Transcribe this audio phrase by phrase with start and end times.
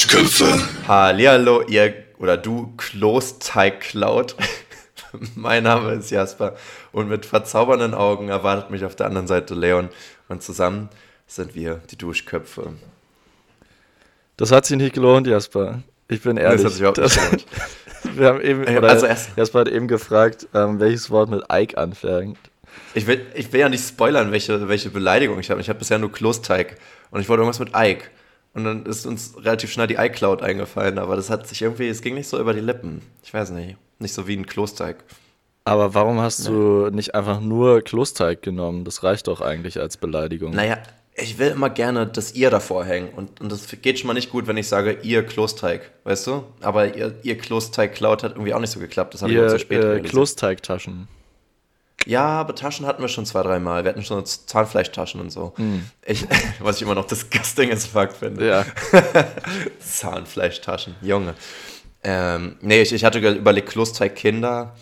[0.00, 0.58] Duschköpfe.
[0.88, 4.34] Hallihallo, ihr oder du Klosteig-Cloud.
[5.34, 6.56] mein Name ist Jasper
[6.90, 9.90] und mit verzaubernden Augen erwartet mich auf der anderen Seite Leon
[10.30, 10.88] und zusammen
[11.26, 12.72] sind wir die Duschköpfe.
[14.38, 15.82] Das hat sich nicht gelohnt, Jasper.
[16.08, 16.62] Ich bin ehrlich.
[16.62, 17.46] Das hat sich überhaupt nicht gelohnt.
[18.16, 21.76] Wir haben eben, oder also erst, Jasper hat eben gefragt, ähm, welches Wort mit Ike
[21.76, 22.38] anfängt.
[22.94, 25.60] Ich will, ich will ja nicht spoilern, welche, welche Beleidigung ich habe.
[25.60, 26.78] Ich habe bisher nur Klosteig
[27.10, 28.04] und ich wollte irgendwas mit Ike.
[28.52, 32.02] Und dann ist uns relativ schnell die iCloud eingefallen, aber das hat sich irgendwie, es
[32.02, 33.02] ging nicht so über die Lippen.
[33.22, 33.76] Ich weiß nicht.
[34.00, 35.04] Nicht so wie ein Klosteig.
[35.64, 38.84] Aber warum hast du nicht einfach nur Klosteig genommen?
[38.84, 40.52] Das reicht doch eigentlich als Beleidigung.
[40.52, 40.78] Naja,
[41.14, 43.10] ich will immer gerne das ihr davor hängen.
[43.14, 46.44] Und, und das geht schon mal nicht gut, wenn ich sage, ihr Klosteig, weißt du?
[46.60, 49.14] Aber ihr, ihr Klosteig-Cloud hat irgendwie auch nicht so geklappt.
[49.14, 51.08] Das habe ich auch zu spät äh, Klosteig-Taschen.
[52.06, 53.84] Ja, aber Taschen hatten wir schon zwei, dreimal.
[53.84, 55.52] Wir hatten schon Zahnfleischtaschen und so.
[55.56, 55.80] Mm.
[56.06, 56.26] Ich,
[56.60, 58.48] was ich immer noch disgusting as fuck finde.
[58.48, 58.64] Ja.
[59.80, 61.34] Zahnfleischtaschen, Junge.
[62.02, 64.74] Ähm, nee, ich, ich hatte überlegt, Klosteig Kinder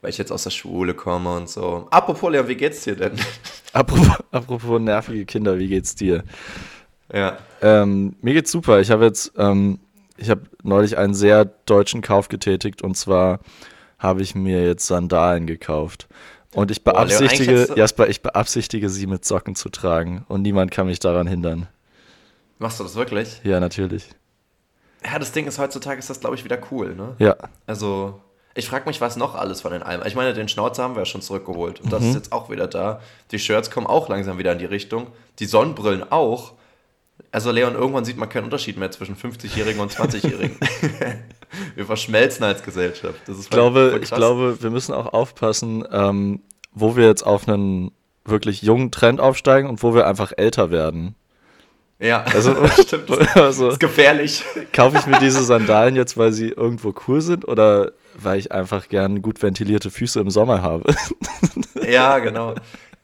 [0.00, 1.88] weil ich jetzt aus der Schule komme und so.
[1.90, 3.12] Apropos, Leon, wie geht's dir denn?
[3.72, 6.22] Apropos, apropos nervige Kinder, wie geht's dir?
[7.12, 7.38] Ja.
[7.60, 8.80] Ähm, mir geht's super.
[8.80, 9.80] Ich habe jetzt, ähm,
[10.16, 13.40] ich habe neulich einen sehr deutschen Kauf getätigt und zwar
[13.98, 16.08] habe ich mir jetzt Sandalen gekauft.
[16.56, 20.86] Und ich beabsichtige, Boah, Jasper, ich beabsichtige, sie mit Socken zu tragen und niemand kann
[20.86, 21.68] mich daran hindern.
[22.58, 23.42] Machst du das wirklich?
[23.44, 24.08] Ja, natürlich.
[25.04, 27.14] Ja, das Ding ist, heutzutage ist das, glaube ich, wieder cool, ne?
[27.18, 27.36] Ja.
[27.66, 28.22] Also,
[28.54, 30.06] ich frage mich, was noch alles von den Alben.
[30.06, 31.82] Ich meine, den Schnauzer haben wir ja schon zurückgeholt.
[31.82, 32.08] Und das mhm.
[32.08, 33.00] ist jetzt auch wieder da.
[33.32, 35.08] Die Shirts kommen auch langsam wieder in die Richtung.
[35.38, 36.54] Die Sonnenbrillen auch.
[37.32, 40.56] Also, Leon, irgendwann sieht man keinen Unterschied mehr zwischen 50-Jährigen und 20-Jährigen.
[41.74, 43.20] wir verschmelzen als Gesellschaft.
[43.28, 46.40] ich, glaube, ich glaube, wir müssen auch aufpassen, ähm,
[46.72, 47.90] wo wir jetzt auf einen
[48.24, 51.14] wirklich jungen Trend aufsteigen und wo wir einfach älter werden.
[51.98, 53.10] Ja, also, stimmt.
[53.34, 54.44] Also, das ist gefährlich.
[54.72, 58.88] Kaufe ich mir diese Sandalen jetzt, weil sie irgendwo cool sind oder weil ich einfach
[58.88, 60.94] gern gut ventilierte Füße im Sommer habe.
[61.88, 62.54] Ja, genau.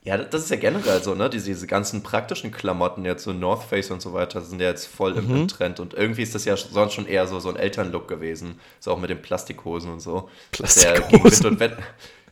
[0.04, 1.30] Ja, das ist ja generell so, ne?
[1.30, 4.86] Diese, diese ganzen praktischen Klamotten, jetzt so North Face und so weiter, sind ja jetzt
[4.86, 5.48] voll im, mhm.
[5.48, 5.78] Trend.
[5.78, 8.58] Und irgendwie ist das ja sonst schon eher so, so ein Elternlook gewesen.
[8.80, 10.28] So auch mit den Plastikhosen und so.
[10.50, 11.12] Plastikhosen.
[11.12, 11.82] Gegen Wind, und Wetter,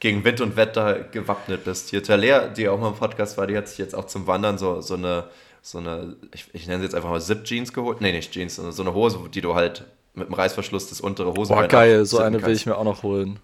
[0.01, 1.91] gegen Wind und Wetter gewappnet bist.
[1.91, 4.59] Hier Taler, die auch mal im Podcast war, die hat sich jetzt auch zum Wandern
[4.59, 5.29] so, so eine,
[5.63, 8.01] so eine ich, ich nenne sie jetzt einfach mal Zip-Jeans geholt.
[8.01, 11.35] Nee, nicht Jeans, sondern so eine Hose, die du halt mit dem Reißverschluss das untere
[11.35, 11.69] Hosenbein.
[11.69, 13.39] Boah, geil, so eine will ich mir auch noch holen.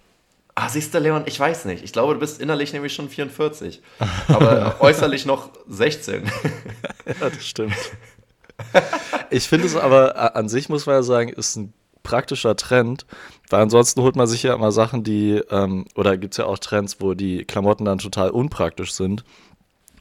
[0.59, 1.85] Ah, siehst du, Leon, ich weiß nicht.
[1.85, 3.83] Ich glaube, du bist innerlich nämlich schon 44.
[4.29, 6.25] aber äußerlich noch 16.
[7.07, 7.77] ja, das stimmt.
[9.29, 13.05] Ich finde es aber an sich, muss man ja sagen, ist ein praktischer Trend,
[13.51, 16.59] weil ansonsten holt man sich ja immer Sachen, die, ähm, oder gibt es ja auch
[16.59, 19.25] Trends, wo die Klamotten dann total unpraktisch sind.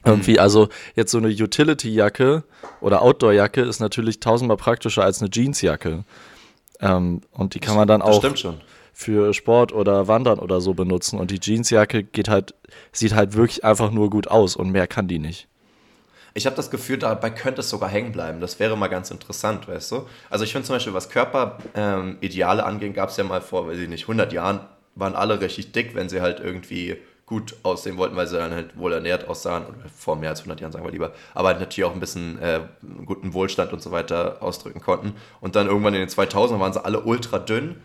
[0.06, 0.38] Irgendwie, mhm.
[0.38, 2.44] also jetzt so eine Utility-Jacke
[2.80, 6.04] oder Outdoor-Jacke ist natürlich tausendmal praktischer als eine Jeansjacke.
[6.80, 8.22] Ähm, und die kann man dann auch
[8.98, 11.20] für Sport oder Wandern oder so benutzen.
[11.20, 12.54] Und die Jeansjacke geht halt,
[12.92, 15.48] sieht halt wirklich einfach nur gut aus und mehr kann die nicht.
[16.32, 18.40] Ich habe das Gefühl, dabei könnte es sogar hängen bleiben.
[18.40, 20.06] Das wäre mal ganz interessant, weißt du?
[20.30, 23.78] Also ich finde zum Beispiel, was Körperideale ähm, angeht, gab es ja mal vor, weiß
[23.78, 24.60] ich nicht, 100 Jahren,
[24.94, 26.96] waren alle richtig dick, wenn sie halt irgendwie
[27.26, 30.58] gut aussehen wollten, weil sie dann halt wohl ernährt aussahen, oder vor mehr als 100
[30.58, 32.60] Jahren sagen wir lieber, aber halt natürlich auch ein bisschen äh,
[33.04, 35.12] guten Wohlstand und so weiter ausdrücken konnten.
[35.42, 37.76] Und dann irgendwann in den 2000ern waren sie alle ultra dünn,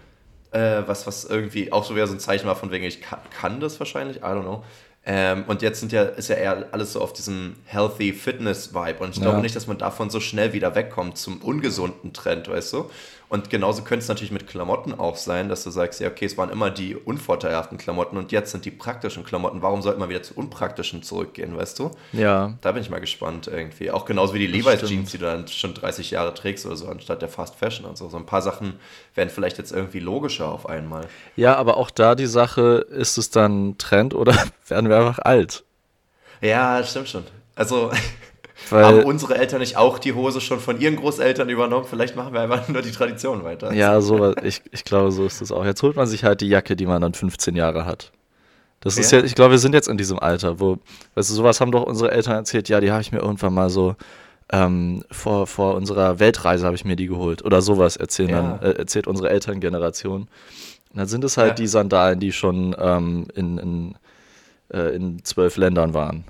[0.52, 3.20] äh, was, was irgendwie auch so wieder so ein Zeichen war von wegen, ich kann,
[3.30, 4.64] kann das wahrscheinlich, I don't know.
[5.04, 9.00] Ähm, und jetzt sind ja, ist ja eher alles so auf diesem Healthy Fitness Vibe.
[9.00, 12.74] Und ich glaube nicht, dass man davon so schnell wieder wegkommt zum ungesunden Trend, weißt
[12.74, 12.92] du?
[13.32, 16.38] Und genauso könnte es natürlich mit Klamotten auch sein, dass du sagst, ja, okay, es
[16.38, 19.62] waren immer die unvorteilhaften Klamotten und jetzt sind die praktischen Klamotten.
[19.62, 21.92] Warum sollte man wieder zu unpraktischen zurückgehen, weißt du?
[22.12, 22.58] Ja.
[22.60, 23.90] Da bin ich mal gespannt irgendwie.
[23.90, 26.90] Auch genauso wie die Levi's Jeans, die du dann schon 30 Jahre trägst oder so,
[26.90, 28.10] anstatt der Fast Fashion und so.
[28.10, 28.74] So ein paar Sachen
[29.16, 31.08] werden vielleicht jetzt irgendwie logischer auf einmal.
[31.38, 34.36] Ja, aber auch da die Sache, ist es dann Trend oder
[34.68, 35.64] werden wir einfach alt?
[36.42, 37.24] Ja, stimmt schon.
[37.56, 37.92] Also
[38.70, 41.86] Weil, Haben unsere Eltern nicht auch die Hose schon von ihren Großeltern übernommen?
[41.90, 43.74] Vielleicht machen wir einfach nur die Tradition weiter.
[43.74, 45.66] Ja, so, ich, ich glaube, so ist es auch.
[45.66, 48.12] Jetzt holt man sich halt die Jacke, die man dann 15 Jahre hat.
[48.82, 49.02] Das ja.
[49.02, 50.78] ist ja, ich glaube, wir sind jetzt in diesem Alter, wo,
[51.16, 53.70] weißt du, sowas haben doch unsere Eltern erzählt, ja, die habe ich mir irgendwann mal
[53.70, 53.96] so
[54.52, 57.46] ähm, vor, vor unserer Weltreise habe ich mir die geholt.
[57.46, 58.58] Oder sowas erzählen ja.
[58.60, 60.22] dann, äh, erzählt unsere Elterngeneration.
[60.22, 61.56] Und dann sind es halt ja.
[61.56, 63.96] die Sandalen, die schon ähm, in, in,
[64.74, 66.26] äh, in zwölf Ländern waren.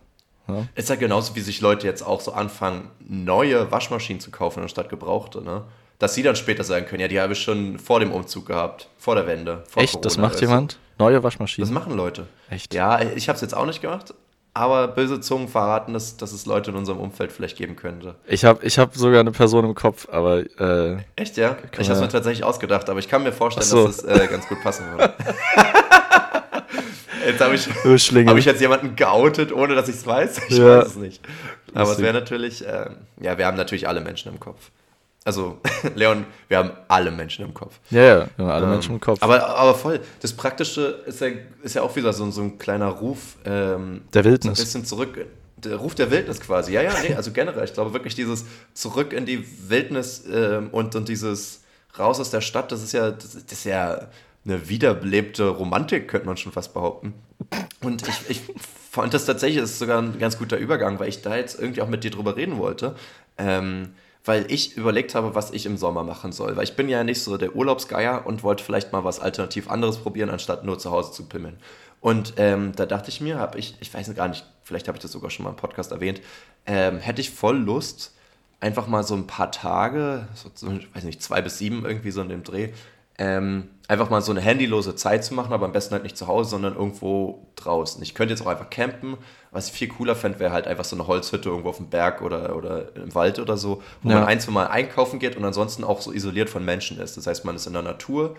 [0.47, 0.65] Ja.
[0.75, 4.89] Ist ja genauso, wie sich Leute jetzt auch so anfangen, neue Waschmaschinen zu kaufen anstatt
[4.89, 5.63] gebrauchte, ne?
[5.99, 8.89] Dass sie dann später sagen können, ja, die habe ich schon vor dem Umzug gehabt,
[8.97, 9.63] vor der Wende.
[9.69, 9.93] Vor Echt?
[9.93, 10.79] Corona, das macht jemand?
[10.97, 11.67] Neue Waschmaschinen?
[11.69, 12.25] Das machen Leute.
[12.49, 12.73] Echt?
[12.73, 14.13] Ja, ich habe es jetzt auch nicht gemacht.
[14.53, 18.15] aber böse Zungen verraten, dass, dass es Leute in unserem Umfeld vielleicht geben könnte.
[18.27, 20.39] Ich habe ich hab sogar eine Person im Kopf, aber.
[20.59, 21.55] Äh, Echt, ja?
[21.71, 23.85] Ich habe es mir tatsächlich ausgedacht, aber ich kann mir vorstellen, so.
[23.87, 25.13] dass es äh, ganz gut passen würde.
[27.25, 30.41] jetzt habe ich, hab ich jetzt jemanden geoutet, ohne dass ich es weiß.
[30.49, 30.79] Ich ja.
[30.79, 31.21] weiß es nicht.
[31.73, 32.89] Aber es wäre natürlich, äh,
[33.21, 34.71] ja, wir haben natürlich alle Menschen im Kopf.
[35.23, 35.59] Also,
[35.95, 37.79] Leon, wir haben alle Menschen im Kopf.
[37.91, 39.21] Ja, ja, wir haben alle ähm, Menschen im Kopf.
[39.21, 41.27] Aber, aber voll, das Praktische ist ja,
[41.61, 43.37] ist ja auch wieder so, so ein kleiner Ruf.
[43.45, 44.57] Ähm, der Wildnis.
[44.57, 45.25] So ein bisschen zurück.
[45.57, 46.73] Der Ruf der Wildnis quasi.
[46.73, 47.63] Ja, ja, nee, also generell.
[47.65, 51.61] Ich glaube wirklich dieses zurück in die Wildnis ähm, und, und dieses
[51.99, 54.07] raus aus der Stadt, das ist ja, das, das ist ja
[54.45, 57.13] eine wiederbelebte Romantik, könnte man schon fast behaupten.
[57.83, 58.41] Und ich, ich
[58.89, 61.81] fand das tatsächlich, das ist sogar ein ganz guter Übergang, weil ich da jetzt irgendwie
[61.81, 62.95] auch mit dir drüber reden wollte.
[63.37, 63.93] Ähm,
[64.23, 66.55] weil ich überlegt habe, was ich im Sommer machen soll.
[66.55, 69.97] Weil ich bin ja nicht so der Urlaubsgeier und wollte vielleicht mal was alternativ anderes
[69.97, 71.57] probieren, anstatt nur zu Hause zu pimmeln.
[72.01, 75.01] Und ähm, da dachte ich mir, habe ich, ich weiß gar nicht, vielleicht habe ich
[75.01, 76.21] das sogar schon mal im Podcast erwähnt,
[76.65, 78.13] ähm, hätte ich voll Lust,
[78.59, 82.21] einfach mal so ein paar Tage, so, so, weiß nicht, zwei bis sieben irgendwie so
[82.21, 82.69] in dem Dreh,
[83.21, 86.25] ähm, einfach mal so eine handylose Zeit zu machen, aber am besten halt nicht zu
[86.25, 88.01] Hause, sondern irgendwo draußen.
[88.01, 89.15] Ich könnte jetzt auch einfach campen.
[89.51, 92.23] Was ich viel cooler fände, wäre halt einfach so eine Holzhütte irgendwo auf dem Berg
[92.23, 94.15] oder, oder im Wald oder so, wo ja.
[94.15, 97.15] man ein, zwei Mal einkaufen geht und ansonsten auch so isoliert von Menschen ist.
[97.15, 98.35] Das heißt, man ist in der Natur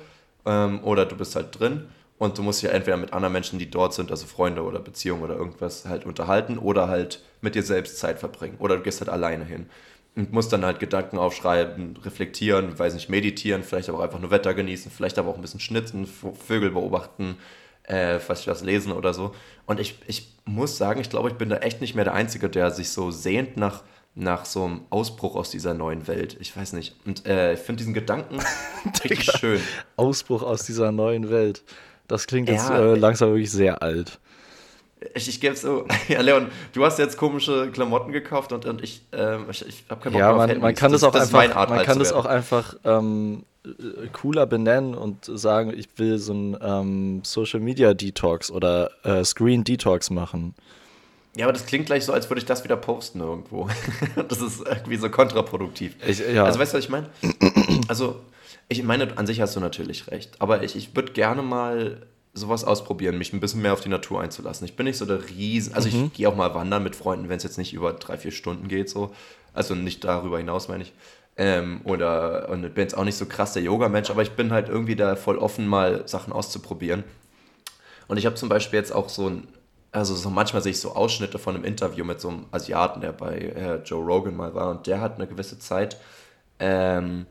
[0.46, 1.86] ähm, oder du bist halt drin
[2.18, 4.80] und du musst dich ja entweder mit anderen Menschen, die dort sind, also Freunde oder
[4.80, 9.00] Beziehungen oder irgendwas halt unterhalten oder halt mit dir selbst Zeit verbringen oder du gehst
[9.00, 9.66] halt alleine hin
[10.14, 14.30] und muss dann halt Gedanken aufschreiben, reflektieren, weiß nicht, meditieren, vielleicht aber auch einfach nur
[14.30, 17.36] Wetter genießen, vielleicht aber auch ein bisschen schnitzen, Vögel beobachten,
[17.84, 19.34] äh, vielleicht was lesen oder so.
[19.66, 22.50] Und ich, ich muss sagen, ich glaube, ich bin da echt nicht mehr der Einzige,
[22.50, 23.82] der sich so sehnt nach,
[24.14, 26.36] nach so einem Ausbruch aus dieser neuen Welt.
[26.40, 26.94] Ich weiß nicht.
[27.06, 28.38] Und äh, ich finde diesen Gedanken
[29.04, 29.60] richtig schön.
[29.96, 31.64] Ausbruch aus dieser neuen Welt.
[32.06, 34.20] Das klingt ja, jetzt äh, langsam wirklich sehr alt.
[35.14, 35.86] Ich, ich gebe es so.
[36.08, 40.00] Ja, Leon, du hast jetzt komische Klamotten gekauft und, und ich, ähm, ich, ich habe
[40.00, 43.44] keinen Bock Ja, man, man kann das, auch einfach, man kann das auch einfach ähm,
[44.12, 49.64] cooler benennen und sagen, ich will so ein ähm, Social Media Detox oder äh, Screen
[49.64, 50.54] Detox machen.
[51.36, 53.68] Ja, aber das klingt gleich so, als würde ich das wieder posten irgendwo.
[54.28, 55.96] das ist irgendwie so kontraproduktiv.
[56.06, 56.44] Ich, ja.
[56.44, 57.08] Also weißt du, was ich meine?
[57.88, 58.20] Also,
[58.68, 60.34] ich meine, an sich hast du natürlich recht.
[60.40, 62.02] Aber ich, ich würde gerne mal
[62.34, 64.64] sowas ausprobieren, mich ein bisschen mehr auf die Natur einzulassen.
[64.64, 66.06] Ich bin nicht so der Riesen, also mhm.
[66.06, 68.68] ich gehe auch mal wandern mit Freunden, wenn es jetzt nicht über drei, vier Stunden
[68.68, 69.14] geht, so.
[69.54, 70.92] Also nicht darüber hinaus, meine ich.
[71.36, 74.68] Ähm, oder und bin jetzt auch nicht so krass der Yoga-Mensch, aber ich bin halt
[74.68, 77.04] irgendwie da voll offen, mal Sachen auszuprobieren.
[78.08, 79.48] Und ich habe zum Beispiel jetzt auch so ein,
[79.92, 83.12] also so manchmal sehe ich so Ausschnitte von einem Interview mit so einem Asiaten, der
[83.12, 85.98] bei äh, Joe Rogan mal war und der hat eine gewisse Zeit
[86.58, 87.26] ähm,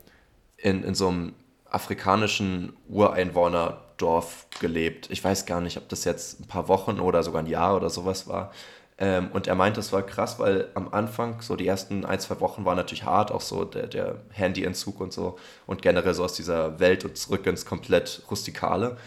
[0.57, 1.33] in, in so einem
[1.69, 5.09] afrikanischen Ureinwohner Dorf gelebt.
[5.11, 7.89] Ich weiß gar nicht, ob das jetzt ein paar Wochen oder sogar ein Jahr oder
[7.89, 8.51] sowas war.
[8.97, 12.39] Ähm, und er meinte, es war krass, weil am Anfang, so die ersten ein, zwei
[12.39, 16.33] Wochen waren natürlich hart, auch so der, der Handyentzug und so und generell so aus
[16.33, 18.97] dieser Welt und zurück ins komplett Rustikale.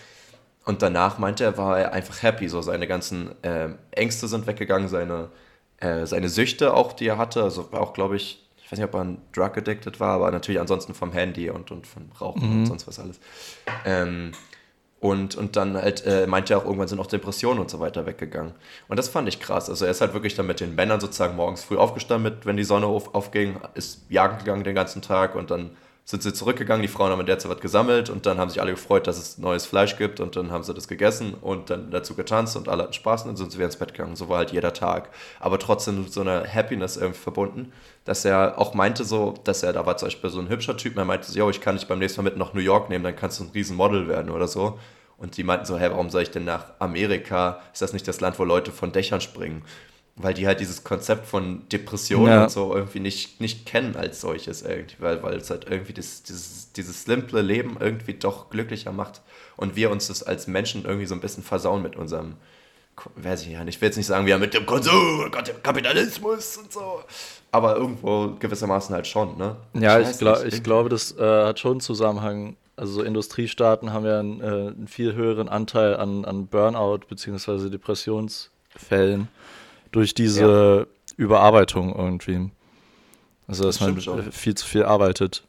[0.65, 4.89] Und danach meinte er, war er einfach happy, so seine ganzen äh, Ängste sind weggegangen,
[4.89, 5.29] seine,
[5.79, 8.89] äh, seine Süchte auch, die er hatte, also war auch, glaube ich, ich weiß nicht,
[8.89, 12.51] ob er ein Drug Addicted war, aber natürlich ansonsten vom Handy und, und vom Rauchen
[12.51, 12.61] mhm.
[12.61, 13.21] und sonst was alles.
[13.85, 14.33] Ähm,
[15.05, 18.07] und, und dann halt äh, meinte er auch, irgendwann sind auch Depressionen und so weiter
[18.07, 18.55] weggegangen.
[18.89, 19.69] Und das fand ich krass.
[19.69, 22.57] Also er ist halt wirklich dann mit den Männern sozusagen morgens früh aufgestanden, mit, wenn
[22.57, 25.69] die Sonne auf, aufging, ist jagen gegangen den ganzen Tag und dann
[26.07, 28.61] sind sie zurückgegangen, die Frauen haben in der Zeit was gesammelt und dann haben sich
[28.61, 31.91] alle gefreut, dass es neues Fleisch gibt und dann haben sie das gegessen und dann
[31.91, 34.15] dazu getanzt und alle hatten Spaß und dann sind sie wieder ins Bett gegangen.
[34.15, 35.09] So war halt jeder Tag.
[35.41, 37.73] Aber trotzdem mit so einer Happiness irgendwie verbunden,
[38.05, 40.99] dass er auch meinte so, dass er, da war zum Beispiel so ein hübscher Typ,
[40.99, 43.05] er meinte so, yo, ich kann dich beim nächsten Mal mit nach New York nehmen,
[43.05, 44.79] dann kannst du ein Riesenmodel werden oder so.
[45.17, 47.61] Und die meinten so, hä, warum soll ich denn nach Amerika?
[47.73, 49.63] Ist das nicht das Land, wo Leute von Dächern springen?
[50.17, 52.45] Weil die halt dieses Konzept von Depression ja.
[52.45, 56.23] und so irgendwie nicht, nicht kennen als solches irgendwie, weil, weil es halt irgendwie das,
[56.23, 59.23] dieses, dieses simple Leben irgendwie doch glücklicher macht
[59.57, 62.37] und wir uns das als Menschen irgendwie so ein bisschen versauen mit unserem,
[63.17, 65.31] weiß ich ja nicht, ich will jetzt nicht sagen, wir mit dem Konsum,
[65.63, 67.03] Kapitalismus und so,
[67.51, 69.57] aber irgendwo gewissermaßen halt schon, ne?
[69.73, 73.93] Ja, ich, ich, glaub, ich glaube, das äh, hat schon einen Zusammenhang also so Industriestaaten
[73.93, 77.71] haben ja einen, äh, einen, viel höheren Anteil an, an Burnout bzw.
[77.71, 79.29] Depressionsfällen
[79.95, 81.15] durch diese ja.
[81.17, 82.51] Überarbeitung irgendwie.
[83.47, 85.45] Also, dass das man viel zu viel arbeitet.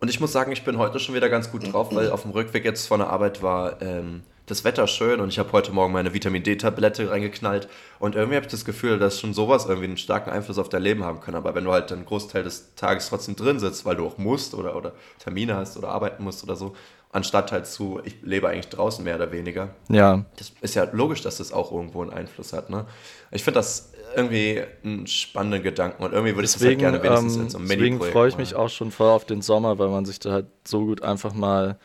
[0.00, 2.32] Und ich muss sagen, ich bin heute schon wieder ganz gut drauf, weil auf dem
[2.32, 5.92] Rückweg jetzt von der Arbeit war ähm, das Wetter schön und ich habe heute Morgen
[5.92, 9.96] meine Vitamin D-Tablette reingeknallt und irgendwie habe ich das Gefühl, dass schon sowas irgendwie einen
[9.96, 11.34] starken Einfluss auf dein Leben haben kann.
[11.34, 14.54] Aber wenn du halt einen Großteil des Tages trotzdem drin sitzt, weil du auch musst
[14.54, 16.76] oder, oder Termine hast oder arbeiten musst oder so
[17.12, 19.70] anstatt halt zu, ich lebe eigentlich draußen mehr oder weniger.
[19.88, 20.24] Ja.
[20.36, 22.70] Das ist ja logisch, dass das auch irgendwo einen Einfluss hat.
[22.70, 22.86] Ne?
[23.30, 27.36] Ich finde das irgendwie einen spannenden Gedanken und irgendwie würde ich das halt gerne wenigstens
[27.36, 29.88] ähm, in so einem Deswegen freue ich mich auch schon voll auf den Sommer, weil
[29.88, 31.78] man sich da halt so gut einfach mal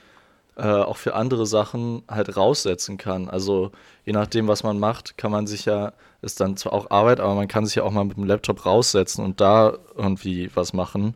[0.58, 3.30] äh, auch für andere Sachen halt raussetzen kann.
[3.30, 3.72] Also
[4.06, 7.36] je nachdem, was man macht, kann man sich ja, ist dann zwar auch Arbeit, aber
[7.36, 11.16] man kann sich ja auch mal mit dem Laptop raussetzen und da irgendwie was machen.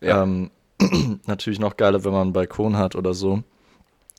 [0.00, 0.22] Ja.
[0.22, 0.50] Ähm,
[1.26, 3.42] natürlich noch geiler, wenn man einen Balkon hat oder so.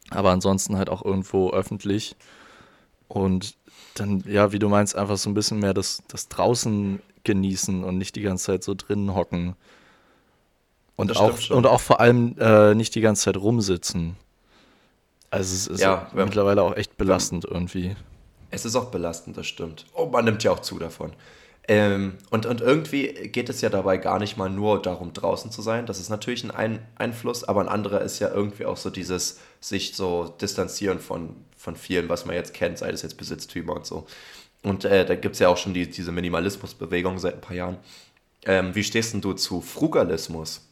[0.09, 2.15] Aber ansonsten halt auch irgendwo öffentlich.
[3.07, 3.55] Und
[3.95, 7.97] dann, ja, wie du meinst, einfach so ein bisschen mehr das, das draußen genießen und
[7.97, 9.55] nicht die ganze Zeit so drinnen hocken.
[10.95, 14.15] Und, Das auch, und auch vor allem äh, nicht die ganze Zeit rumsitzen.
[15.29, 17.95] Also es ist Ja, mittlerweile auch echt belastend irgendwie.
[18.49, 19.85] Es ist auch belastend, das stimmt.
[19.93, 21.13] Oh, man nimmt ja auch zu davon.
[21.67, 25.61] Ähm, und, und irgendwie geht es ja dabei gar nicht mal nur darum, draußen zu
[25.61, 25.85] sein.
[25.85, 29.39] Das ist natürlich ein, ein Einfluss, aber ein anderer ist ja irgendwie auch so dieses
[29.59, 33.85] sich so distanzieren von, von vielen, was man jetzt kennt, sei es jetzt Besitztümer und
[33.85, 34.07] so.
[34.63, 37.77] Und äh, da gibt es ja auch schon die, diese Minimalismusbewegung seit ein paar Jahren.
[38.45, 40.67] Ähm, wie stehst denn du zu Frugalismus?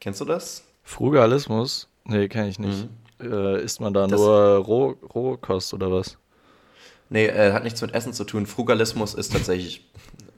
[0.00, 0.64] Kennst du das?
[0.82, 1.88] Frugalismus?
[2.04, 2.88] Nee, kann ich nicht.
[3.20, 4.10] Äh, isst man da Mhm.
[4.12, 6.16] Das- nur Roh, Rohkost oder was?
[7.10, 8.46] Nee, äh, hat nichts mit Essen zu tun.
[8.46, 9.88] Frugalismus ist tatsächlich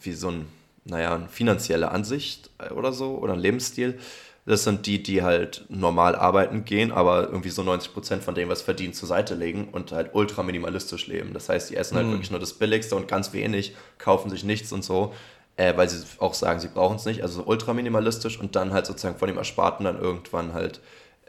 [0.00, 0.46] wie so ein,
[0.84, 3.98] naja, eine finanzielle Ansicht äh, oder so oder ein Lebensstil.
[4.46, 8.62] Das sind die, die halt normal arbeiten gehen, aber irgendwie so 90% von dem, was
[8.62, 11.34] verdienen, zur Seite legen und halt ultra minimalistisch leben.
[11.34, 14.72] Das heißt, die essen halt wirklich nur das Billigste und ganz wenig, kaufen sich nichts
[14.72, 15.12] und so,
[15.56, 17.22] äh, weil sie auch sagen, sie brauchen es nicht.
[17.22, 20.80] Also so ultra minimalistisch und dann halt sozusagen von dem Ersparten dann irgendwann halt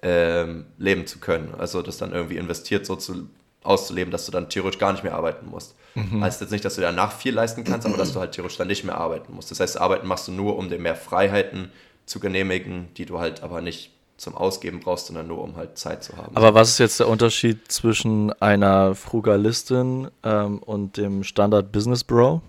[0.02, 1.54] ähm, leben zu können.
[1.58, 3.28] Also das dann irgendwie investiert so zu,
[3.63, 5.75] auszuleben, dass du dann theoretisch gar nicht mehr arbeiten musst.
[6.22, 8.68] Heißt jetzt nicht, dass du danach viel leisten kannst, aber dass du halt theoretisch dann
[8.68, 9.51] nicht mehr arbeiten musst.
[9.51, 11.72] Das heißt, arbeiten machst du nur, um dir mehr Freiheiten
[12.06, 16.03] zu genehmigen, die du halt aber nicht zum Ausgeben brauchst, sondern nur, um halt Zeit
[16.03, 16.36] zu haben.
[16.36, 22.41] Aber was ist jetzt der Unterschied zwischen einer Frugalistin ähm, und dem Standard Business Bro?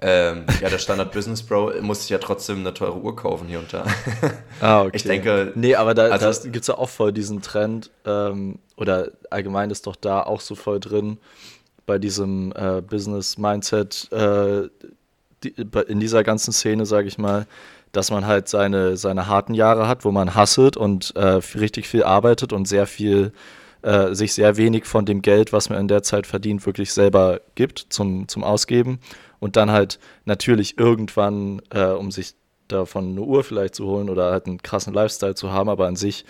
[0.00, 3.58] Ähm, ja, der Standard Business Bro muss sich ja trotzdem eine teure Uhr kaufen hier
[3.58, 3.84] und da.
[4.60, 4.90] Ah, okay.
[4.96, 8.58] Ich denke, Nee, aber da, also- da gibt es ja auch voll diesen Trend, ähm,
[8.76, 11.18] oder allgemein ist doch da auch so voll drin,
[11.86, 14.68] bei diesem äh, Business-Mindset, äh,
[15.44, 15.54] die,
[15.88, 17.46] in dieser ganzen Szene, sage ich mal,
[17.92, 22.02] dass man halt seine, seine harten Jahre hat, wo man hasselt und äh, richtig viel
[22.04, 23.32] arbeitet und sehr viel,
[23.82, 27.40] äh, sich sehr wenig von dem Geld, was man in der Zeit verdient, wirklich selber
[27.54, 28.98] gibt zum, zum Ausgeben.
[29.40, 32.34] Und dann halt natürlich irgendwann, äh, um sich
[32.68, 35.96] davon eine Uhr vielleicht zu holen oder halt einen krassen Lifestyle zu haben, aber an
[35.96, 36.24] sich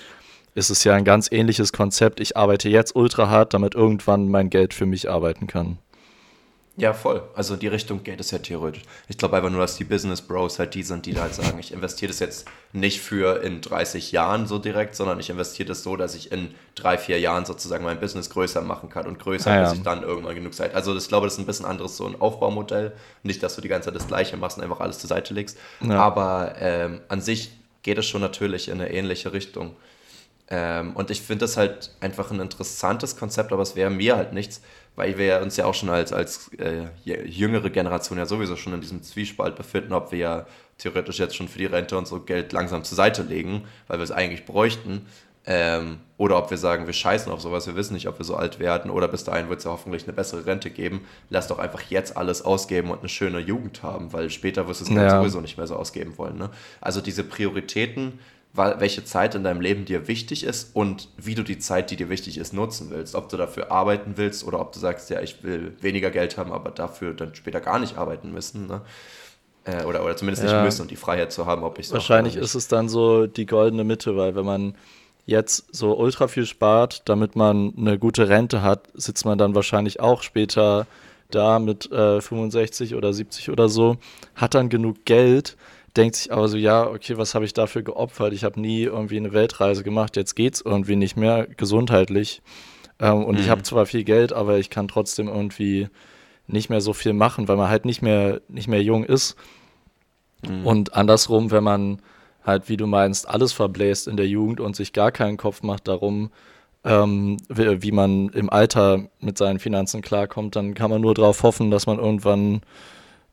[0.54, 2.20] ist es ja ein ganz ähnliches Konzept.
[2.20, 5.78] Ich arbeite jetzt ultra hart, damit irgendwann mein Geld für mich arbeiten kann.
[6.80, 7.22] Ja, voll.
[7.34, 8.82] Also in die Richtung geht es ja theoretisch.
[9.08, 11.72] Ich glaube einfach nur, dass die Business Bros halt die sind, die halt sagen, ich
[11.72, 15.96] investiere das jetzt nicht für in 30 Jahren so direkt, sondern ich investiere das so,
[15.96, 19.54] dass ich in drei, vier Jahren sozusagen mein Business größer machen kann und größer, Ah,
[19.56, 19.62] ja.
[19.64, 20.72] bis ich dann irgendwann genug Zeit.
[20.74, 22.92] Also ich glaube, das ist ein bisschen anderes so ein Aufbaumodell.
[23.24, 25.58] Nicht, dass du die ganze Zeit das Gleiche machst und einfach alles zur Seite legst.
[25.80, 25.98] Ja.
[25.98, 27.50] Aber ähm, an sich
[27.82, 29.74] geht es schon natürlich in eine ähnliche Richtung.
[30.50, 34.32] Ähm, und ich finde das halt einfach ein interessantes Konzept, aber es wäre mir halt
[34.32, 34.62] nichts,
[34.98, 38.80] weil wir uns ja auch schon als, als äh, jüngere Generation ja sowieso schon in
[38.80, 42.52] diesem Zwiespalt befinden, ob wir ja theoretisch jetzt schon für die Rente und so Geld
[42.52, 45.06] langsam zur Seite legen, weil wir es eigentlich bräuchten.
[45.46, 48.36] Ähm, oder ob wir sagen, wir scheißen auf sowas, wir wissen nicht, ob wir so
[48.36, 51.06] alt werden oder bis dahin wird es ja hoffentlich eine bessere Rente geben.
[51.30, 54.84] Lass doch einfach jetzt alles ausgeben und eine schöne Jugend haben, weil später wirst du
[54.84, 55.20] es Ja.
[55.20, 56.36] sowieso nicht mehr so ausgeben wollen.
[56.36, 56.50] Ne?
[56.82, 58.18] Also diese Prioritäten,
[58.58, 62.08] welche Zeit in deinem Leben dir wichtig ist und wie du die Zeit, die dir
[62.08, 63.14] wichtig ist, nutzen willst.
[63.14, 66.52] Ob du dafür arbeiten willst oder ob du sagst, ja, ich will weniger Geld haben,
[66.52, 68.66] aber dafür dann später gar nicht arbeiten müssen.
[68.66, 68.82] Ne?
[69.64, 70.52] Äh, oder, oder zumindest Ja.
[70.54, 73.46] nicht müssen und die Freiheit zu haben, ob ich Wahrscheinlich ist es dann so die
[73.46, 74.74] goldene Mitte, weil wenn man
[75.26, 80.00] jetzt so ultra viel spart, damit man eine gute Rente hat, sitzt man dann wahrscheinlich
[80.00, 80.86] auch später
[81.30, 83.98] da mit äh, 65 oder 70 oder so,
[84.34, 85.58] hat dann genug Geld,
[85.98, 88.32] denkt sich aber so, ja, okay, was habe ich dafür geopfert?
[88.32, 92.40] Ich habe nie irgendwie eine Weltreise gemacht, jetzt geht's irgendwie nicht mehr gesundheitlich.
[93.00, 93.50] Ähm, und ich Mhm.
[93.50, 95.88] habe zwar viel Geld, aber ich kann trotzdem irgendwie
[96.46, 99.36] nicht mehr so viel machen, weil man halt nicht mehr, nicht mehr jung ist.
[100.42, 100.66] Mhm.
[100.66, 102.00] Und andersrum, wenn man
[102.44, 105.88] halt, wie du meinst, alles verbläst in der Jugend und sich gar keinen Kopf macht
[105.88, 106.30] darum,
[106.84, 111.42] ähm, wie, wie man im Alter mit seinen Finanzen klarkommt, dann kann man nur darauf
[111.42, 112.62] hoffen, dass man irgendwann,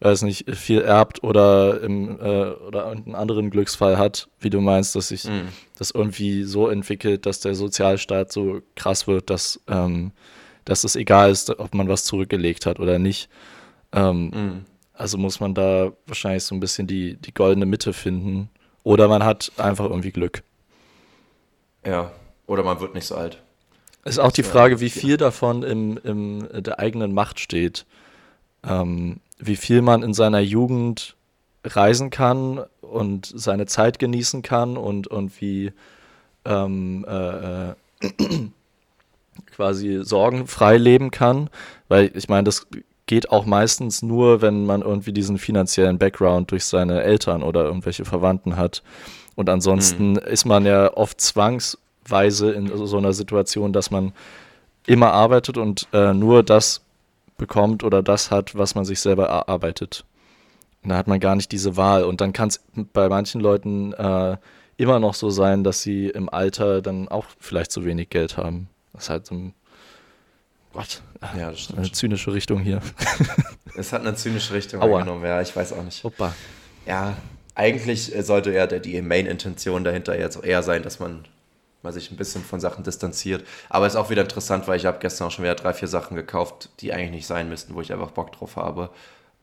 [0.01, 4.95] weiß nicht, viel erbt oder, im, äh, oder einen anderen Glücksfall hat, wie du meinst,
[4.95, 5.47] dass sich Mhm.
[5.77, 10.11] das irgendwie so entwickelt, dass der Sozialstaat so krass wird, dass, ähm,
[10.65, 13.29] dass es egal ist, ob man was zurückgelegt hat oder nicht.
[13.93, 14.65] Ähm, Mhm.
[14.93, 18.49] also muss man da wahrscheinlich so ein bisschen die, die goldene Mitte finden.
[18.83, 20.43] Oder man hat einfach irgendwie Glück.
[21.85, 22.11] Ja,
[22.47, 23.41] oder man wird nicht so alt.
[24.03, 27.85] Ist auch die Frage, wie viel davon im, im der eigenen Macht steht.
[28.63, 31.15] Ähm, wie viel man in seiner Jugend
[31.63, 35.71] reisen kann und seine Zeit genießen kann und, und wie
[36.45, 37.75] ähm, äh, äh
[39.51, 41.49] quasi sorgenfrei leben kann.
[41.87, 42.67] Weil ich meine, das
[43.05, 48.05] geht auch meistens nur, wenn man irgendwie diesen finanziellen Background durch seine Eltern oder irgendwelche
[48.05, 48.81] Verwandten hat.
[49.35, 50.19] Und ansonsten mhm.
[50.19, 54.13] ist man ja oft zwangsweise in so einer Situation, dass man
[54.87, 56.84] immer arbeitet und äh, nur das
[57.37, 60.05] bekommt oder das hat, was man sich selber erarbeitet.
[60.83, 62.03] Und da hat man gar nicht diese Wahl.
[62.03, 62.63] Und dann kann es
[62.93, 64.37] bei manchen Leuten äh,
[64.77, 68.69] immer noch so sein, dass sie im Alter dann auch vielleicht zu wenig Geld haben.
[68.93, 69.53] Das ist halt so ein.
[70.73, 71.01] Gott.
[71.37, 71.79] Ja, das stimmt.
[71.79, 72.81] Eine zynische Richtung hier.
[73.77, 75.01] Es hat eine zynische Richtung Aua.
[75.01, 76.01] genommen, ja, ich weiß auch nicht.
[76.05, 76.33] Hoppa.
[76.85, 77.17] Ja,
[77.55, 81.25] eigentlich sollte ja die Main-Intention dahinter jetzt eher sein, dass man
[81.85, 83.45] mal sich ein bisschen von Sachen distanziert.
[83.69, 86.15] Aber ist auch wieder interessant, weil ich habe gestern auch schon wieder drei, vier Sachen
[86.17, 88.89] gekauft, die eigentlich nicht sein müssten, wo ich einfach Bock drauf habe.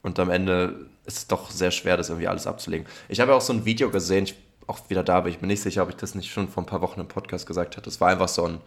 [0.02, 2.86] Und am Ende ist es doch sehr schwer, das irgendwie alles abzulegen.
[3.08, 4.34] Ich habe ja auch so ein Video gesehen, ich,
[4.66, 6.66] auch wieder da, aber ich bin nicht sicher, ob ich das nicht schon vor ein
[6.66, 7.88] paar Wochen im Podcast gesagt hatte.
[7.88, 8.60] Es war einfach so ein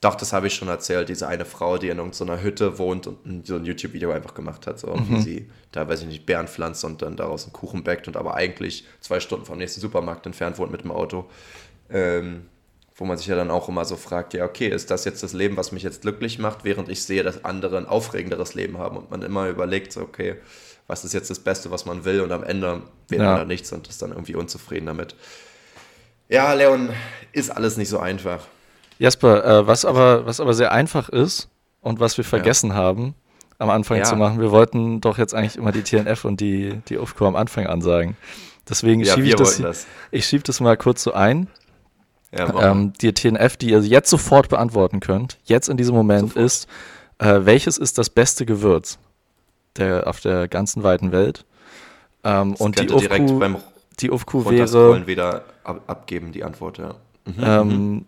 [0.00, 1.10] doch, das habe ich schon erzählt.
[1.10, 4.78] Diese eine Frau, die in irgendeiner Hütte wohnt und so ein YouTube-Video einfach gemacht hat,
[4.80, 5.08] so mhm.
[5.10, 8.16] wie sie da, weiß ich nicht, Beeren pflanzt und dann daraus einen Kuchen backt und
[8.16, 11.26] aber eigentlich zwei Stunden vom nächsten Supermarkt entfernt wohnt mit dem Auto.
[11.90, 12.46] Ähm,
[13.00, 15.32] wo man sich ja dann auch immer so fragt, ja, okay, ist das jetzt das
[15.32, 18.98] Leben, was mich jetzt glücklich macht, während ich sehe, dass andere ein aufregenderes Leben haben
[18.98, 20.36] und man immer überlegt, so, okay,
[20.86, 23.28] was ist jetzt das Beste, was man will und am Ende wird ja.
[23.28, 25.14] man da nichts und ist dann irgendwie unzufrieden damit.
[26.28, 26.90] Ja, Leon,
[27.32, 28.46] ist alles nicht so einfach.
[28.98, 31.48] Jasper, äh, was, aber, was aber sehr einfach ist
[31.80, 32.76] und was wir vergessen ja.
[32.76, 33.14] haben,
[33.58, 34.04] am Anfang ja.
[34.04, 37.36] zu machen, wir wollten doch jetzt eigentlich immer die TNF und die, die UFCO am
[37.36, 38.14] Anfang ansagen.
[38.68, 39.86] Deswegen schiebe ich das, das.
[40.10, 41.48] Ich schiebe das mal kurz so ein.
[42.36, 46.44] Ja, ähm, die TNF, die ihr jetzt sofort beantworten könnt, jetzt in diesem Moment sofort.
[46.44, 46.68] ist,
[47.18, 48.98] äh, welches ist das beste Gewürz
[49.76, 51.44] der, auf der ganzen weiten Welt?
[52.22, 53.60] Ähm, und die UFCO,
[54.00, 55.06] die UFCO wäre.
[55.06, 56.94] wieder ab, abgeben, die Antwort, ja.
[57.24, 58.04] Mhm, ähm, mhm.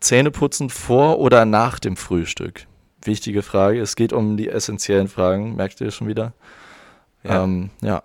[0.00, 2.66] Zähneputzen vor oder nach dem Frühstück?
[3.02, 3.80] Wichtige Frage.
[3.80, 6.32] Es geht um die essentiellen Fragen, merkt ihr schon wieder?
[7.24, 7.44] Ja.
[7.44, 8.02] Ähm, ja.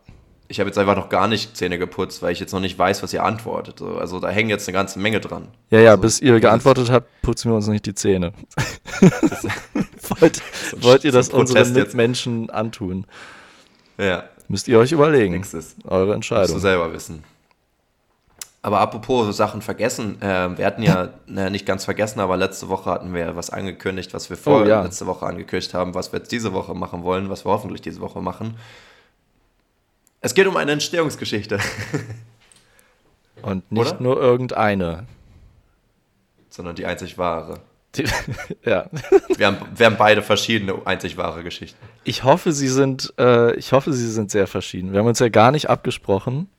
[0.51, 3.01] Ich habe jetzt einfach noch gar nicht Zähne geputzt, weil ich jetzt noch nicht weiß,
[3.03, 3.81] was ihr antwortet.
[3.81, 5.47] Also da hängen jetzt eine ganze Menge dran.
[5.69, 8.33] Ja, ja, also, bis ihr geantwortet habt, putzen wir uns nicht die Zähne.
[10.19, 10.41] wollt,
[10.81, 13.05] wollt ihr das unseren Mitmenschen antun?
[13.97, 14.25] Ja.
[14.49, 15.41] Müsst ihr euch überlegen.
[15.85, 16.41] Eure Entscheidung.
[16.41, 17.23] Musst du selber wissen.
[18.61, 22.89] Aber apropos Sachen vergessen, äh, wir hatten ja äh, nicht ganz vergessen, aber letzte Woche
[22.89, 24.83] hatten wir was angekündigt, was wir vor oh, ja.
[24.83, 28.01] letzte Woche angekündigt haben, was wir jetzt diese Woche machen wollen, was wir hoffentlich diese
[28.01, 28.55] Woche machen.
[30.21, 31.59] Es geht um eine Entstehungsgeschichte.
[33.41, 34.01] Und nicht Oder?
[34.01, 35.07] nur irgendeine.
[36.49, 37.61] Sondern die einzig wahre.
[37.95, 38.05] Die,
[38.65, 38.87] ja.
[39.35, 41.77] Wir haben, wir haben beide verschiedene einzig wahre Geschichten.
[42.03, 44.93] Ich hoffe, sie sind, äh, ich hoffe, sie sind sehr verschieden.
[44.93, 46.49] Wir haben uns ja gar nicht abgesprochen.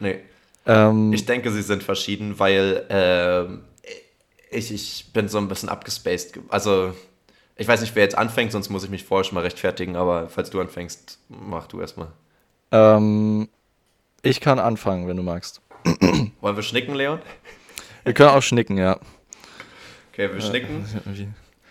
[0.00, 0.18] Nee.
[0.66, 6.40] Ähm, ich denke, sie sind verschieden, weil äh, ich, ich bin so ein bisschen abgespaced.
[6.48, 6.94] Also,
[7.56, 10.28] ich weiß nicht, wer jetzt anfängt, sonst muss ich mich vorher schon mal rechtfertigen, aber
[10.28, 12.08] falls du anfängst, mach du erstmal.
[12.72, 13.48] Ähm,
[14.22, 15.60] ich kann anfangen, wenn du magst.
[16.40, 17.20] Wollen wir schnicken, Leon?
[18.04, 18.98] Wir können auch schnicken, ja.
[20.12, 20.84] Okay, wir schnicken.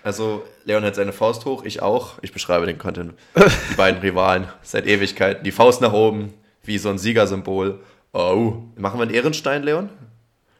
[0.03, 2.13] Also, Leon hat seine Faust hoch, ich auch.
[2.21, 3.13] Ich beschreibe den Content.
[3.35, 5.43] Die beiden Rivalen seit Ewigkeiten.
[5.43, 6.33] Die Faust nach oben,
[6.63, 7.79] wie so ein Siegersymbol.
[8.13, 9.89] Oh, machen wir einen Ehrenstein, Leon?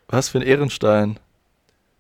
[0.10, 1.17] Was für ein Ehrenstein?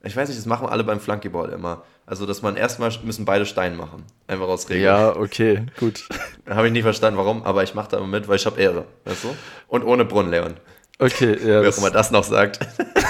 [0.03, 1.83] Ich weiß nicht, das machen alle beim Flunkyball immer.
[2.07, 4.05] Also, dass man erstmal müssen beide Stein machen.
[4.27, 4.85] Einfach aus Regeln.
[4.85, 6.07] Ja, okay, gut.
[6.49, 8.85] habe ich nie verstanden, warum, aber ich mache da immer mit, weil ich habe Ehre.
[9.03, 9.35] Weißt du?
[9.67, 10.53] Und ohne Brunnen, Leon.
[10.99, 11.61] Okay, ja.
[11.61, 12.59] Wer auch immer das noch sagt.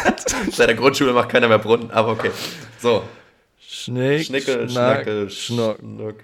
[0.51, 2.31] Seit der Grundschule macht keiner mehr Brunnen, aber okay.
[2.79, 3.03] So.
[3.59, 5.77] Schnick, Schnickel, Schnack, Schnackel, Schnock.
[5.77, 6.15] Schnock.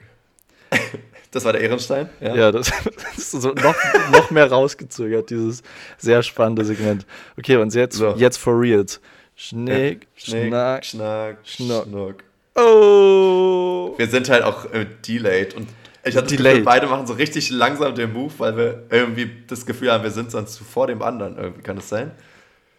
[1.29, 2.09] Das war der Ehrenstein?
[2.21, 2.71] Ja, ja das,
[3.15, 3.75] das, ist so noch,
[4.11, 5.61] noch mehr rausgezögert, dieses
[5.99, 7.05] sehr spannende Segment.
[7.37, 8.15] Okay, und jetzt, so.
[8.17, 8.99] jetzt for reals.
[9.35, 10.09] Schnick, ja.
[10.15, 11.85] Schnick Schnack, Schnack, Schnock.
[11.85, 12.15] Schnock.
[12.55, 13.93] Oh!
[13.97, 15.67] Wir sind halt auch äh, delayed und
[16.05, 19.91] ich hatte Gefühl, beide machen so richtig langsam den Move, weil wir irgendwie das Gefühl
[19.91, 21.37] haben, wir sind sonst vor dem anderen.
[21.37, 21.61] Irgendwie.
[21.61, 22.11] Kann das sein?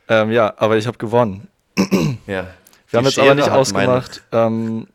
[0.08, 1.48] Ähm, ja, aber ich habe gewonnen.
[2.26, 2.48] ja.
[2.90, 4.86] Wir haben jetzt aber nicht ausgemacht, ähm,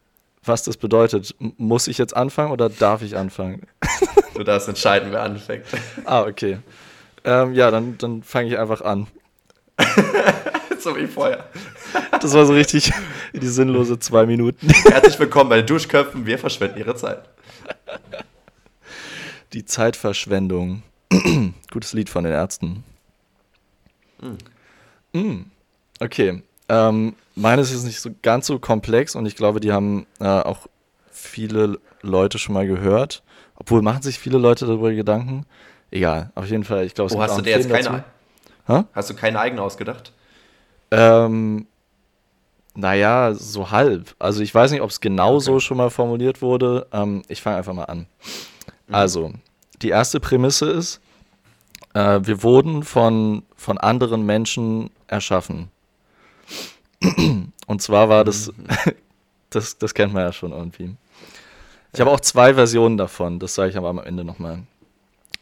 [0.44, 1.36] was das bedeutet.
[1.40, 3.68] Muss ich jetzt anfangen oder darf ich anfangen?
[4.36, 5.66] Du darfst entscheiden, wer anfängt.
[6.06, 6.60] Ah, okay.
[7.26, 9.08] Ähm, ja, dann, dann fange ich einfach an.
[10.80, 11.44] so wie vorher.
[12.22, 12.92] Das war so richtig
[13.34, 14.70] die sinnlose zwei Minuten.
[14.70, 16.26] Herzlich willkommen bei den Duschköpfen.
[16.26, 17.22] Wir verschwenden ihre Zeit.
[19.54, 20.84] Die Zeitverschwendung.
[21.72, 22.84] Gutes Lied von den Ärzten.
[24.22, 25.18] Mm.
[25.18, 25.46] Mm.
[26.00, 26.44] Okay.
[26.68, 30.68] Ähm, meines ist nicht so ganz so komplex und ich glaube, die haben äh, auch
[31.12, 33.24] viele Leute schon mal gehört.
[33.56, 35.46] Obwohl, machen sich viele Leute darüber Gedanken?
[35.92, 36.86] Egal, auf jeden Fall.
[36.86, 38.04] Ich glaube, es oh, hast du dir jetzt keine,
[38.94, 40.14] Hast du keine eigene ausgedacht?
[40.92, 41.68] Ähm,
[42.76, 44.16] naja, so halb.
[44.20, 45.44] Also ich weiß nicht, ob es genau okay.
[45.44, 46.88] so schon mal formuliert wurde.
[46.92, 48.08] Ähm, ich fange einfach mal an.
[48.88, 48.96] Mhm.
[48.96, 49.34] Also,
[49.82, 51.02] die erste Prämisse ist,
[51.94, 55.70] äh, wir wurden von, von anderen Menschen erschaffen.
[57.68, 58.68] Und zwar war das, mhm.
[59.50, 60.96] das, das kennt man ja schon irgendwie.
[61.94, 64.64] Ich habe auch zwei Versionen davon, das sage ich aber am Ende nochmal.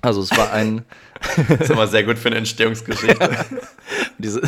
[0.02, 0.86] Also es war ein.
[1.50, 3.46] das ist immer sehr gut für eine Entstehungsgeschichte.
[4.18, 4.42] Diese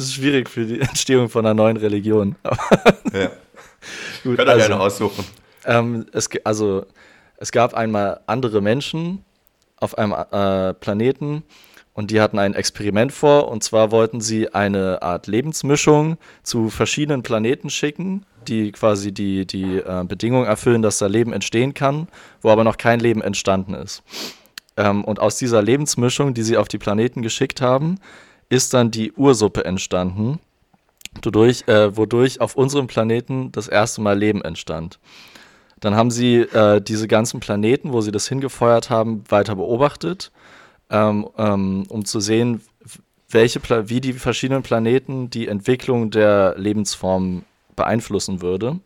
[0.00, 2.36] das ist schwierig für die Entstehung von einer neuen Religion.
[3.12, 3.30] ja.
[4.22, 5.24] Gut, Könnt ihr also, gerne aussuchen.
[5.66, 6.86] Ähm, es, also,
[7.36, 9.24] es gab einmal andere Menschen
[9.76, 11.42] auf einem äh, Planeten
[11.92, 13.48] und die hatten ein Experiment vor.
[13.48, 19.78] Und zwar wollten sie eine Art Lebensmischung zu verschiedenen Planeten schicken, die quasi die, die
[19.78, 22.08] äh, Bedingungen erfüllen, dass da Leben entstehen kann,
[22.42, 24.02] wo aber noch kein Leben entstanden ist.
[24.76, 27.98] Ähm, und aus dieser Lebensmischung, die sie auf die Planeten geschickt haben,
[28.50, 30.38] ist dann die Ursuppe entstanden,
[31.22, 34.98] wodurch, äh, wodurch auf unserem Planeten das erste Mal Leben entstand.
[35.78, 40.30] Dann haben sie äh, diese ganzen Planeten, wo sie das hingefeuert haben, weiter beobachtet,
[40.90, 42.60] ähm, ähm, um zu sehen,
[43.30, 47.44] welche wie die verschiedenen Planeten die Entwicklung der Lebensform
[47.76, 48.80] beeinflussen würde.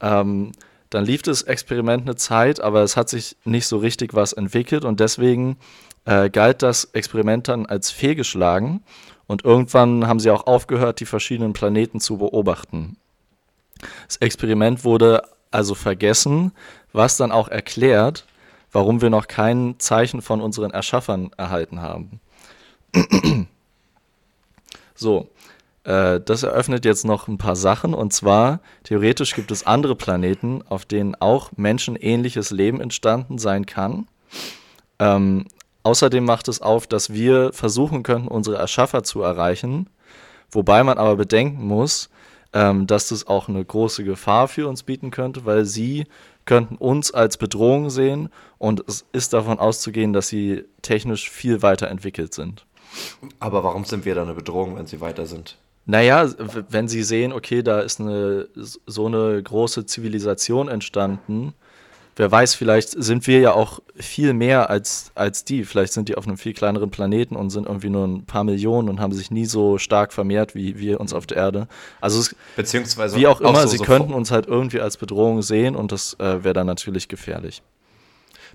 [0.00, 0.52] Ähm,
[0.90, 4.84] dann lief das Experiment eine Zeit, aber es hat sich nicht so richtig was entwickelt
[4.84, 5.56] und deswegen
[6.04, 8.82] äh, galt das Experiment dann als fehlgeschlagen
[9.26, 12.96] und irgendwann haben sie auch aufgehört, die verschiedenen Planeten zu beobachten.
[14.06, 16.52] Das Experiment wurde also vergessen,
[16.92, 18.26] was dann auch erklärt,
[18.72, 22.20] warum wir noch kein Zeichen von unseren Erschaffern erhalten haben.
[24.94, 25.28] so,
[25.84, 30.62] äh, das eröffnet jetzt noch ein paar Sachen und zwar theoretisch gibt es andere Planeten,
[30.68, 34.08] auf denen auch menschenähnliches Leben entstanden sein kann.
[34.98, 35.46] Ähm,
[35.82, 39.88] Außerdem macht es auf, dass wir versuchen könnten, unsere Erschaffer zu erreichen,
[40.50, 42.08] wobei man aber bedenken muss,
[42.52, 46.06] ähm, dass das auch eine große Gefahr für uns bieten könnte, weil sie
[46.44, 51.88] könnten uns als Bedrohung sehen und es ist davon auszugehen, dass sie technisch viel weiter
[51.88, 52.66] entwickelt sind.
[53.40, 55.58] Aber warum sind wir da eine Bedrohung, wenn sie weiter sind?
[55.84, 56.28] Naja,
[56.68, 61.54] wenn sie sehen, okay, da ist eine, so eine große Zivilisation entstanden,
[62.16, 65.64] wer weiß, vielleicht sind wir ja auch viel mehr als, als die.
[65.64, 68.88] Vielleicht sind die auf einem viel kleineren Planeten und sind irgendwie nur ein paar Millionen
[68.88, 71.68] und haben sich nie so stark vermehrt wie wir uns auf der Erde.
[72.00, 74.96] Also es, beziehungsweise wie auch immer, auch so, sie so könnten uns halt irgendwie als
[74.96, 77.62] Bedrohung sehen und das äh, wäre dann natürlich gefährlich.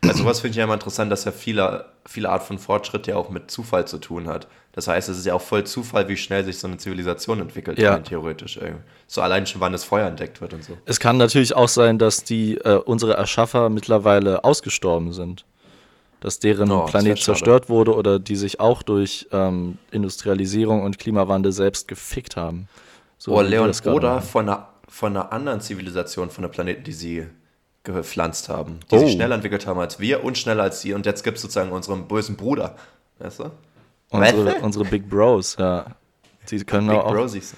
[0.01, 3.15] Bei sowas finde ich ja immer interessant, dass ja viele, viele Art von Fortschritt ja
[3.15, 4.47] auch mit Zufall zu tun hat.
[4.73, 7.79] Das heißt, es ist ja auch voll Zufall, wie schnell sich so eine Zivilisation entwickelt,
[7.79, 7.97] ja.
[7.97, 8.59] theoretisch.
[9.07, 10.77] So allein schon, wann das Feuer entdeckt wird und so.
[10.85, 15.45] Es kann natürlich auch sein, dass die äh, unsere Erschaffer mittlerweile ausgestorben sind.
[16.19, 21.51] Dass deren oh, Planet zerstört wurde oder die sich auch durch ähm, Industrialisierung und Klimawandel
[21.51, 22.67] selbst gefickt haben.
[23.17, 27.27] So oh, Leon, oder von einer, von einer anderen Zivilisation, von einem Planeten, die sie
[27.93, 28.99] gepflanzt haben, die oh.
[28.99, 30.93] sich schneller entwickelt haben als wir und schneller als sie.
[30.93, 32.75] Und jetzt gibt es sozusagen unseren bösen Bruder.
[33.19, 33.51] Weißt du?
[34.09, 35.85] Unsere, unsere Big Bros, ja.
[36.49, 37.11] Die können Big auch.
[37.11, 37.55] Brosies.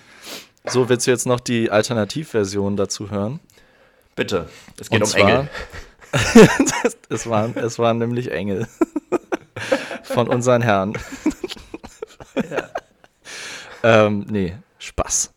[0.65, 3.39] So, willst du jetzt noch die Alternativversion dazu hören?
[4.15, 4.49] Bitte.
[4.79, 5.49] Es geht und um zwar, Engel.
[7.09, 8.67] es, waren, es waren nämlich Engel.
[10.03, 10.97] Von unseren Herren.
[12.35, 12.69] ja.
[13.83, 15.33] ähm, nee, Spaß.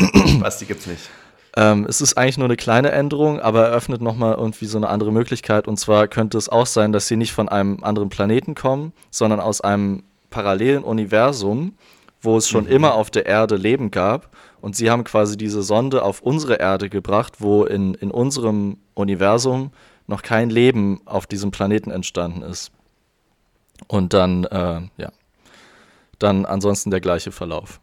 [0.00, 1.08] Spaß, die gibt's nicht.
[1.56, 5.12] Ähm, es ist eigentlich nur eine kleine Änderung, aber eröffnet nochmal irgendwie so eine andere
[5.12, 5.68] Möglichkeit.
[5.68, 9.40] Und zwar könnte es auch sein, dass sie nicht von einem anderen Planeten kommen, sondern
[9.40, 11.74] aus einem parallelen Universum,
[12.22, 12.70] wo es schon mhm.
[12.70, 14.34] immer auf der Erde Leben gab.
[14.60, 19.72] Und sie haben quasi diese Sonde auf unsere Erde gebracht, wo in, in unserem Universum
[20.06, 22.70] noch kein Leben auf diesem Planeten entstanden ist.
[23.88, 25.12] Und dann, äh, ja,
[26.18, 27.80] dann ansonsten der gleiche Verlauf.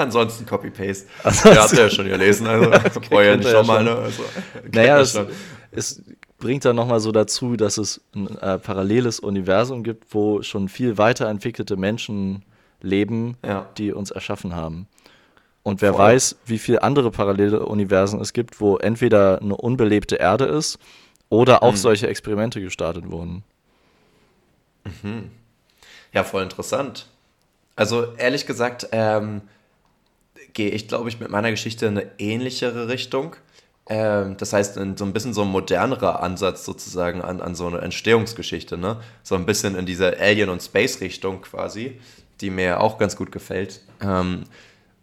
[0.00, 1.06] Ansonsten Copy-Paste.
[1.24, 3.84] Ja, habt ihr ja schon gelesen, also okay, brauche ja nicht nochmal.
[3.84, 3.94] Ne?
[3.94, 4.22] Also,
[4.72, 5.18] naja, es,
[5.72, 6.02] es,
[6.38, 10.96] bringt dann nochmal so dazu, dass es ein äh, paralleles Universum gibt, wo schon viel
[10.96, 12.44] weiterentwickelte Menschen
[12.80, 13.68] leben, ja.
[13.76, 14.88] die uns erschaffen haben.
[15.62, 16.00] Und wer Voll.
[16.00, 20.78] weiß, wie viele andere parallele Universen es gibt, wo entweder eine unbelebte Erde ist
[21.28, 21.76] oder auch mhm.
[21.76, 23.44] solche Experimente gestartet wurden.
[24.84, 25.30] Mhm.
[26.14, 27.06] Ja, voll interessant.
[27.76, 29.42] Also ehrlich gesagt, ähm,
[30.54, 33.36] gehe ich, glaube ich, mit meiner Geschichte in eine ähnlichere Richtung.
[33.86, 37.78] Ähm, das heißt, so ein bisschen so ein modernerer Ansatz sozusagen an, an so eine
[37.78, 39.00] Entstehungsgeschichte, ne?
[39.22, 42.00] So ein bisschen in diese Alien- und Space-Richtung quasi,
[42.40, 43.80] die mir auch ganz gut gefällt.
[44.00, 44.44] Ähm,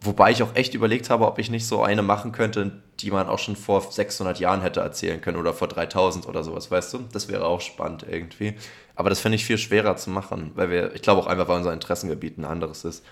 [0.02, 3.28] wobei ich auch echt überlegt habe, ob ich nicht so eine machen könnte, die man
[3.28, 7.00] auch schon vor 600 Jahren hätte erzählen können oder vor 3000 oder sowas, weißt du?
[7.12, 8.56] Das wäre auch spannend irgendwie.
[8.96, 11.58] Aber das finde ich viel schwerer zu machen, weil wir, ich glaube auch einfach, weil
[11.58, 13.06] unser Interessengebiet ein anderes ist.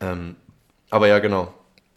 [0.00, 0.36] Ähm,
[0.92, 1.52] aber ja, genau.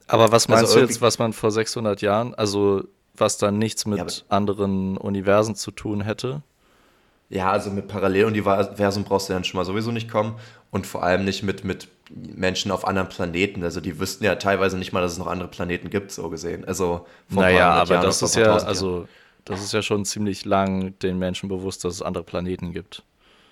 [0.08, 3.86] Aber was meinst also du jetzt, was man vor 600 Jahren, also was dann nichts
[3.86, 6.44] mit ja, anderen Universen zu tun hätte?
[7.30, 10.36] Ja, also mit Paralleluniversum brauchst du dann schon mal sowieso nicht kommen
[10.72, 13.64] und vor allem nicht mit, mit Menschen auf anderen Planeten.
[13.64, 16.66] Also die wüssten ja teilweise nicht mal, dass es noch andere Planeten gibt, so gesehen.
[16.66, 19.08] Also naja, aber Jahren das ist ja, also
[19.44, 23.04] das ist ja schon ziemlich lang den Menschen bewusst, dass es andere Planeten gibt.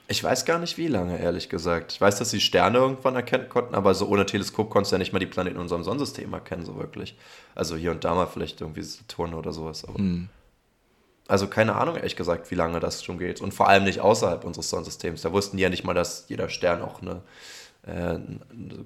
[0.07, 1.93] Ich weiß gar nicht, wie lange, ehrlich gesagt.
[1.93, 4.99] Ich weiß, dass sie Sterne irgendwann erkennen konnten, aber so ohne Teleskop konntest du ja
[4.99, 7.15] nicht mal die Planeten in unserem Sonnensystem erkennen, so wirklich.
[7.55, 9.85] Also hier und da mal vielleicht irgendwie Saturn oder sowas.
[9.87, 10.25] Mm.
[11.27, 13.39] Also keine Ahnung, ehrlich gesagt, wie lange das schon geht.
[13.39, 15.21] Und vor allem nicht außerhalb unseres Sonnensystems.
[15.21, 17.21] Da wussten die ja nicht mal, dass jeder Stern auch eine,
[17.87, 18.19] äh,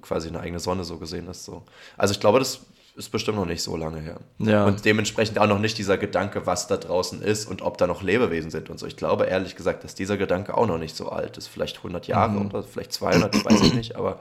[0.00, 1.44] quasi eine eigene Sonne so gesehen ist.
[1.44, 1.64] So.
[1.96, 2.60] Also ich glaube, das
[2.98, 4.18] ist bestimmt noch nicht so lange her.
[4.38, 4.66] Ja.
[4.66, 8.02] Und dementsprechend auch noch nicht dieser Gedanke, was da draußen ist und ob da noch
[8.02, 8.86] Lebewesen sind und so.
[8.86, 11.46] Ich glaube ehrlich gesagt, dass dieser Gedanke auch noch nicht so alt ist.
[11.46, 12.46] Vielleicht 100 Jahre mhm.
[12.46, 13.96] oder vielleicht 200, weiß ich nicht.
[13.96, 14.20] Aber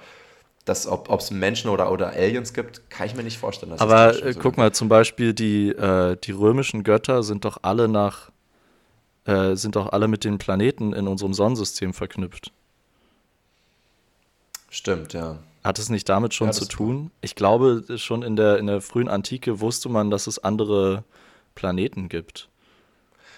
[0.63, 3.73] das, ob es Menschen oder, oder Aliens gibt, kann ich mir nicht vorstellen.
[3.73, 7.87] Aber äh, so guck mal, zum Beispiel die, äh, die römischen Götter sind doch alle
[7.87, 8.29] nach,
[9.25, 12.51] äh, sind doch alle mit den Planeten in unserem Sonnensystem verknüpft.
[14.69, 15.37] Stimmt, ja.
[15.63, 17.11] Hat es nicht damit schon ja, zu tun?
[17.21, 21.03] Ich glaube, schon in der, in der frühen Antike wusste man, dass es andere
[21.55, 22.49] Planeten gibt.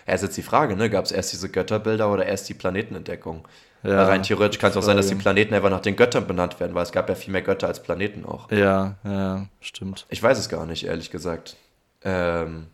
[0.05, 0.89] Ja, ist jetzt die Frage, ne?
[0.89, 3.47] Gab es erst diese Götterbilder oder erst die Planetenentdeckung?
[3.83, 6.59] Ja, rein theoretisch kann es auch sein, dass die Planeten einfach nach den Göttern benannt
[6.59, 8.51] werden, weil es gab ja viel mehr Götter als Planeten auch.
[8.51, 10.05] Ja, ja, stimmt.
[10.09, 11.55] Ich weiß es gar nicht, ehrlich gesagt.
[12.03, 12.67] Ähm,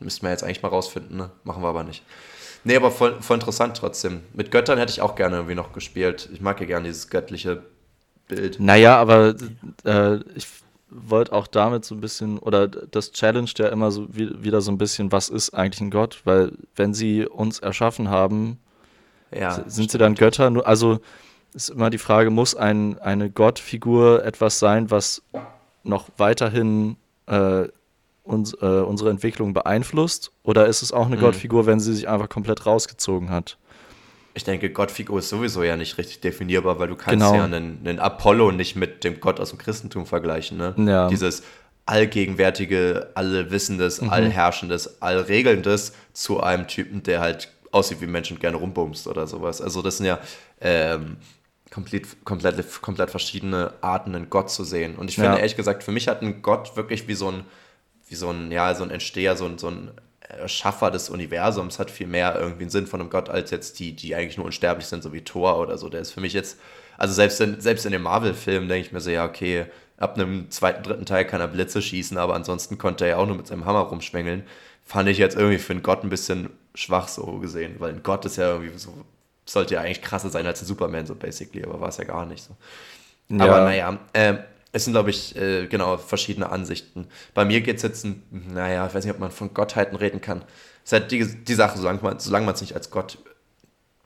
[0.00, 1.30] müssten wir jetzt eigentlich mal rausfinden, ne?
[1.44, 2.02] Machen wir aber nicht.
[2.64, 4.22] Nee, aber voll, voll interessant trotzdem.
[4.34, 6.28] Mit Göttern hätte ich auch gerne irgendwie noch gespielt.
[6.32, 7.62] Ich mag ja gerne dieses göttliche
[8.34, 8.60] Bild.
[8.60, 9.34] Naja, aber
[9.84, 10.46] äh, ich
[10.90, 14.72] wollte auch damit so ein bisschen, oder das Challenge ja immer so wie, wieder so
[14.72, 16.22] ein bisschen, was ist eigentlich ein Gott?
[16.24, 18.58] Weil wenn sie uns erschaffen haben,
[19.32, 19.90] ja, sind stimmt.
[19.90, 20.66] sie dann Götter?
[20.66, 21.00] Also
[21.54, 25.22] ist immer die Frage, muss ein, eine Gottfigur etwas sein, was
[25.82, 27.68] noch weiterhin äh,
[28.24, 30.32] uns, äh, unsere Entwicklung beeinflusst?
[30.42, 31.20] Oder ist es auch eine mhm.
[31.20, 33.58] Gottfigur, wenn sie sich einfach komplett rausgezogen hat?
[34.34, 37.34] Ich denke, Gottfigur ist sowieso ja nicht richtig definierbar, weil du kannst genau.
[37.34, 40.56] ja einen, einen, Apollo nicht mit dem Gott aus dem Christentum vergleichen.
[40.56, 40.74] Ne?
[40.78, 41.08] Ja.
[41.08, 41.42] Dieses
[41.86, 44.10] allgegenwärtige, allwissendes, mhm.
[44.10, 49.60] allherrschendes, allregelndes zu einem Typen, der halt aussieht wie Menschen gerne rumbumst oder sowas.
[49.60, 50.18] Also das sind ja
[50.60, 51.16] ähm,
[51.70, 54.96] komplett, komplett, komplett verschiedene Arten, einen Gott zu sehen.
[54.96, 55.36] Und ich finde ja.
[55.38, 57.44] ehrlich gesagt, für mich hat ein Gott wirklich wie so ein,
[58.08, 59.90] wie so ein, ja, so ein Entsteher, so ein, so ein
[60.46, 63.92] Schaffer des Universums hat viel mehr irgendwie einen Sinn von einem Gott als jetzt die,
[63.92, 65.88] die eigentlich nur unsterblich sind, so wie Thor oder so.
[65.88, 66.58] Der ist für mich jetzt,
[66.98, 69.66] also selbst in, selbst in dem Marvel-Film denke ich mir so, ja, okay,
[69.96, 73.26] ab einem zweiten, dritten Teil kann er Blitze schießen, aber ansonsten konnte er ja auch
[73.26, 74.44] nur mit seinem Hammer rumschwängeln.
[74.84, 78.24] Fand ich jetzt irgendwie für einen Gott ein bisschen schwach so gesehen, weil ein Gott
[78.24, 78.92] ist ja irgendwie so,
[79.44, 82.26] sollte ja eigentlich krasser sein als ein Superman, so basically, aber war es ja gar
[82.26, 82.56] nicht so.
[83.28, 83.44] Ja.
[83.44, 84.34] Aber naja, äh,
[84.72, 87.08] es sind, glaube ich, äh, genau verschiedene Ansichten.
[87.34, 90.20] Bei mir geht es jetzt, ein, naja, ich weiß nicht, ob man von Gottheiten reden
[90.20, 90.42] kann.
[90.84, 93.18] Es ist halt die, die Sache, solange man es nicht als Gott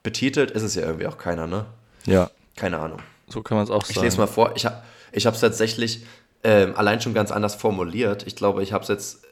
[0.03, 1.65] betitelt, ist es ja irgendwie auch keiner, ne?
[2.05, 2.29] Ja.
[2.55, 2.99] Keine Ahnung.
[3.27, 3.97] So kann man es auch sagen.
[3.97, 4.55] Ich lese mal vor.
[4.55, 6.05] Ich habe es tatsächlich
[6.43, 8.25] ähm, allein schon ganz anders formuliert.
[8.27, 9.23] Ich glaube, ich habe es jetzt,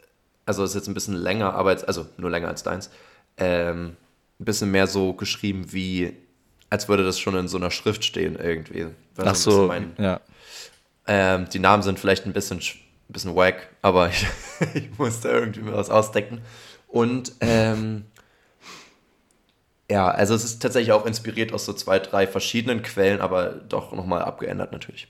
[0.45, 2.89] also es ist jetzt ein bisschen länger, aber jetzt, also nur länger als deins,
[3.37, 3.95] ähm,
[4.39, 6.17] ein bisschen mehr so geschrieben wie,
[6.69, 8.87] als würde das schon in so einer Schrift stehen irgendwie.
[9.17, 10.19] Ach so, mein, ja.
[11.07, 14.25] Ähm, die Namen sind vielleicht ein bisschen, ein bisschen wack, aber ich,
[14.73, 16.41] ich musste irgendwie mir was ausdecken.
[16.87, 18.05] Und ähm,
[19.89, 23.91] ja, also es ist tatsächlich auch inspiriert aus so zwei, drei verschiedenen Quellen, aber doch
[23.91, 25.07] nochmal abgeändert natürlich.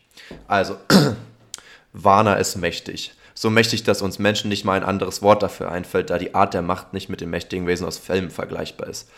[0.48, 0.78] Also,
[1.94, 3.14] Warner ist mächtig.
[3.36, 6.54] So mächtig, dass uns Menschen nicht mal ein anderes Wort dafür einfällt, da die Art
[6.54, 9.10] der Macht nicht mit dem mächtigen Wesen aus Filmen vergleichbar ist.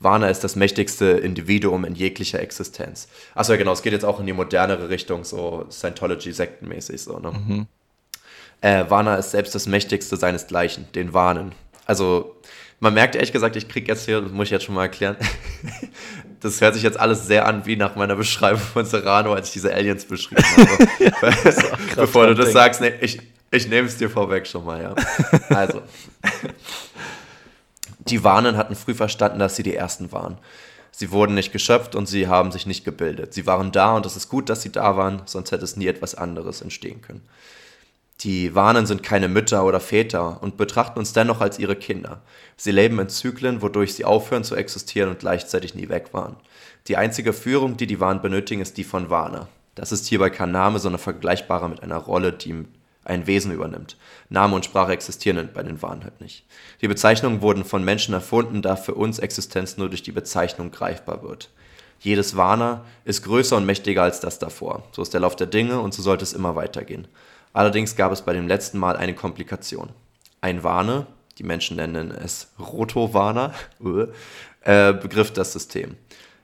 [0.00, 3.08] Warner ist das mächtigste Individuum in jeglicher Existenz.
[3.34, 7.32] Achso, ja, genau, es geht jetzt auch in die modernere Richtung, so Scientology-Sektenmäßig so, ne?
[7.32, 7.66] Mhm.
[8.60, 11.52] Äh, Warner ist selbst das mächtigste seinesgleichen, den Warnen.
[11.86, 12.36] Also,
[12.80, 15.16] man merkt ehrlich gesagt, ich krieg jetzt hier, das muss ich jetzt schon mal erklären,
[16.40, 19.54] das hört sich jetzt alles sehr an wie nach meiner Beschreibung von Serrano, als ich
[19.54, 20.88] diese Aliens beschrieben habe.
[21.04, 21.12] ja,
[21.96, 22.52] Bevor du das denken.
[22.52, 24.94] sagst, ne, ich, ich nehme es dir vorweg schon mal, ja.
[25.50, 25.82] Also.
[28.08, 30.38] Die Warnen hatten früh verstanden, dass sie die Ersten waren.
[30.90, 33.34] Sie wurden nicht geschöpft und sie haben sich nicht gebildet.
[33.34, 35.86] Sie waren da und es ist gut, dass sie da waren, sonst hätte es nie
[35.86, 37.22] etwas anderes entstehen können.
[38.20, 42.20] Die Warnen sind keine Mütter oder Väter und betrachten uns dennoch als ihre Kinder.
[42.56, 46.34] Sie leben in Zyklen, wodurch sie aufhören zu existieren und gleichzeitig nie weg waren.
[46.88, 49.46] Die einzige Führung, die die Wahn benötigen, ist die von Warner.
[49.76, 52.64] Das ist hierbei kein Name, sondern vergleichbarer mit einer Rolle, die
[53.08, 53.96] ein Wesen übernimmt.
[54.28, 56.44] Name und Sprache existieren bei den Wahnen halt nicht.
[56.80, 61.22] Die Bezeichnungen wurden von Menschen erfunden, da für uns Existenz nur durch die Bezeichnung greifbar
[61.22, 61.50] wird.
[62.00, 64.84] Jedes Warner ist größer und mächtiger als das davor.
[64.92, 67.08] So ist der Lauf der Dinge und so sollte es immer weitergehen.
[67.52, 69.88] Allerdings gab es bei dem letzten Mal eine Komplikation.
[70.40, 71.06] Ein Warne,
[71.38, 73.52] die Menschen nennen es Rotowarner,
[74.62, 75.96] äh, begriff das System.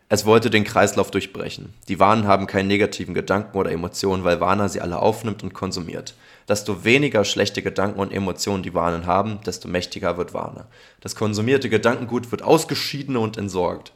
[0.09, 1.73] Es wollte den Kreislauf durchbrechen.
[1.89, 6.15] Die Warnen haben keinen negativen Gedanken oder Emotionen, weil Warner sie alle aufnimmt und konsumiert.
[6.49, 10.67] Desto weniger schlechte Gedanken und Emotionen die Warnen haben, desto mächtiger wird Warner.
[11.01, 13.93] Das konsumierte Gedankengut wird ausgeschieden und entsorgt.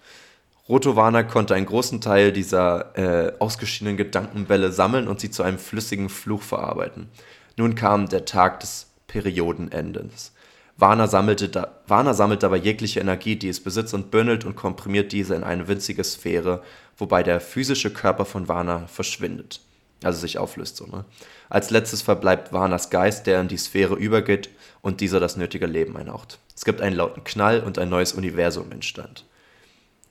[0.69, 6.11] Rotowana konnte einen großen Teil dieser äh, ausgeschiedenen Gedankenwelle sammeln und sie zu einem flüssigen
[6.11, 7.09] Fluch verarbeiten.
[7.57, 10.33] Nun kam der Tag des Periodenendes.
[10.77, 15.11] Warner sammelte, da, Warner sammelt dabei jegliche Energie, die es besitzt, und bündelt und komprimiert
[15.11, 16.63] diese in eine winzige Sphäre,
[16.97, 19.61] wobei der physische Körper von Warner verschwindet.
[20.03, 21.05] Also sich auflöst so, ne?
[21.49, 25.97] Als letztes verbleibt Warners Geist, der in die Sphäre übergeht und dieser das nötige Leben
[25.97, 26.39] einhaucht.
[26.55, 29.25] Es gibt einen lauten Knall und ein neues Universum entstand.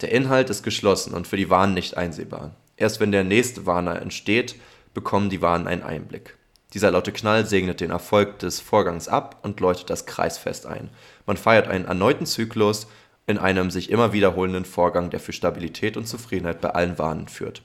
[0.02, 2.52] Der Inhalt ist geschlossen und für die Warnen nicht einsehbar.
[2.76, 4.56] Erst wenn der nächste Warner entsteht,
[4.94, 6.38] bekommen die Warnen einen Einblick.
[6.74, 10.90] Dieser laute Knall segnet den Erfolg des Vorgangs ab und läutet das Kreisfest ein.
[11.26, 12.88] Man feiert einen erneuten Zyklus
[13.26, 17.62] in einem sich immer wiederholenden Vorgang, der für Stabilität und Zufriedenheit bei allen Warnen führt.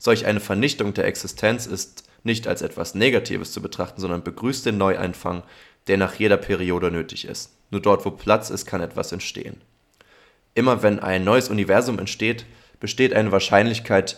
[0.00, 4.78] Solch eine Vernichtung der Existenz ist nicht als etwas Negatives zu betrachten, sondern begrüßt den
[4.78, 5.42] Neuanfang,
[5.88, 7.52] der nach jeder Periode nötig ist.
[7.70, 9.60] Nur dort, wo Platz ist, kann etwas entstehen.
[10.54, 12.46] Immer wenn ein neues Universum entsteht,
[12.80, 14.16] besteht eine Wahrscheinlichkeit,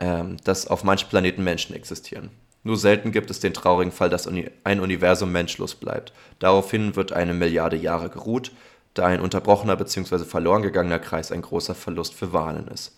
[0.00, 2.30] ähm, dass auf manchen Planeten Menschen existieren.
[2.64, 6.12] Nur selten gibt es den traurigen Fall, dass ein Universum menschlos bleibt.
[6.40, 8.50] Daraufhin wird eine Milliarde Jahre geruht,
[8.94, 10.24] da ein unterbrochener bzw.
[10.24, 12.96] verloren gegangener Kreis ein großer Verlust für Wahlen ist.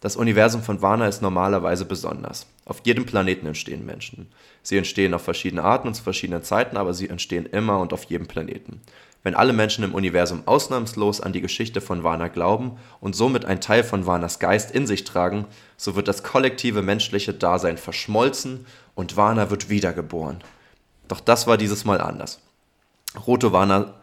[0.00, 2.46] Das Universum von Vana ist normalerweise besonders.
[2.64, 4.32] Auf jedem Planeten entstehen Menschen.
[4.62, 8.04] Sie entstehen auf verschiedene Arten und zu verschiedenen Zeiten, aber sie entstehen immer und auf
[8.04, 8.80] jedem Planeten.
[9.22, 13.60] Wenn alle Menschen im Universum ausnahmslos an die Geschichte von Vana glauben und somit ein
[13.60, 15.44] Teil von Vanas Geist in sich tragen,
[15.76, 20.38] so wird das kollektive menschliche Dasein verschmolzen und Vana wird wiedergeboren.
[21.08, 22.40] Doch das war dieses Mal anders.
[23.26, 23.94] Roto Vana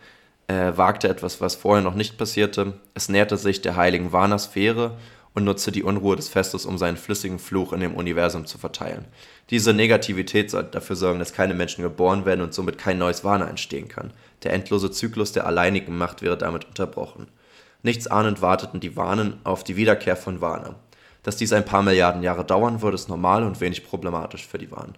[0.47, 2.73] äh, wagte etwas, was vorher noch nicht passierte.
[2.93, 4.97] Es näherte sich der heiligen Vana-Sphäre
[5.37, 9.05] und nutzte die Unruhe des Festes, um seinen flüssigen Fluch in dem Universum zu verteilen.
[9.51, 13.47] Diese Negativität soll dafür sorgen, dass keine Menschen geboren werden und somit kein neues Vana
[13.47, 14.13] entstehen kann.
[14.41, 17.27] Der endlose Zyklus der alleinigen Macht wäre damit unterbrochen.
[17.83, 20.73] Nichts ahnend warteten die Warnen auf die Wiederkehr von Vana.
[21.21, 24.71] Dass dies ein paar Milliarden Jahre dauern würde, ist normal und wenig problematisch für die
[24.71, 24.95] Warnen.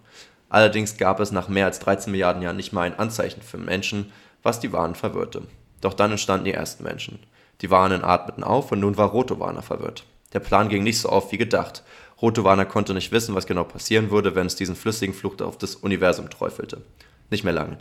[0.48, 4.10] Allerdings gab es nach mehr als 13 Milliarden Jahren nicht mal ein Anzeichen für Menschen,
[4.42, 5.42] was die Warnen verwirrte.
[5.82, 7.18] Doch dann entstanden die ersten Menschen.
[7.60, 10.06] Die Warnen atmeten auf und nun war Rotowana verwirrt.
[10.32, 11.82] Der Plan ging nicht so auf wie gedacht.
[12.22, 15.74] Rotowana konnte nicht wissen, was genau passieren würde, wenn es diesen flüssigen Fluch auf das
[15.76, 16.82] Universum träufelte.
[17.30, 17.78] Nicht mehr lange.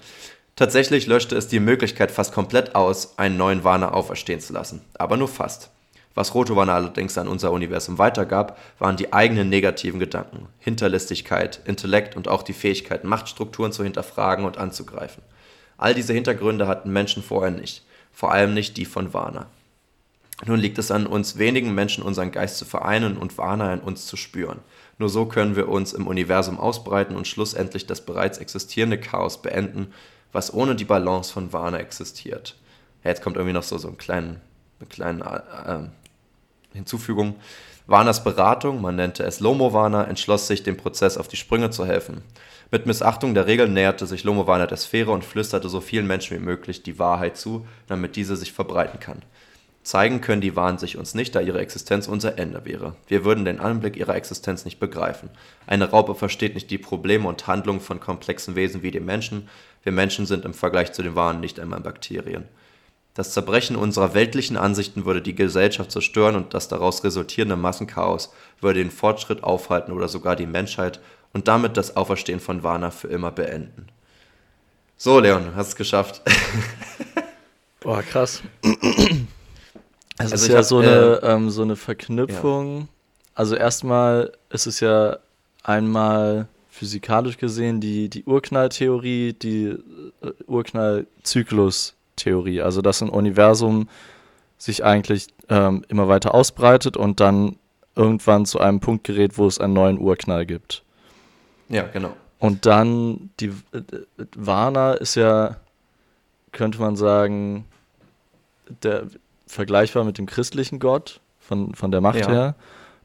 [0.55, 4.81] Tatsächlich löschte es die Möglichkeit fast komplett aus, einen neuen Warner auferstehen zu lassen.
[4.97, 5.69] Aber nur fast.
[6.15, 12.27] Was Rotowana allerdings an unser Universum weitergab, waren die eigenen negativen Gedanken, Hinterlistigkeit, Intellekt und
[12.27, 15.23] auch die Fähigkeit, Machtstrukturen zu hinterfragen und anzugreifen.
[15.77, 19.47] All diese Hintergründe hatten Menschen vorher nicht, vor allem nicht die von Warner.
[20.45, 24.05] Nun liegt es an uns wenigen Menschen, unseren Geist zu vereinen und Warner in uns
[24.05, 24.59] zu spüren.
[24.97, 29.93] Nur so können wir uns im Universum ausbreiten und schlussendlich das bereits existierende Chaos beenden,
[30.31, 32.55] was ohne die Balance von Warner existiert.
[33.03, 34.41] Jetzt kommt irgendwie noch so, so ein kleinen,
[34.79, 35.43] eine kleine
[36.73, 37.35] äh, Hinzufügung.
[37.87, 42.21] Warners Beratung, man nannte es Lomo-Warner, entschloss sich, dem Prozess auf die Sprünge zu helfen.
[42.71, 46.43] Mit Missachtung der Regeln näherte sich Lomo-Warner der Sphäre und flüsterte so vielen Menschen wie
[46.43, 49.23] möglich die Wahrheit zu, damit diese sich verbreiten kann.
[49.89, 52.93] Zeigen können die Wahn sich uns nicht, da ihre Existenz unser Ende wäre.
[53.07, 55.31] Wir würden den Anblick ihrer Existenz nicht begreifen.
[55.65, 59.49] Eine Raupe versteht nicht die Probleme und Handlungen von komplexen Wesen wie dem Menschen.
[59.81, 62.43] Wir Menschen sind im Vergleich zu den Wahnen nicht einmal Bakterien.
[63.15, 68.31] Das Zerbrechen unserer weltlichen Ansichten würde die Gesellschaft zerstören und das daraus resultierende Massenchaos
[68.61, 70.99] würde den Fortschritt aufhalten oder sogar die Menschheit
[71.33, 73.87] und damit das Auferstehen von Vana für immer beenden.
[74.97, 76.21] So, Leon, hast es geschafft.
[77.79, 78.43] Boah, krass.
[80.19, 82.79] Es also ist ja so, eine, äh, ähm, so eine Verknüpfung.
[82.79, 82.87] Ja.
[83.35, 85.17] Also erstmal ist es ja
[85.63, 89.77] einmal physikalisch gesehen die, die Urknalltheorie, die
[90.21, 92.61] äh, Urknallzyklustheorie.
[92.61, 93.87] Also dass ein Universum
[94.57, 97.55] sich eigentlich ähm, immer weiter ausbreitet und dann
[97.95, 100.83] irgendwann zu einem Punkt gerät, wo es einen neuen Urknall gibt.
[101.69, 102.11] Ja, genau.
[102.39, 103.81] Und dann, die äh,
[104.35, 105.55] Warner ist ja,
[106.51, 107.63] könnte man sagen,
[108.83, 109.05] der,
[109.49, 112.29] vergleichbar mit dem christlichen Gott von, von der Macht Ja.
[112.29, 112.55] her.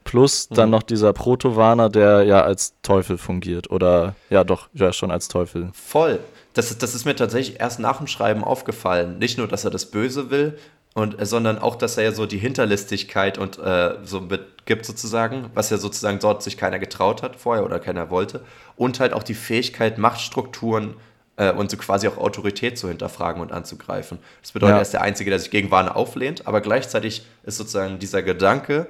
[0.03, 0.71] Plus dann Mhm.
[0.71, 3.71] noch dieser Proto-Warner, der ja als Teufel fungiert.
[3.71, 5.69] Oder ja, doch, ja, schon als Teufel.
[5.73, 6.19] Voll.
[6.53, 9.17] Das, ist- das ist mir tatsächlich erst nach dem Schreiben aufgefallen.
[9.17, 10.57] Nicht nur, dass er das Böse will,
[10.93, 15.49] und, äh, sondern auch, dass er ja so die Hinterlistigkeit und äh, so mitgibt sozusagen,
[15.53, 18.41] was ja sozusagen dort sich keiner getraut hat vorher oder keiner wollte.
[18.77, 20.93] Und halt auch die Fähigkeit, Machtstrukturen
[21.37, 24.19] äh, und so quasi auch Autorität zu hinterfragen und anzugreifen.
[24.41, 24.77] Das bedeutet, Ja.
[24.77, 28.87] er ist der Einzige, der sich gegen Warner auflehnt, aber gleichzeitig ist sozusagen dieser Gedanke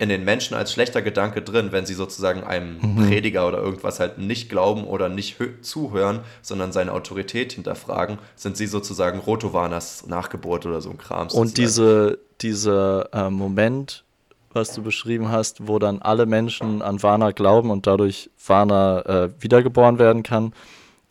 [0.00, 2.78] in den Menschen als schlechter Gedanke drin, wenn sie sozusagen einem
[3.08, 8.56] Prediger oder irgendwas halt nicht glauben oder nicht hö- zuhören, sondern seine Autorität hinterfragen, sind
[8.56, 11.22] sie sozusagen Rotovanas Nachgeburt oder so ein Kram.
[11.22, 11.56] Und sozusagen.
[11.56, 14.04] diese, dieser äh, Moment,
[14.52, 19.42] was du beschrieben hast, wo dann alle Menschen an Warner glauben und dadurch Warner äh,
[19.42, 20.52] wiedergeboren werden kann,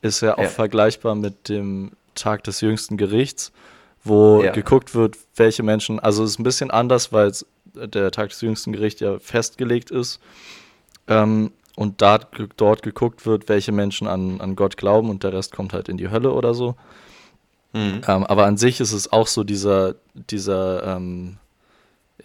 [0.02, 0.50] ist ja auch Ja.
[0.50, 3.52] vergleichbar mit dem Tag des jüngsten Gerichts,
[4.04, 4.52] wo Ja.
[4.52, 8.42] geguckt wird, welche Menschen, also es ist ein bisschen anders, weil es- der Tag des
[8.42, 10.20] jüngsten Gerichts ja festgelegt ist
[11.08, 12.20] ähm, und da,
[12.58, 15.98] dort geguckt wird, welche Menschen an, an Gott glauben und der Rest kommt halt in
[15.98, 16.76] die Hölle oder so.
[17.74, 18.02] Mhm.
[18.08, 21.38] Ähm, aber an sich ist es auch so dieser, dieser, ähm,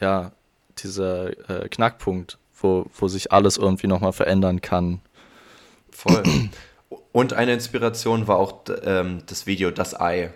[0.01, 0.33] ja,
[0.79, 1.31] dieser
[1.65, 5.01] äh, Knackpunkt, wo, wo sich alles irgendwie nochmal verändern kann.
[5.91, 6.23] Voll.
[7.13, 10.33] Und eine Inspiration war auch ähm, das Video Das Ei,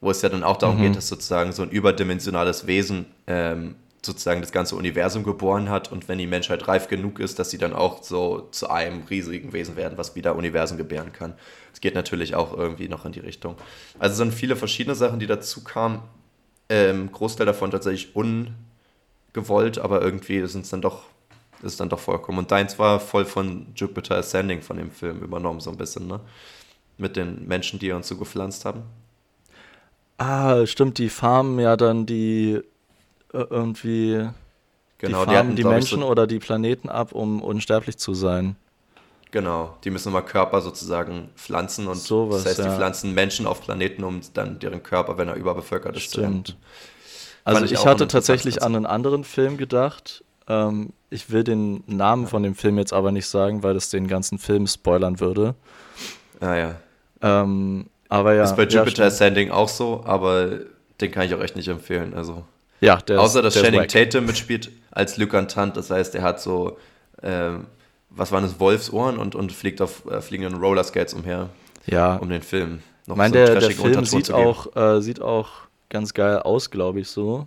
[0.00, 0.82] wo es ja dann auch darum Mhm.
[0.82, 3.74] geht, dass sozusagen so ein überdimensionales Wesen ähm,
[4.04, 7.58] sozusagen das ganze Universum geboren hat und wenn die Menschheit reif genug ist, dass sie
[7.58, 11.34] dann auch so zu einem riesigen Wesen werden, was wieder Universen gebären kann.
[11.72, 13.56] Es geht natürlich auch irgendwie noch in die Richtung.
[13.98, 16.00] Also es sind viele verschiedene Sachen, die dazu kamen.
[16.68, 18.14] Ähm, Großteil davon tatsächlich
[19.34, 21.04] ungewollt, aber irgendwie sind es dann doch
[21.62, 22.38] ist dann doch vollkommen.
[22.38, 26.20] Und deins war voll von Jupiter Ascending von dem Film übernommen, so ein bisschen, ne?
[26.96, 28.82] Mit den Menschen, die uns so gepflanzt haben.
[30.18, 32.60] Ah, stimmt, die farmen ja dann die
[33.32, 34.28] äh, irgendwie,
[34.98, 38.14] Genau, die farmen die, glaub ich, Menschen so, oder die Planeten ab, um unsterblich zu
[38.14, 38.56] sein.
[39.30, 42.70] Genau, die müssen immer Körper sozusagen pflanzen und Sowas, das heißt, ja.
[42.70, 46.48] die pflanzen Menschen auf Planeten, um dann deren Körper, wenn er überbevölkert ist, zu Stimmt.
[46.48, 46.56] ernten.
[47.44, 50.24] Also ich ich, ein hatte tatsächlich an einen anderen Film gedacht.
[50.48, 54.08] Ähm, ich will den Namen von dem Film jetzt aber nicht sagen, weil das den
[54.08, 55.54] ganzen Film spoilern würde.
[56.40, 56.74] Ah ja.
[57.22, 58.44] Ähm, aber ja.
[58.44, 59.06] ist bei ja, Jupiter stimmt.
[59.06, 60.60] Ascending auch so, aber
[61.00, 62.14] den kann ich auch echt nicht empfehlen.
[62.14, 62.44] Also
[62.80, 63.88] Ja, der Außer, dass Channing wack.
[63.88, 66.78] Tatum mitspielt als Lykantant, das heißt, er hat so,
[67.22, 67.66] ähm,
[68.10, 71.50] was waren das, Wolfsohren und, und fliegt auf äh, fliegenden Rollerskates umher,
[71.86, 75.22] Ja, um den Film noch ich meine, so der, der Film sieht auch, äh, sieht
[75.22, 75.48] auch
[75.88, 77.46] ganz geil aus, glaube ich, so.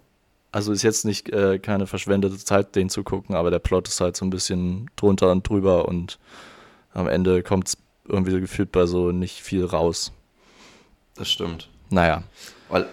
[0.51, 4.01] Also ist jetzt nicht äh, keine verschwendete Zeit, den zu gucken, aber der Plot ist
[4.01, 6.19] halt so ein bisschen drunter und drüber und
[6.93, 7.77] am Ende kommt es
[8.07, 10.11] irgendwie gefühlt bei so nicht viel raus.
[11.15, 11.69] Das stimmt.
[11.89, 12.23] Naja.
[12.69, 12.87] Weil,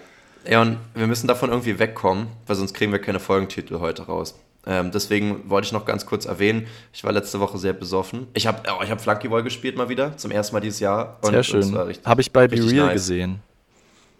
[0.49, 4.39] ja, und wir müssen davon irgendwie wegkommen, weil sonst kriegen wir keine Folgentitel heute raus.
[4.67, 8.27] Ähm, deswegen wollte ich noch ganz kurz erwähnen, ich war letzte Woche sehr besoffen.
[8.35, 11.17] Ich habe oh, ich hab Flunkyball gespielt mal wieder, zum ersten Mal dieses Jahr.
[11.23, 11.75] Und Sehr schön.
[12.05, 12.95] Habe ich bei Be Real nice.
[12.95, 13.41] gesehen.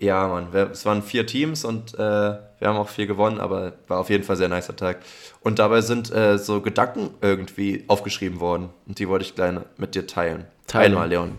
[0.01, 3.99] Ja, Mann, es waren vier Teams und äh, wir haben auch viel gewonnen, aber war
[3.99, 5.01] auf jeden Fall ein sehr nicer Tag.
[5.41, 9.97] Und dabei sind äh, so Gedanken irgendwie aufgeschrieben worden und die wollte ich gleich mit
[9.97, 10.45] dir teilen.
[10.69, 10.95] Teile.
[10.95, 11.39] Einmal, Leon.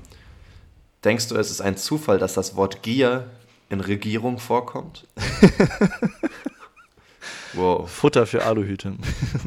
[1.06, 3.30] Denkst du, es ist ein Zufall, dass das Wort Gier
[3.70, 5.08] in Regierung vorkommt?
[7.54, 8.94] wow, Futter für Aluhüte.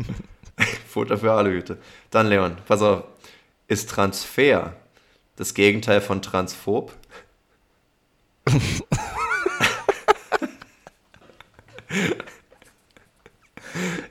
[0.88, 1.78] Futter für alle Hüte.
[2.10, 3.04] Dann, Leon, pass auf.
[3.68, 4.74] Ist Transfer
[5.36, 6.92] das Gegenteil von Transphob?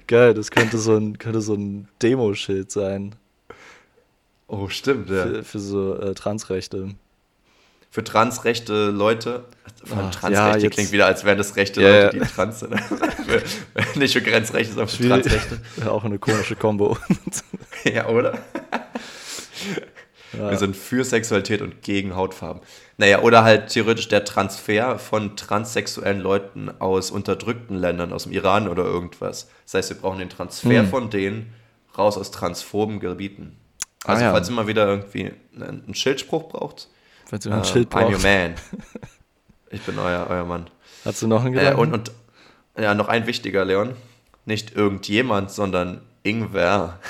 [0.08, 3.16] Geil, das könnte so ein, könnte so ein Demoschild sein
[4.52, 5.24] Oh, stimmt, ja.
[5.24, 6.90] für, für so äh, Transrechte.
[7.90, 9.46] für transrechte Leute.
[9.90, 12.76] Ah, Transrechte ja, klingt wieder, als wären das rechte Ja, Leute, die trans sind.
[13.96, 15.08] Nicht für Grenzrechte, sondern für.
[15.08, 15.62] Transrechte.
[15.78, 16.98] Ja, auch eine komische Kombo.
[17.86, 18.40] Ja, oder?
[20.34, 20.50] Ja.
[20.50, 22.62] Wir sind für Sexualität und gegen Hautfarben.
[22.98, 28.68] Naja, oder halt theoretisch der Transfer von transsexuellen Leuten aus unterdrückten Ländern, aus dem Iran
[28.70, 29.50] oder irgendwas.
[29.66, 30.88] Das heißt, wir brauchen den Transfer Hm.
[30.90, 31.54] von denen
[31.98, 33.58] raus aus transphoben Gebieten.
[34.06, 34.32] Ah, Also, ja.
[34.32, 36.88] falls ihr mal wieder irgendwie einen Schildspruch braucht,
[37.26, 38.56] Falls du ein ähm, Schild I'm your man.
[39.74, 40.70] Ich bin euer, euer Mann.
[41.06, 41.80] Hast du noch einen Äh, Gedanken?
[41.80, 42.12] und, und
[42.82, 43.96] ja, noch ein wichtiger, Leon.
[44.46, 47.00] Nicht irgendjemand, sondern Ingwer.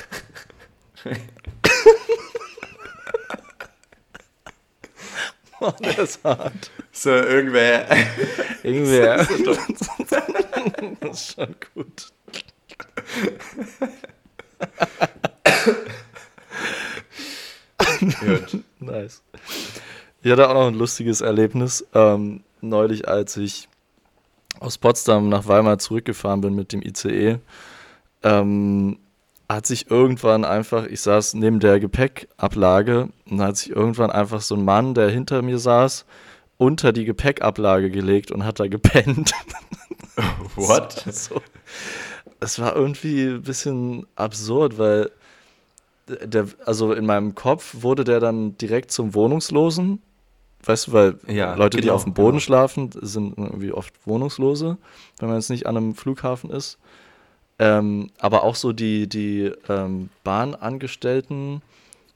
[5.80, 6.72] Der ist hart.
[6.92, 7.88] So, irgendwer.
[8.64, 9.28] Irgendwer.
[11.00, 12.12] Das ist schon gut.
[18.80, 19.24] nice.
[20.22, 21.86] Ich hatte auch noch ein lustiges Erlebnis.
[21.94, 23.68] Ähm, neulich, als ich
[24.60, 27.40] aus Potsdam nach Weimar zurückgefahren bin mit dem ICE,
[28.24, 29.00] ähm,
[29.56, 34.56] hat sich irgendwann einfach, ich saß neben der Gepäckablage und hat sich irgendwann einfach so
[34.56, 36.06] ein Mann, der hinter mir saß,
[36.58, 39.32] unter die Gepäckablage gelegt und hat da gepennt.
[40.56, 41.06] What?
[41.12, 41.42] So,
[42.40, 45.12] es war irgendwie ein bisschen absurd, weil
[46.08, 50.02] der, also in meinem Kopf wurde der dann direkt zum Wohnungslosen.
[50.64, 52.40] Weißt du, weil Ja, Leute, die genau, auf dem Boden genau.
[52.42, 54.78] schlafen, sind irgendwie oft Wohnungslose,
[55.20, 56.78] wenn man jetzt nicht an einem Flughafen ist.
[57.62, 61.62] Ähm, aber auch so die, die ähm, Bahnangestellten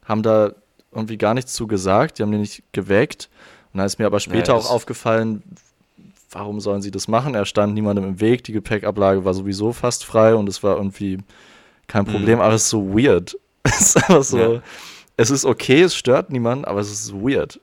[0.05, 0.51] haben da
[0.91, 3.29] irgendwie gar nichts zu gesagt, die haben den nicht geweckt.
[3.71, 5.43] Und dann ist mir aber später Ja, auch aufgefallen,
[6.31, 7.35] warum sollen sie das machen?
[7.35, 11.19] Er stand niemandem im Weg, die Gepäckablage war sowieso fast frei und es war irgendwie
[11.87, 13.37] kein Problem, aber es ist so weird.
[13.67, 14.53] Es ist einfach so, Mhm.
[14.55, 14.61] Ja.
[15.17, 17.59] es ist okay, es stört niemanden, aber es ist weird.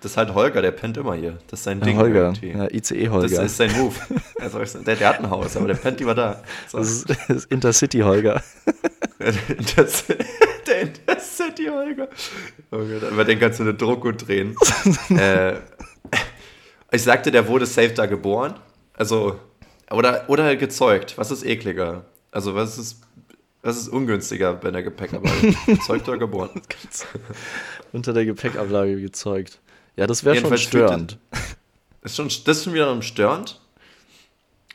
[0.00, 1.38] Das ist halt Holger, der pennt immer hier.
[1.48, 1.96] Das ist sein Ja, Ding.
[1.96, 2.50] Holger, irgendwie.
[2.52, 3.94] ja, ICE Das ist sein Move.
[4.40, 6.40] Also, der, der hat ein Haus, aber der pennt lieber da.
[6.68, 6.78] So.
[6.78, 8.40] Das ist, das ist Intercity Holger.
[9.74, 10.04] Das,
[10.66, 12.08] der Intercity Holger.
[12.70, 14.54] Oh Gott, über den kannst du eine Drucko drehen.
[15.10, 15.54] äh,
[16.92, 18.54] ich sagte, der wurde safe da geboren.
[18.94, 19.40] Also,
[19.90, 21.18] oder, oder gezeugt.
[21.18, 22.04] Was ist ekliger?
[22.30, 23.00] Also, was ist,
[23.62, 25.54] was ist ungünstiger bei der Gepäckablage?
[25.66, 26.50] gezeugt oder geboren?
[27.92, 29.58] Unter der Gepäckablage gezeugt.
[29.98, 31.18] Ja, das wäre schon störend.
[32.02, 33.60] Ist schon, das ist schon wieder störend.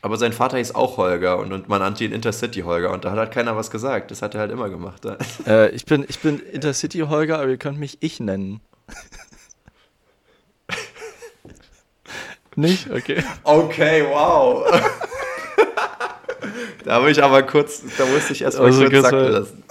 [0.01, 3.11] Aber sein Vater hieß auch Holger und, und man nannte ihn Intercity Holger und da
[3.11, 4.11] hat halt keiner was gesagt.
[4.11, 5.03] Das hat er halt immer gemacht.
[5.47, 8.59] Äh, ich, bin, ich bin Intercity Holger, aber ihr könnt mich ich nennen.
[12.57, 12.91] Nicht?
[12.91, 13.23] Okay.
[13.43, 14.69] Okay, wow.
[16.83, 19.63] da habe ich aber kurz, da musste ich erstmal Also kurz sacken mal- lassen.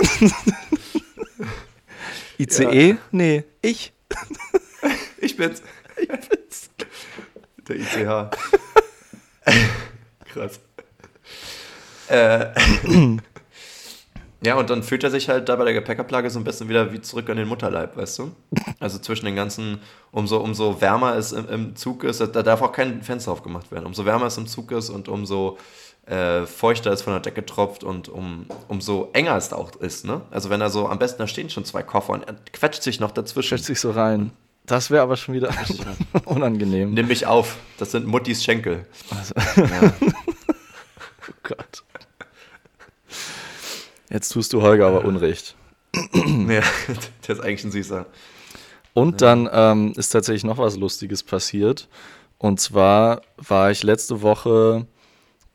[2.39, 2.97] ICE?
[3.11, 3.93] Nee, ich.
[5.23, 5.63] Ich bin's.
[5.97, 6.71] Ich bin's.
[7.69, 8.37] Der ICH.
[10.33, 10.61] Krass.
[12.09, 12.47] Äh,
[14.45, 16.93] ja, und dann fühlt er sich halt da bei der Gepäckablage so ein bisschen wieder
[16.93, 18.33] wie zurück in den Mutterleib, weißt du?
[18.81, 19.79] Also zwischen den ganzen,
[20.11, 23.87] umso, umso wärmer es im, im Zug ist, da darf auch kein Fenster aufgemacht werden.
[23.87, 25.57] Umso wärmer es im Zug ist und umso
[26.07, 30.23] äh, feuchter es von der Decke tropft und um, umso enger es auch ist, ne?
[30.33, 32.99] Also wenn er so, am besten, da stehen schon zwei Koffer und er quetscht sich
[32.99, 33.51] noch dazwischen.
[33.51, 34.33] Schätzt sich so rein.
[34.67, 35.51] Das wäre aber schon wieder
[36.25, 36.95] unangenehm.
[36.95, 38.87] Nimm mich auf, das sind Muttis Schenkel.
[39.11, 39.93] Also, Ja.
[41.29, 41.83] oh Gott.
[44.09, 45.57] Jetzt tust du Holger aber Unrecht.
[46.15, 46.61] ja,
[47.27, 48.07] der ist eigentlich ein Süßer.
[48.95, 51.89] Und dann ähm, ist tatsächlich noch was Lustiges passiert.
[52.37, 54.87] Und zwar war ich letzte Woche,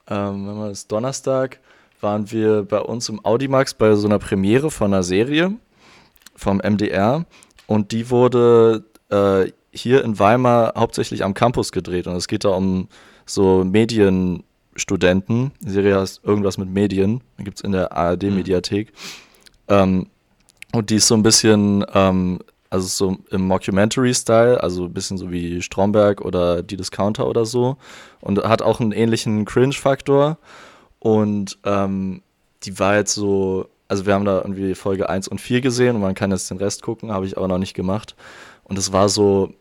[0.10, 1.60] ähm, wenn man das Donnerstag,
[2.02, 5.54] waren wir bei uns im Audimax bei so einer Premiere von einer Serie
[6.36, 7.26] vom MDR.
[7.68, 12.08] Und die wurde äh, hier in Weimar hauptsächlich am Campus gedreht.
[12.08, 12.88] Und es geht da um
[13.26, 15.52] so Medienstudenten.
[15.62, 17.22] Die Serie heißt irgendwas mit Medien.
[17.40, 18.92] Die gibt es in der ARD-Mediathek.
[19.68, 20.08] Ähm,
[20.74, 22.40] und die ist so ein bisschen, ähm,
[22.70, 27.78] also so im Mockumentary-Style, also ein bisschen so wie Stromberg oder Die Discounter oder so.
[28.20, 30.38] Und hat auch einen ähnlichen Cringe-Faktor.
[31.00, 32.22] Und ähm,
[32.64, 36.02] die war jetzt so, also wir haben da irgendwie Folge 1 und 4 gesehen und
[36.02, 38.16] man kann jetzt den Rest gucken, habe ich aber noch nicht gemacht.
[38.68, 39.54] Und es war so,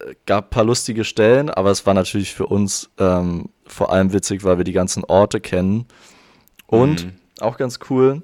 [0.00, 4.12] äh, gab ein paar lustige Stellen, aber es war natürlich für uns ähm, vor allem
[4.12, 5.86] witzig, weil wir die ganzen Orte kennen.
[6.66, 7.12] Und Mhm.
[7.40, 8.22] auch ganz cool,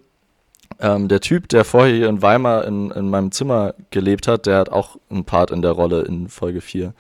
[0.81, 4.59] ähm, der Typ, der vorher hier in Weimar in, in meinem Zimmer gelebt hat, der
[4.59, 6.95] hat auch einen Part in der Rolle in Folge 4.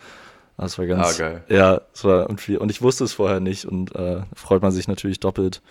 [0.56, 1.14] Das war ganz.
[1.14, 1.44] Ah, geil.
[1.48, 2.56] Ja, es war irgendwie.
[2.56, 5.62] Und ich wusste es vorher nicht und äh, freut man sich natürlich doppelt.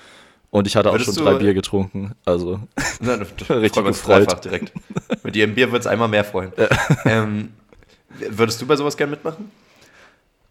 [0.50, 2.14] Und ich hatte auch Würdest schon du- drei Bier getrunken.
[2.26, 2.60] Also,
[3.00, 3.14] Na,
[3.50, 4.43] Richtig gefreut.
[4.45, 4.72] direkt.
[5.24, 6.52] Mit jedem Bier wird es einmal mehr freuen.
[7.06, 7.50] Ähm,
[8.30, 9.52] würdest du bei sowas gerne mitmachen?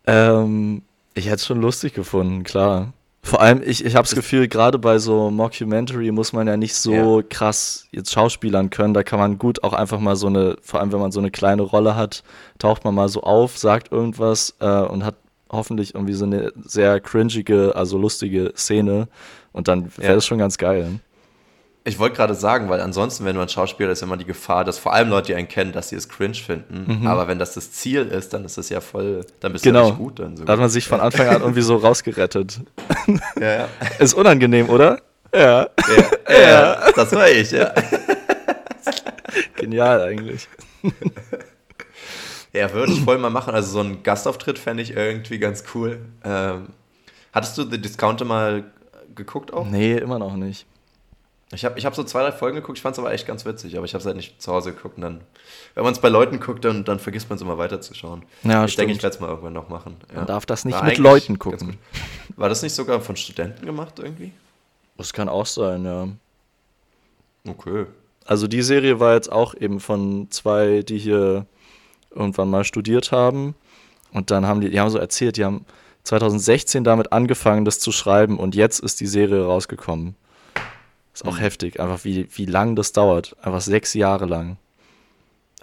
[0.06, 0.82] ähm,
[1.14, 2.92] ich hätte es schon lustig gefunden, klar.
[3.22, 6.74] Vor allem, ich, ich habe das Gefühl, gerade bei so Mockumentary muss man ja nicht
[6.76, 8.94] so krass jetzt Schauspielern können.
[8.94, 11.32] Da kann man gut auch einfach mal so eine, vor allem wenn man so eine
[11.32, 12.22] kleine Rolle hat,
[12.60, 15.16] taucht man mal so auf, sagt irgendwas äh, und hat
[15.50, 19.08] hoffentlich irgendwie so eine sehr cringige, also lustige Szene.
[19.56, 20.14] Und dann wäre Ja.
[20.14, 21.00] das schon ganz geil.
[21.84, 24.92] Ich wollte gerade sagen, weil ansonsten, wenn man Schauspieler ist, immer die Gefahr, dass vor
[24.92, 27.06] allem Leute, die einen kennen, dass sie es cringe finden.
[27.06, 29.78] Aber wenn das das Ziel ist, dann ist das ja voll, dann bist du Genau.
[29.80, 30.18] ja richtig gut.
[30.18, 30.52] Dann Da sogar.
[30.54, 32.60] hat man sich von Anfang an irgendwie so rausgerettet.
[33.40, 33.68] ja, ja.
[34.00, 35.00] Ist unangenehm, oder?
[35.32, 35.68] Ja.
[36.28, 37.72] Ja, ja, das war ich, ja.
[39.56, 40.48] Genial eigentlich.
[42.52, 43.54] Ja, würde ich voll mal machen.
[43.54, 46.00] Also so einen Gastauftritt fände ich irgendwie ganz cool.
[46.24, 46.68] Ähm,
[47.32, 48.64] hattest du The Discounter mal
[49.16, 49.66] geguckt auch?
[49.66, 50.66] Nee, immer noch nicht.
[51.52, 53.44] Ich habe ich hab so zwei, drei Folgen geguckt, ich fand es aber echt ganz
[53.44, 54.96] witzig, aber ich habe es halt nicht zu Hause geguckt.
[54.96, 55.20] Und dann,
[55.74, 58.24] wenn man es bei Leuten guckt, dann, dann vergisst man es immer weiterzuschauen.
[58.42, 59.96] Ja, ich denke, ich werde es mal irgendwann noch machen.
[60.10, 60.16] Ja.
[60.16, 61.78] Man darf das nicht War mit Leuten gucken.
[62.36, 64.32] War das nicht sogar von Studenten gemacht irgendwie?
[64.96, 66.08] Das kann auch sein, ja.
[67.48, 67.86] Okay.
[68.24, 71.46] Also die Serie war jetzt auch eben von zwei, die hier
[72.10, 73.54] irgendwann mal studiert haben.
[74.12, 75.64] Und dann haben die, die haben so erzählt, die haben
[76.06, 80.14] 2016 damit angefangen, das zu schreiben und jetzt ist die Serie rausgekommen.
[81.12, 81.38] Ist auch Mhm.
[81.40, 83.36] heftig, einfach wie, wie lang das dauert.
[83.42, 84.56] Einfach sechs Jahre lang.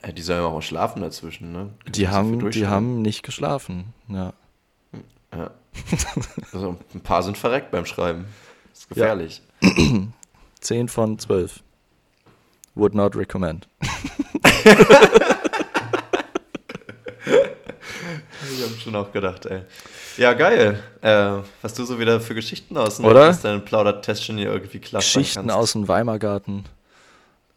[0.01, 1.69] Ey, die sollen ja auch mal schlafen dazwischen, ne?
[1.87, 3.93] Die haben, die haben nicht geschlafen.
[4.09, 4.33] Ja.
[5.33, 5.51] Ja.
[6.51, 8.25] also ein paar sind verreckt beim Schreiben.
[8.71, 9.41] Das ist gefährlich.
[10.59, 11.61] 10 von 12.
[12.75, 13.67] Would not recommend.
[18.55, 19.61] Ich habe schon auch gedacht, ey.
[20.17, 20.79] Ja, geil.
[21.01, 23.07] Äh, was du so wieder für Geschichten aus, ne?
[23.07, 23.33] Oder?
[23.33, 26.65] Dein Plaudertäschchen hier irgendwie klappern Geschichten aus dem Weimargarten.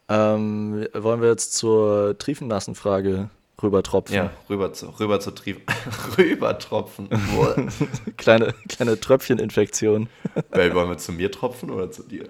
[0.09, 3.29] Ähm, wollen wir jetzt zur Triefennassen-Frage
[3.61, 4.15] rübertropfen?
[4.15, 5.57] Ja, rüber zu, rüber zu Trief
[6.17, 7.09] rübertropfen.
[8.17, 10.09] Kleine, kleine Tröpfcheninfektion.
[10.51, 12.29] Ey, wollen wir zu mir tropfen oder zu dir?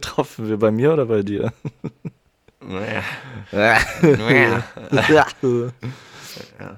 [0.00, 1.52] Tropfen wir bei mir oder bei dir?
[6.60, 6.76] Ja.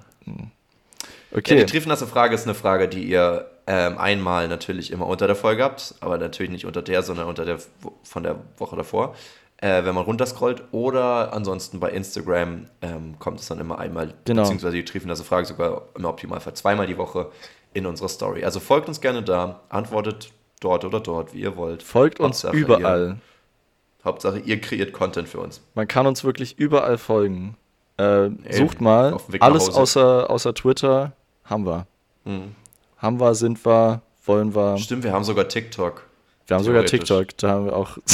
[1.32, 1.55] Okay.
[1.59, 5.36] Ja, die triefnasse Frage ist eine Frage, die ihr ähm, einmal natürlich immer unter der
[5.36, 7.59] Folge habt, aber natürlich nicht unter der, sondern unter der
[8.02, 9.14] von der Woche davor.
[9.59, 14.42] Äh, wenn man runterscrollt oder ansonsten bei Instagram ähm, kommt es dann immer einmal, Genau.
[14.42, 17.30] beziehungsweise die triefnasse Frage sogar im Optimalfall zweimal die Woche
[17.72, 18.44] in unserer Story.
[18.44, 20.30] Also folgt uns gerne da, antwortet
[20.61, 21.82] dort oder dort, wie ihr wollt.
[21.82, 23.09] Folgt uns Hauptsache, überall.
[23.09, 25.62] Ihr, Hauptsache, ihr kreiert Content für uns.
[25.74, 27.57] Man kann uns wirklich überall folgen.
[27.97, 29.16] Äh, sucht mal.
[29.40, 31.12] Alles außer, außer Twitter
[31.45, 31.86] haben wir.
[32.24, 32.55] Mhm.
[32.97, 34.78] Haben wir, sind wir, wollen wir.
[34.78, 36.07] Stimmt, wir haben sogar TikTok.
[36.47, 36.84] Wir haben sogar.
[36.84, 37.36] TikTok.
[37.38, 37.99] Da haben wir auch.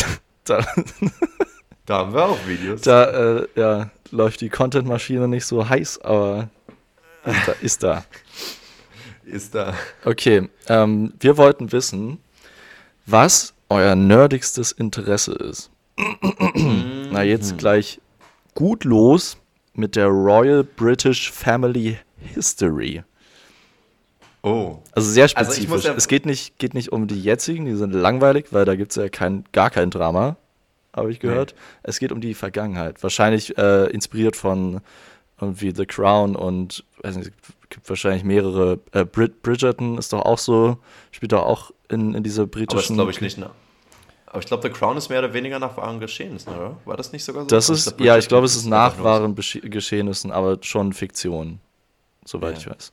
[0.45, 0.65] Da,
[1.85, 2.81] Da haben wir auch Videos.
[2.81, 6.49] da äh, ja, läuft die Content-Maschine nicht so heiß, aber
[7.25, 7.53] ist da.
[7.61, 8.05] Ist da.
[9.25, 9.75] Ist da.
[10.05, 12.19] Okay, ähm, wir wollten wissen,
[13.07, 15.71] was euer nerdigstes Interesse ist.
[17.13, 18.01] Na, jetzt gleich
[18.55, 19.37] gut los
[19.81, 21.99] mit der Royal British Family
[22.35, 23.03] History.
[24.43, 24.79] Oh.
[24.93, 25.69] Also sehr Also spezifisch.
[25.69, 28.75] muss ja- es geht nicht, geht nicht um die jetzigen, die sind langweilig, weil da
[28.75, 30.37] gibt es ja kein, gar kein Drama,
[30.95, 31.55] habe ich gehört.
[31.83, 33.03] Es geht um die Vergangenheit.
[33.03, 34.81] Wahrscheinlich äh, inspiriert von
[35.41, 38.79] irgendwie The Crown und weiß nicht, es gibt wahrscheinlich mehrere.
[38.93, 40.79] Äh, Brid Bridgerton ist doch auch so,
[41.13, 42.97] spielt doch auch in, in dieser Aber das britischen.
[42.97, 43.37] glaube ich nicht.
[43.39, 43.51] Ne?
[44.31, 46.77] Aber ich glaube, The Crown ist mehr oder weniger nach wahren Geschehnissen, oder?
[46.85, 47.49] War das nicht sogar so?
[47.49, 51.59] Das ist, ja, ich glaube, es ist nach wahren Geschehnissen, aber schon Fiktion,
[52.25, 52.59] soweit Ja.
[52.59, 52.93] ich weiß.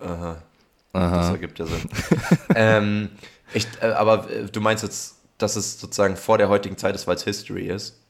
[0.00, 0.42] Aha,
[0.92, 1.16] Aha.
[1.18, 1.88] das ergibt ja Sinn.
[2.56, 3.10] ähm,
[3.54, 7.06] ich, äh, aber äh, du meinst jetzt, dass es sozusagen vor der heutigen Zeit ist,
[7.06, 8.00] weil es History ist?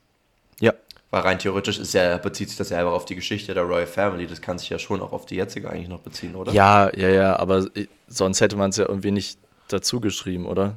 [0.60, 0.72] Ja,
[1.10, 3.86] Weil rein theoretisch ist ja, bezieht sich das ja einfach auf die Geschichte der Royal
[3.86, 4.26] Family.
[4.26, 6.52] Das kann sich ja schon auch auf die jetzige eigentlich noch beziehen, oder?
[6.52, 9.38] ja, ja, ja, aber äh, sonst hätte man es ja irgendwie nicht
[9.68, 10.76] dazu geschrieben, oder?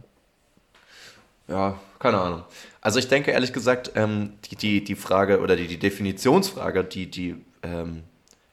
[1.48, 2.43] Ja, keine Ahnung.
[2.82, 7.10] Also ich denke ehrlich gesagt, ähm, die, die, die Frage oder die, die Definitionsfrage, die,
[7.10, 8.04] die, ähm,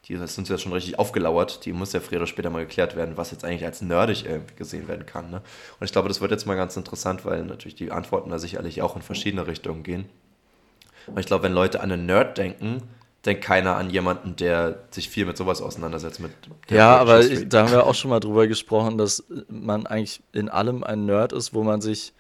[0.07, 2.97] die ist uns ja schon richtig aufgelauert, die muss ja früher oder später mal geklärt
[2.97, 5.31] werden, was jetzt eigentlich als nerdig irgendwie gesehen werden kann.
[5.31, 5.43] Ne?
[5.81, 8.83] Und ich glaube, das wird jetzt mal ganz interessant, weil natürlich die Antworten da sicherlich
[8.83, 10.07] auch in verschiedene Richtungen gehen.
[11.07, 12.83] Und ich glaube, wenn Leute an einen Nerd denken,
[13.25, 16.21] denkt keiner an jemanden, der sich viel mit sowas auseinandersetzt.
[16.21, 16.33] Mit
[16.69, 20.49] Ja, aber ich, da haben wir auch schon mal drüber gesprochen, dass man eigentlich in
[20.49, 22.13] allem ein Nerd ist, wo man sich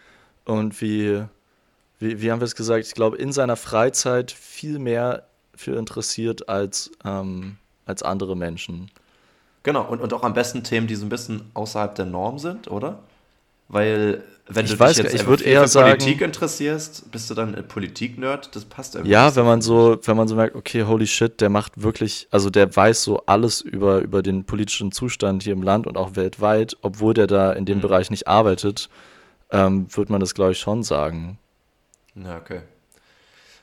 [0.46, 1.22] irgendwie,
[1.98, 5.24] wie, wie haben wir es gesagt, ich glaube, in seiner Freizeit viel mehr
[5.54, 8.90] für interessiert als, ähm, als andere Menschen.
[9.62, 12.68] Genau, und, und auch am besten Themen, die so ein bisschen außerhalb der Norm sind,
[12.70, 12.98] oder?
[13.68, 16.20] Weil, wenn Ich du weiß dich jetzt ich einfach würd viel eher für sagen- Politik
[16.20, 18.54] interessierst, bist du dann ein Politik-Nerd?
[18.56, 19.12] Das passt irgendwie.
[19.12, 22.50] Ja, wenn man so, wenn man so merkt, okay, holy shit, der macht wirklich, also
[22.50, 26.76] der weiß so alles über, über den politischen Zustand hier im Land und auch weltweit,
[26.82, 27.82] obwohl der da in dem Mhm.
[27.82, 28.88] Bereich nicht arbeitet,
[29.52, 31.38] ähm, wird man das, glaube ich, schon sagen.
[32.16, 32.62] Ja, okay.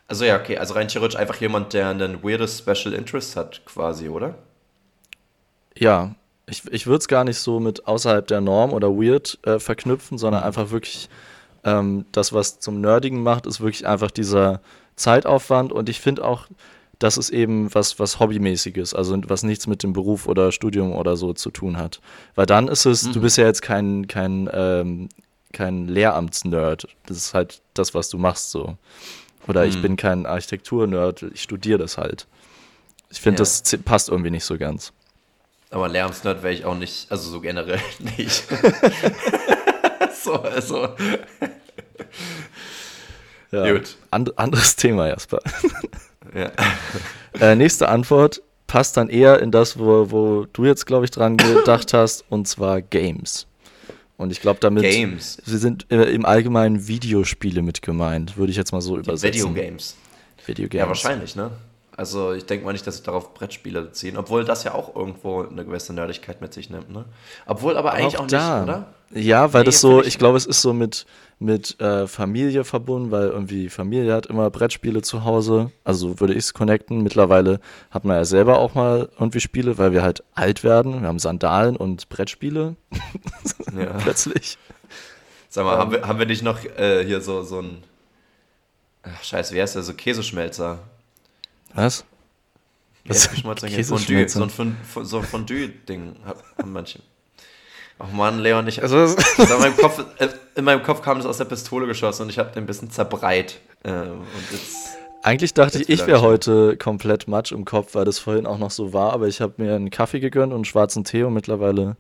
[0.08, 4.10] Also ja, okay, also rein theoretisch einfach jemand, der einen weirdes Special Interest hat, quasi,
[4.10, 4.36] oder?
[5.78, 6.16] Ja,
[6.48, 10.18] ich, ich würde es gar nicht so mit außerhalb der Norm oder weird äh, verknüpfen,
[10.18, 11.10] sondern einfach wirklich
[11.64, 14.62] ähm, das, was zum Nerdigen macht, ist wirklich einfach dieser
[14.96, 16.48] Zeitaufwand und ich finde auch,
[16.98, 21.16] das ist eben was, was Hobbymäßiges, also was nichts mit dem Beruf oder Studium oder
[21.16, 22.02] so zu tun hat.
[22.36, 23.24] Weil dann ist es, du Mhm.
[23.24, 25.10] bist ja jetzt kein, kein, ähm,
[25.54, 26.88] kein Lehramtsnerd.
[27.06, 28.78] Das ist halt das, was du machst so.
[29.48, 29.82] Oder ich Mhm.
[29.82, 32.28] bin kein Architektur-Nerd, ich studiere das halt.
[33.10, 33.40] Ich finde, Ja.
[33.40, 34.92] das passt irgendwie nicht so ganz.
[35.72, 37.80] Aber Lärmsnerd wäre ich auch nicht, also so generell
[38.18, 38.44] nicht.
[40.24, 40.90] so, also.
[43.52, 43.72] Ja.
[43.72, 43.96] Gut.
[44.12, 45.40] And, anderes Thema, Jasper.
[46.36, 46.52] Ja.
[47.40, 51.36] äh, nächste Antwort passt dann eher in das, wo, wo du jetzt, glaube ich, dran
[51.38, 53.48] gedacht hast, und zwar Games.
[54.20, 55.38] Und ich glaube, damit Games.
[55.46, 59.56] sie sind äh, im Allgemeinen Videospiele mit gemeint, würde ich jetzt mal so Die übersetzen.
[59.56, 59.96] Videogames.
[60.46, 60.82] Videogames.
[60.82, 61.52] Ja, wahrscheinlich, ne?
[62.00, 65.42] Also ich denke mal nicht, dass sie darauf Brettspiele ziehen, obwohl das ja auch irgendwo
[65.42, 67.04] eine gewisse Nerdigkeit mit sich nimmt, ne?
[67.46, 68.62] Obwohl aber eigentlich auch, auch da.
[68.62, 68.88] nicht, oder?
[69.12, 71.06] Ja, weil nee, das so, ich, ich glaube, es ist so mit,
[71.40, 75.72] mit äh, Familie verbunden, weil irgendwie Familie hat immer Brettspiele zu Hause.
[75.84, 77.04] Also würde ich es connecten.
[77.04, 77.60] Mittlerweile
[77.92, 81.02] hat man ja selber auch mal irgendwie Spiele, weil wir halt alt werden.
[81.02, 82.78] Wir haben Sandalen und Brettspiele.
[83.78, 83.86] Ja.
[83.98, 84.58] Plötzlich.
[85.50, 87.84] Sag mal, ähm, haben, wir, haben wir nicht noch äh, hier so, so ein.
[89.04, 89.84] Ach, scheiße, wie heißt der?
[89.84, 90.80] So Käseschmelzer.
[91.74, 92.06] Was?
[93.06, 93.28] Was?
[93.28, 97.00] Fondue, so ein, so ein Fondue-Ding haben manche.
[98.00, 101.26] Ach man, Leon, ich, also, also in, meinem Kopf, äh, in meinem Kopf kam das
[101.26, 103.60] aus der Pistole geschossen und ich habe den ein bisschen zerbreit.
[103.84, 104.06] Äh,
[104.52, 108.58] jetzt, Eigentlich dachte ich, ich wäre heute komplett matsch im Kopf, weil das vorhin auch
[108.58, 111.34] noch so war, aber ich habe mir einen Kaffee gegönnt und einen schwarzen Tee und
[111.34, 111.98] mittlerweile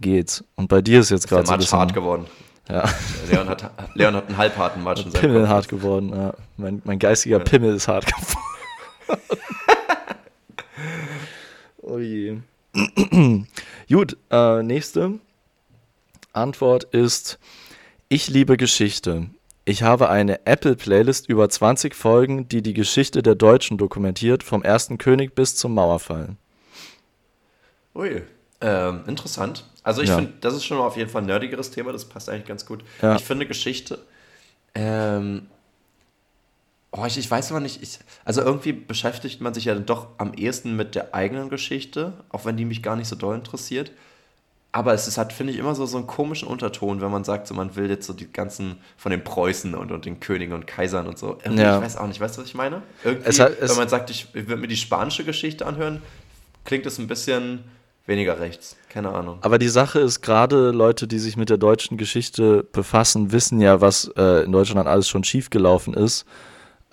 [0.00, 0.42] geht's.
[0.54, 1.78] Und bei dir ist jetzt gerade so ein bisschen...
[1.78, 2.26] hart geworden.
[2.68, 2.84] Ja.
[3.30, 5.50] Leon hat, Leon hat einen halbharten Matsch in seinem Pimmel Kopf.
[5.50, 6.34] hart geworden, ja.
[6.56, 7.44] Mein, mein geistiger ja.
[7.44, 8.38] Pimmel ist hart geworden.
[11.82, 12.38] oh je.
[13.90, 15.18] Gut, äh, nächste
[16.32, 17.38] Antwort ist:
[18.08, 19.26] Ich liebe Geschichte.
[19.68, 24.96] Ich habe eine Apple-Playlist über 20 Folgen, die die Geschichte der Deutschen dokumentiert, vom ersten
[24.96, 26.36] König bis zum Mauerfall.
[27.96, 28.22] Ui,
[28.60, 29.64] ähm, interessant.
[29.82, 30.16] Also ich ja.
[30.16, 32.84] finde, das ist schon auf jeden Fall ein nerdigeres Thema, das passt eigentlich ganz gut.
[33.02, 33.16] Ja.
[33.16, 33.98] Ich finde Geschichte,
[34.74, 35.48] ähm,
[36.92, 40.32] Oh, ich, ich weiß aber nicht, ich, also irgendwie beschäftigt man sich ja doch am
[40.34, 43.92] ehesten mit der eigenen Geschichte, auch wenn die mich gar nicht so doll interessiert.
[44.72, 47.46] Aber es ist, hat, finde ich, immer so, so einen komischen Unterton, wenn man sagt,
[47.46, 50.66] so, man will jetzt so die ganzen von den Preußen und, und den Königen und
[50.66, 51.38] Kaisern und so.
[51.42, 51.78] Irgendwie, ja.
[51.78, 52.82] Ich weiß auch nicht, weißt du, was ich meine?
[53.02, 56.02] Irgendwie, es hat, es wenn man sagt, ich, ich würde mir die spanische Geschichte anhören,
[56.64, 57.64] klingt es ein bisschen
[58.06, 58.76] weniger rechts.
[58.90, 59.38] Keine Ahnung.
[59.40, 63.80] Aber die Sache ist, gerade Leute, die sich mit der deutschen Geschichte befassen, wissen ja,
[63.80, 66.26] was äh, in Deutschland alles schon schiefgelaufen ist.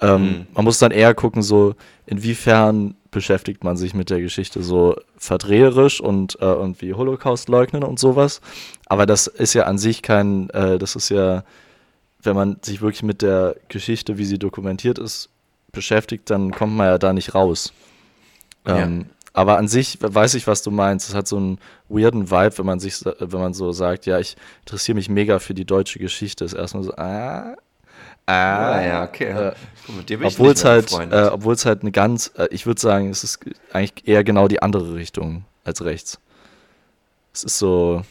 [0.04, 0.47] Ähm, mhm.
[0.54, 1.76] Man muss dann eher gucken, so
[2.06, 7.99] inwiefern beschäftigt man sich mit der Geschichte so verdreherisch und äh, irgendwie Holocaust leugnen und
[7.99, 8.41] sowas.
[8.86, 11.43] Aber das ist ja an sich kein, äh, das ist ja,
[12.22, 15.30] wenn man sich wirklich mit der Geschichte, wie sie dokumentiert ist,
[15.72, 17.72] beschäftigt, dann kommt man ja da nicht raus.
[18.66, 19.06] Ähm, ja.
[19.32, 21.10] Aber an sich weiß ich, was du meinst.
[21.10, 24.36] Es hat so einen weirden Vibe, wenn man sich, wenn man so sagt, ja, ich
[24.62, 26.45] interessiere mich mega für die deutsche Geschichte.
[26.45, 27.56] Ist erstmal so, ah,
[28.26, 29.26] Ah, ja, okay.
[29.26, 29.53] Äh,
[30.24, 33.39] obwohl es halt, äh, obwohl es halt eine ganz, äh, ich würde sagen, es ist
[33.74, 36.19] eigentlich eher genau die andere Richtung als rechts.
[37.34, 38.03] Es ist so.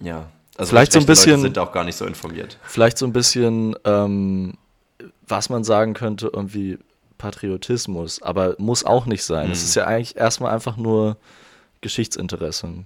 [0.00, 0.28] Ja.
[0.56, 1.32] Also vielleicht so ein bisschen.
[1.32, 2.58] Leute sind auch gar nicht so informiert.
[2.62, 4.54] Vielleicht so ein bisschen, ähm,
[5.26, 6.78] was man sagen könnte, irgendwie
[7.18, 9.50] Patriotismus, aber muss auch nicht sein.
[9.50, 9.64] Es mhm.
[9.64, 11.16] ist ja eigentlich erstmal einfach nur
[11.80, 12.84] Geschichtsinteresse.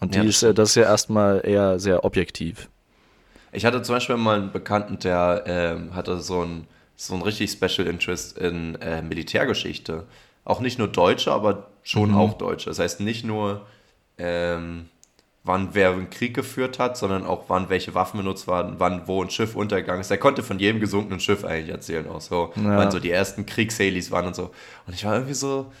[0.00, 2.68] Und die ja, ist ja, das ist ja erstmal eher sehr objektiv.
[3.52, 7.50] Ich hatte zum Beispiel mal einen Bekannten, der ähm, hatte so ein, so ein richtig
[7.50, 10.04] Special Interest in äh, Militärgeschichte.
[10.44, 12.16] Auch nicht nur Deutsche, aber schon mhm.
[12.16, 12.70] auch Deutsche.
[12.70, 13.66] Das heißt nicht nur,
[14.18, 14.88] ähm,
[15.44, 19.22] wann wer einen Krieg geführt hat, sondern auch wann welche Waffen benutzt waren, wann wo
[19.22, 20.10] ein Schiff untergegangen ist.
[20.10, 22.76] Er konnte von jedem gesunkenen Schiff eigentlich erzählen, auch so, ja.
[22.76, 24.50] wann so die ersten Kriegshelis waren und so.
[24.86, 25.72] Und ich war irgendwie so,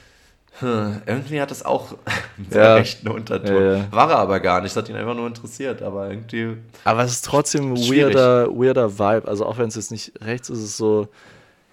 [0.58, 1.92] hm, irgendwie hat das auch
[2.36, 2.74] einen sehr ja.
[2.74, 3.54] rechten Unterton.
[3.54, 3.92] Ja, ja.
[3.92, 6.56] War er aber gar nicht, das hat ihn einfach nur interessiert, aber irgendwie.
[6.84, 9.26] Aber es ist trotzdem ein weirder, weirder Vibe.
[9.28, 11.08] Also auch wenn es jetzt nicht rechts ist, ist es so,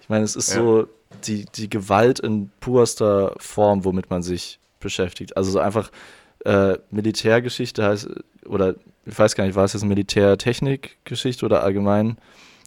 [0.00, 0.88] ich meine, es ist so
[1.24, 5.36] die, die Gewalt in purster Form, womit man sich beschäftigt.
[5.36, 5.90] Also so einfach
[6.44, 8.08] äh, Militärgeschichte heißt,
[8.46, 8.74] oder
[9.04, 12.16] ich weiß gar nicht, war es jetzt Militärtechnikgeschichte oder allgemein?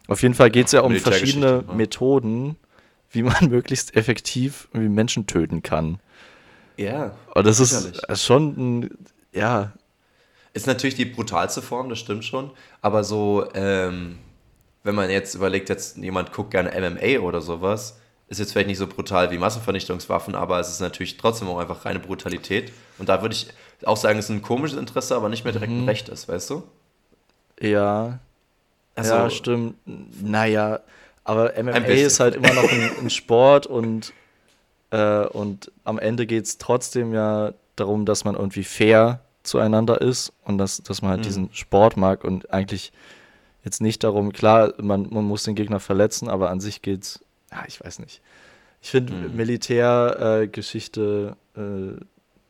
[0.08, 2.58] Auf jeden Fall geht es ja um verschiedene Methoden,
[3.14, 6.00] wie man möglichst effektiv Menschen töten kann.
[6.78, 7.16] Ja.
[7.34, 8.98] Und das ist schon ein,
[9.32, 9.72] ja.
[10.54, 12.52] Ist natürlich die brutalste Form, das stimmt schon.
[12.82, 14.20] Aber so, ähm,
[14.84, 18.78] wenn man jetzt überlegt, jetzt jemand guckt gerne MMA oder sowas, ist jetzt vielleicht nicht
[18.78, 22.72] so brutal wie Massenvernichtungswaffen, aber es ist natürlich trotzdem auch einfach reine Brutalität.
[22.98, 23.48] Und da würde ich
[23.86, 25.84] auch sagen, es ist ein komisches Interesse, aber nicht mehr direkt mhm.
[25.84, 26.64] ein rechtes, weißt du?
[27.60, 28.20] Ja.
[28.96, 29.76] Also, ja, stimmt.
[30.22, 30.82] Naja,
[31.24, 34.14] aber MMA ist halt immer noch ein, ein Sport und
[34.92, 40.34] äh, und am Ende geht es trotzdem ja darum, dass man irgendwie fair zueinander ist
[40.46, 41.24] und dass, dass man halt mhm.
[41.24, 42.94] diesen Sport mag und eigentlich
[43.64, 47.64] jetzt nicht darum, klar, man, man muss den Gegner verletzen, aber an sich geht's, ja,
[47.68, 48.22] ich weiß nicht.
[48.82, 49.36] Ich finde mhm.
[49.36, 51.98] Militärgeschichte, äh, äh,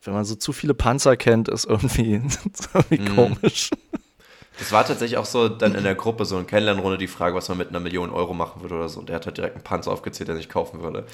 [0.03, 2.15] wenn man so zu viele Panzer kennt, ist irgendwie,
[2.51, 3.15] ist irgendwie mhm.
[3.15, 3.69] komisch.
[4.59, 7.49] Das war tatsächlich auch so dann in der Gruppe so eine Kennenlernrunde die Frage, was
[7.49, 8.99] man mit einer Million Euro machen würde oder so.
[8.99, 10.99] Und der hat halt direkt einen Panzer aufgezählt, der sich kaufen würde.
[10.99, 11.07] Und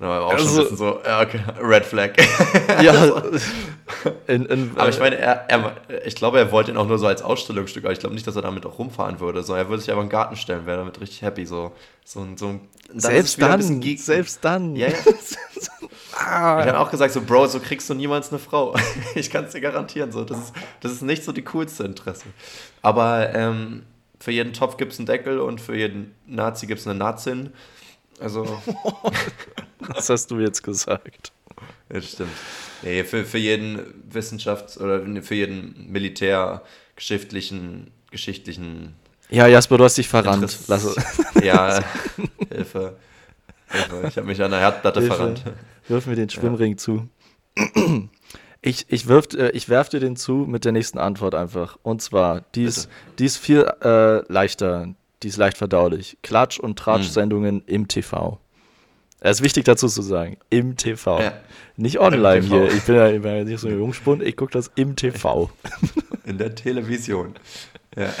[0.00, 2.12] dann war auch also, schon ein bisschen so, ja, okay, Red Flag.
[2.82, 3.22] Ja.
[4.26, 7.06] in, in, aber ich meine, er, er, ich glaube, er wollte ihn auch nur so
[7.06, 9.42] als Ausstellungsstück, aber ich glaube nicht, dass er damit auch rumfahren würde.
[9.42, 11.46] So, er würde sich aber in den Garten stellen, wäre damit richtig happy.
[11.46, 11.72] So,
[12.04, 13.62] so, so, dann selbst dann,
[13.96, 14.76] selbst dann.
[14.76, 14.94] Ja, ja.
[16.16, 16.60] ah.
[16.60, 18.74] Ich habe auch gesagt, so, Bro, so kriegst du niemals eine Frau.
[19.14, 20.12] ich kann es dir garantieren.
[20.12, 22.26] So, das, ist, das ist nicht so die coolste Interesse.
[22.82, 23.84] Aber ähm,
[24.20, 27.52] für jeden Topf gibt es einen Deckel und für jeden Nazi gibt es eine Nazin.
[28.20, 28.44] Also.
[29.78, 31.32] Was hast du jetzt gesagt?
[31.88, 32.32] Das stimmt.
[32.82, 33.80] Nee, für, für jeden
[34.12, 38.94] Wissenschafts- oder für jeden militärgeschichtlichen, geschichtlichen.
[39.28, 40.58] Ja, Jasper, du hast dich verrannt.
[40.66, 40.96] Lass
[41.42, 41.84] ja,
[42.48, 42.96] Hilfe.
[44.08, 45.42] Ich habe mich an der Herdplatte verrannt.
[45.88, 46.76] Wirf mir den Schwimmring ja.
[46.78, 47.08] zu.
[48.62, 51.78] Ich, ich, wirf, äh, ich werf dir den zu mit der nächsten Antwort einfach.
[51.82, 54.88] Und zwar, die ist, die ist viel äh, leichter,
[55.22, 56.18] die ist leicht verdaulich.
[56.22, 57.62] Klatsch- und Tratsch-Sendungen hm.
[57.66, 58.40] im TV.
[59.20, 61.20] Es ist wichtig dazu zu sagen, im TV.
[61.20, 61.32] Ja.
[61.76, 62.54] Nicht online TV.
[62.54, 62.72] hier.
[62.72, 65.50] Ich bin ja, bin ja nicht so ein Jungspund, ich gucke das im TV.
[66.24, 67.34] In der Television.
[67.96, 68.12] Ja.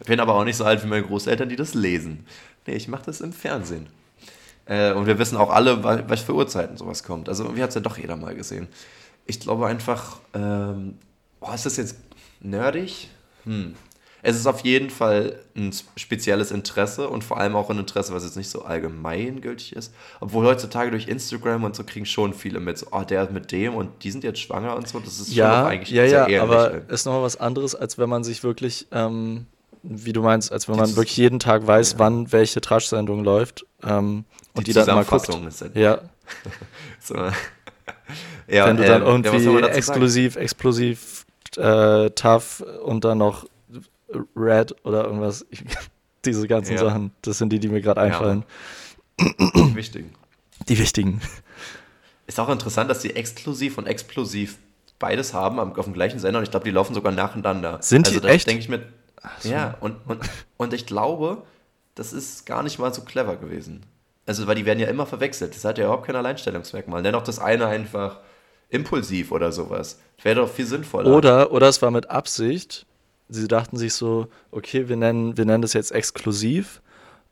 [0.00, 2.24] Ich bin aber auch nicht so alt wie meine Großeltern, die das lesen.
[2.66, 3.86] Nee, ich mache das im Fernsehen.
[4.68, 7.28] Äh, und wir wissen auch alle, was für Uhrzeiten sowas kommt.
[7.28, 8.68] Also, wie hat es ja doch jeder mal gesehen
[9.28, 10.94] ich glaube einfach, ähm,
[11.40, 11.96] oh, ist das jetzt
[12.40, 13.10] nerdig?
[13.44, 13.74] Hm.
[14.20, 18.24] Es ist auf jeden Fall ein spezielles Interesse und vor allem auch ein Interesse, was
[18.24, 19.94] jetzt nicht so allgemeingültig ist.
[20.18, 23.76] Obwohl heutzutage durch Instagram und so kriegen schon viele mit, so, oh, der mit dem
[23.76, 24.98] und die sind jetzt schwanger und so.
[24.98, 26.40] Das ist ja, schon eigentlich ja, sehr ja, ähnlich.
[26.40, 29.46] aber ist nochmal was anderes, als wenn man sich wirklich, ähm,
[29.88, 31.98] wie du meinst, als wenn man wirklich jeden Tag weiß, ja.
[31.98, 35.28] wann welche Trash-Sendung läuft ähm, und die, die dann mal guckt.
[35.28, 36.00] Ist ja.
[37.00, 37.14] so.
[38.46, 40.44] Ja, Wenn du dann ähm, irgendwie exklusiv, sagen?
[40.44, 41.26] explosiv,
[41.56, 43.46] äh, tough und dann noch
[44.36, 45.46] red oder irgendwas,
[46.24, 46.78] diese ganzen ja.
[46.78, 48.44] Sachen, das sind die, die mir gerade einfallen.
[49.20, 49.26] Ja.
[49.54, 50.12] Die wichtigen.
[50.68, 51.20] Die wichtigen.
[52.26, 54.58] Ist auch interessant, dass sie exklusiv und explosiv
[54.98, 57.78] beides haben auf dem gleichen Sender und ich glaube, die laufen sogar nacheinander.
[57.80, 58.46] Sind also, die echt?
[58.46, 58.82] denke ich mir.
[59.40, 59.48] So.
[59.48, 60.20] Ja, und, und,
[60.56, 61.42] und ich glaube,
[61.94, 63.84] das ist gar nicht mal so clever gewesen.
[64.26, 65.54] Also, weil die werden ja immer verwechselt.
[65.54, 67.02] Das hat ja überhaupt kein Alleinstellungsmerkmal.
[67.02, 68.20] Dennoch das eine einfach
[68.68, 69.98] impulsiv oder sowas.
[70.22, 71.14] Wäre doch viel sinnvoller.
[71.16, 72.86] Oder, oder es war mit Absicht.
[73.28, 76.82] Sie dachten sich so, okay, wir nennen, wir nennen das jetzt exklusiv.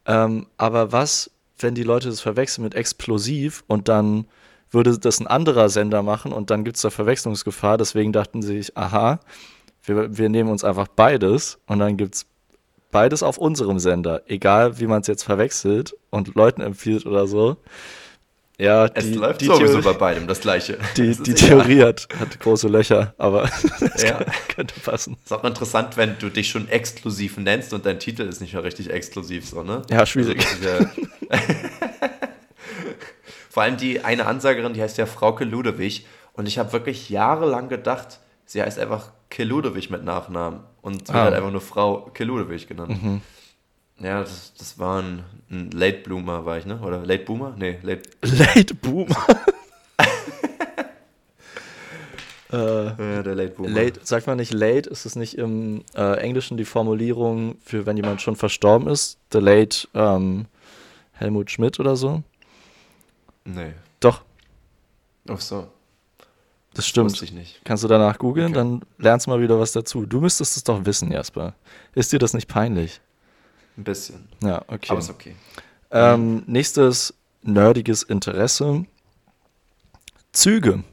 [0.07, 4.27] Ähm, aber was, wenn die Leute das verwechseln mit explosiv und dann
[4.71, 7.79] würde das ein anderer Sender machen und dann gibt es da Verwechslungsgefahr.
[7.79, 9.21] Deswegen dachten sie sich, aha,
[9.87, 12.27] wir, wir nehmen uns einfach beides und dann gibt es
[12.91, 14.23] beides auf unserem Sender.
[14.27, 17.57] Egal, wie man es jetzt verwechselt und Leuten empfiehlt oder so.
[18.59, 20.79] Ja, es die, läuft die sowieso Theorie, bei beidem das Gleiche.
[20.97, 24.25] Die, das die Theorie hat, hat, große Löcher, aber das ja.
[24.49, 25.19] könnte passen.
[25.23, 28.65] Ist auch interessant, wenn du dich schon exklusiv nennst und dein Titel ist nicht mehr
[28.65, 29.83] richtig exklusiv, so, ne?
[29.91, 30.43] Ja, schwierig.
[30.47, 30.89] Also
[33.51, 37.69] Vor allem die eine Ansagerin, die heißt ja Frauke Ludewig und ich habe wirklich jahrelang
[37.69, 41.25] gedacht, sie heißt einfach Keludewig mit Nachnamen und sie ah.
[41.25, 43.03] wird einfach nur Frau Keludewig genannt.
[43.03, 43.21] Mhm.
[43.99, 46.79] Ja, das, das war ein, ein Late Bloomer, war ich, ne?
[46.81, 47.55] Oder Late Boomer?
[47.57, 48.11] Nee, Late.
[48.23, 49.17] Late Boomer?
[52.53, 53.71] äh, ja, der Late Boomer.
[53.71, 54.91] Late, sagt man nicht late?
[54.91, 59.19] Ist es nicht im äh, Englischen die Formulierung für, wenn jemand schon verstorben ist?
[59.33, 60.45] The Late ähm,
[61.13, 62.23] Helmut Schmidt oder so?
[63.47, 63.73] Nee.
[64.01, 64.23] Doch.
[65.29, 65.69] Ach so.
[66.77, 67.11] Das stimmt.
[67.11, 67.61] Wusste ich nicht.
[67.65, 68.55] Kannst du danach googeln, okay.
[68.55, 70.05] dann lernst du mal wieder was dazu.
[70.05, 71.55] Du müsstest es doch wissen, Jasper.
[71.95, 73.01] Ist dir das nicht peinlich?
[73.79, 74.29] Ein bisschen.
[74.43, 74.91] Ja, okay.
[74.91, 75.37] Aber ist okay.
[75.91, 78.85] Ähm, nächstes nerdiges Interesse.
[80.33, 80.85] Züge.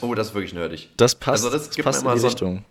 [0.00, 0.88] Oh, das ist wirklich nerdig.
[0.96, 2.64] Das passt, also das, das passt in die so Richtung.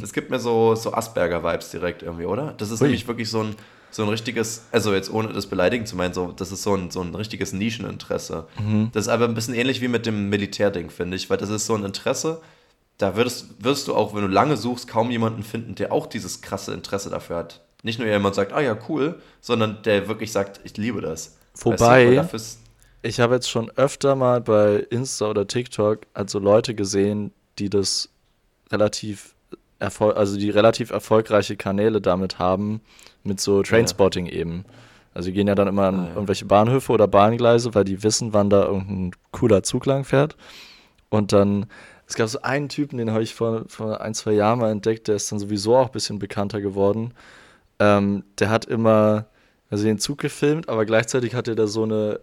[0.00, 2.54] das gibt mir so, so Asperger-Vibes direkt irgendwie, oder?
[2.56, 2.88] Das ist Ui.
[2.88, 3.56] nämlich wirklich so ein,
[3.92, 6.90] so ein richtiges, also jetzt ohne das beleidigen zu meinen, so, das ist so ein,
[6.90, 8.46] so ein richtiges Nischeninteresse.
[8.58, 8.90] Mhm.
[8.92, 11.66] Das ist aber ein bisschen ähnlich wie mit dem Militärding, finde ich, weil das ist
[11.66, 12.40] so ein Interesse,
[12.98, 16.40] da würdest, wirst du auch, wenn du lange suchst, kaum jemanden finden, der auch dieses
[16.40, 17.60] krasse Interesse dafür hat.
[17.82, 21.36] Nicht nur jemand sagt, ah ja, cool, sondern der wirklich sagt, ich liebe das.
[21.56, 22.58] Wobei, weißt
[23.02, 27.68] du, ich habe jetzt schon öfter mal bei Insta oder TikTok also Leute gesehen, die
[27.68, 28.08] das
[28.70, 29.34] relativ
[29.80, 32.80] also die relativ erfolgreiche Kanäle damit haben,
[33.24, 34.32] mit so Trainspotting ja.
[34.32, 34.64] eben.
[35.14, 36.14] Also die gehen ja dann immer an ah, ja.
[36.14, 40.36] irgendwelche Bahnhöfe oder Bahngleise, weil die wissen, wann da irgendein cooler Zug lang fährt.
[41.10, 41.66] Und dann
[42.12, 45.08] es gab so einen Typen, den habe ich vor, vor ein, zwei Jahren mal entdeckt,
[45.08, 47.14] der ist dann sowieso auch ein bisschen bekannter geworden.
[47.78, 49.26] Ähm, der hat immer,
[49.70, 52.20] also den Zug gefilmt, aber gleichzeitig hatte der so eine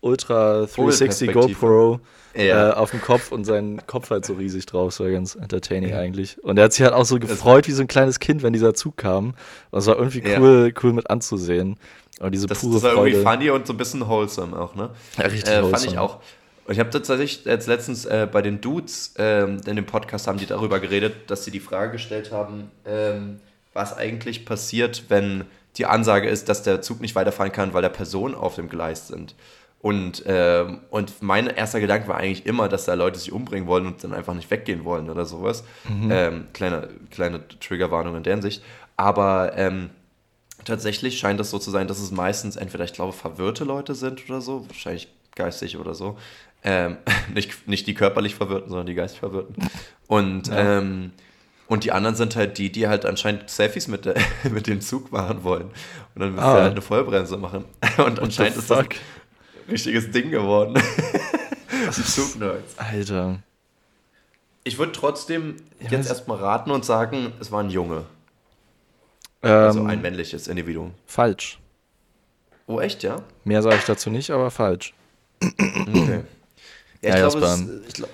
[0.00, 1.54] Ultra 360 Vogelperspektive.
[1.60, 2.00] GoPro
[2.34, 2.70] Ja.
[2.70, 4.90] äh, auf dem Kopf und sein Kopf halt so riesig drauf.
[4.94, 6.42] Das war ganz entertaining eigentlich.
[6.44, 8.74] Und er hat sich halt auch so gefreut wie so ein kleines Kind, wenn dieser
[8.74, 9.34] Zug kam.
[9.70, 11.76] Und es war irgendwie cool, cool mit anzusehen.
[12.20, 13.30] Und diese Das, pure das war irgendwie Freude.
[13.38, 14.90] funny und so ein bisschen wholesome auch, ne?
[15.16, 15.92] Ja, richtig äh, Fand wholesome.
[15.92, 16.16] ich auch.
[16.66, 20.38] Und ich habe tatsächlich jetzt letztens äh, bei den Dudes ähm, in dem Podcast haben
[20.38, 23.40] die darüber geredet, dass sie die Frage gestellt haben, ähm,
[23.72, 25.44] was eigentlich passiert, wenn
[25.76, 29.08] die Ansage ist, dass der Zug nicht weiterfahren kann, weil da Personen auf dem Gleis
[29.08, 29.34] sind.
[29.80, 33.86] Und, ähm, und mein erster Gedanke war eigentlich immer, dass da Leute sich umbringen wollen
[33.86, 35.62] und dann einfach nicht weggehen wollen oder sowas.
[35.88, 38.62] Ähm, kleine, kleine Triggerwarnung in der Hinsicht.
[38.96, 39.90] Aber ähm,
[40.64, 44.28] tatsächlich scheint es so zu sein, dass es meistens entweder, ich glaube, verwirrte Leute sind
[44.28, 46.18] oder so, wahrscheinlich geistig oder so.
[46.64, 46.96] Ähm,
[47.34, 49.54] nicht, nicht die körperlich Verwirrten, sondern die geistig Verwirrten.
[50.08, 50.78] Und, Ja.
[50.78, 51.12] ähm,
[51.68, 54.14] und die anderen sind halt die, die halt anscheinend Selfies mit, der,
[54.50, 55.64] mit dem Zug machen wollen.
[56.14, 56.52] Und dann müssen Ah.
[56.56, 57.66] sie halt eine Vollbremse machen.
[57.98, 58.86] Und anscheinend ist das
[59.68, 60.74] richtiges Ding geworden.
[61.96, 62.76] die Zugnerds.
[62.78, 63.38] Alter.
[64.64, 68.04] Ich würde trotzdem Ja, jetzt erstmal raten und sagen, es war ein Junge.
[69.40, 70.92] Also Ähm, ein männliches Individuum.
[71.06, 71.58] falsch.
[72.66, 73.22] Oh, echt, ja?
[73.44, 74.92] Mehr sage ich dazu nicht, aber falsch.
[75.42, 76.24] Okay.
[77.00, 78.10] Ja, Ja, ich das glaube, es, ich glaub,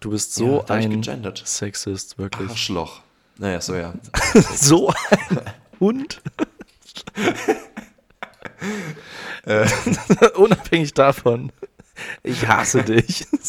[0.00, 1.42] Du bist Ja, so ich ein gegendert.
[1.44, 2.48] Sexist, wirklich.
[2.48, 3.00] Arschloch.
[3.36, 3.92] Naja, so ja.
[4.54, 5.40] so ein
[5.80, 6.22] Hund.
[9.44, 9.66] Äh.
[10.36, 11.52] Unabhängig davon.
[12.22, 13.26] Ich hasse dich.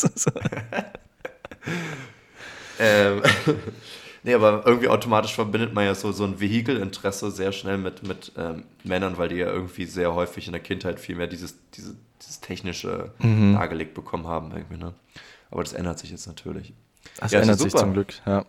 [2.80, 3.22] ähm,
[4.24, 8.32] nee, aber irgendwie automatisch verbindet man ja so, so ein Vehikelinteresse sehr schnell mit, mit
[8.38, 11.96] ähm, Männern, weil die ja irgendwie sehr häufig in der Kindheit viel mehr dieses, diese,
[12.22, 13.54] dieses technische Mhm.
[13.54, 14.52] nahegelegt bekommen haben.
[14.52, 14.94] Irgendwie, ne?
[15.52, 16.74] Aber das ändert sich jetzt natürlich.
[17.20, 17.84] Das Ja, ändert sich super.
[17.84, 18.46] zum Glück, ja.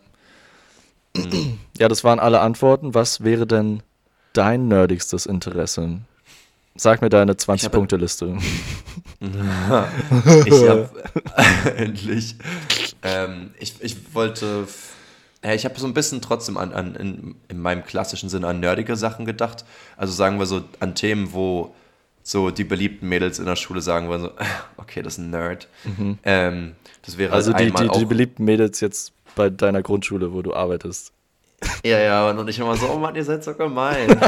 [1.77, 2.93] Ja, das waren alle Antworten.
[2.93, 3.83] Was wäre denn
[4.33, 5.99] dein nerdigstes Interesse?
[6.75, 8.37] Sag mir deine 20-Punkte-Liste.
[9.19, 10.89] ich habe
[11.75, 12.35] endlich.
[13.03, 14.67] Ähm, ich, ich wollte.
[15.43, 18.59] Ja, ich habe so ein bisschen trotzdem an, an in, in meinem klassischen Sinne an
[18.59, 19.65] nerdige Sachen gedacht.
[19.97, 21.73] Also sagen wir so an Themen, wo
[22.23, 24.31] so die beliebten Mädels in der Schule sagen würden, so,
[24.77, 25.67] okay, das ist ein Nerd.
[26.23, 30.41] Ähm, das wäre Also halt die, die, die beliebten Mädels jetzt bei deiner Grundschule, wo
[30.41, 31.11] du arbeitest.
[31.83, 34.19] Ja, ja, und ich immer so, oh Mann, ihr seid so gemein.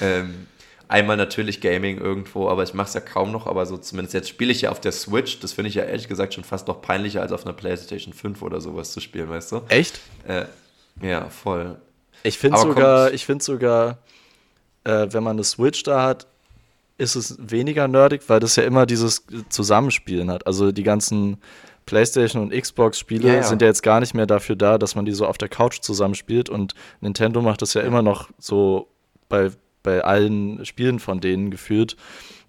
[0.00, 0.46] Ähm,
[0.88, 4.28] einmal natürlich Gaming irgendwo, aber ich mache es ja kaum noch, aber so zumindest jetzt
[4.28, 5.40] spiele ich ja auf der Switch.
[5.40, 8.42] Das finde ich ja ehrlich gesagt schon fast noch peinlicher, als auf einer PlayStation 5
[8.42, 9.62] oder sowas zu spielen, weißt du?
[9.68, 10.00] Echt?
[10.26, 10.44] Äh,
[11.02, 11.76] ja, voll.
[12.22, 13.98] Ich finde sogar, ich finde sogar,
[14.84, 16.26] äh, wenn man eine Switch da hat,
[16.98, 20.46] ist es weniger nerdig, weil das ja immer dieses Zusammenspielen hat.
[20.46, 21.38] Also die ganzen
[21.84, 23.42] PlayStation und Xbox-Spiele Ja, ja.
[23.42, 25.80] sind ja jetzt gar nicht mehr dafür da, dass man die so auf der Couch
[25.80, 26.48] zusammenspielt.
[26.48, 28.88] Und Nintendo macht das ja immer noch so
[29.28, 29.50] bei,
[29.86, 31.96] bei allen Spielen von denen gefühlt,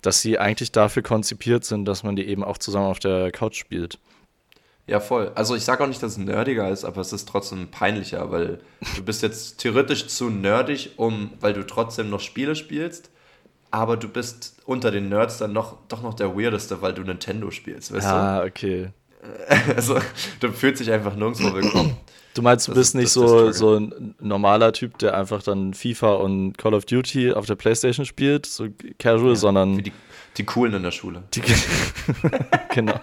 [0.01, 3.55] dass sie eigentlich dafür konzipiert sind, dass man die eben auch zusammen auf der Couch
[3.57, 3.97] spielt.
[4.87, 5.31] Ja, voll.
[5.35, 8.59] Also ich sage auch nicht, dass es nerdiger ist, aber es ist trotzdem peinlicher, weil
[8.95, 13.09] du bist jetzt theoretisch zu nerdig, um, weil du trotzdem noch Spiele spielst,
[13.69, 17.51] aber du bist unter den Nerds dann noch, doch noch der Weirdeste, weil du Nintendo
[17.51, 18.83] spielst, weißt Ah, okay.
[18.85, 18.93] du?
[19.75, 19.99] Also
[20.39, 21.97] du fühlst dich einfach nirgendwo willkommen.
[22.37, 25.17] Du meinst, du bist ist- nicht das ist so, das so ein normaler Typ, der
[25.17, 28.67] einfach dann FIFA und Call of Duty auf der Playstation spielt, so
[28.99, 29.91] casual, sondern Wie die,
[30.37, 31.23] die Coolen in der Schule.
[31.33, 31.41] die,
[32.75, 32.99] genau.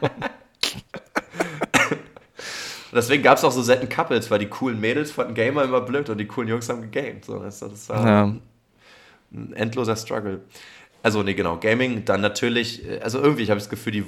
[2.92, 6.08] Deswegen gab es auch so selten Couples, weil die coolen Mädels fanden Gamer immer blöd
[6.10, 7.24] und die coolen Jungs haben gegamed.
[7.24, 7.40] So?
[7.40, 8.32] Das war Ja.
[9.32, 10.42] ein endloser Struggle.
[11.02, 11.56] Also, nee, genau.
[11.58, 14.04] Gaming, dann natürlich, äh, also irgendwie, ich habe das Gefühl, die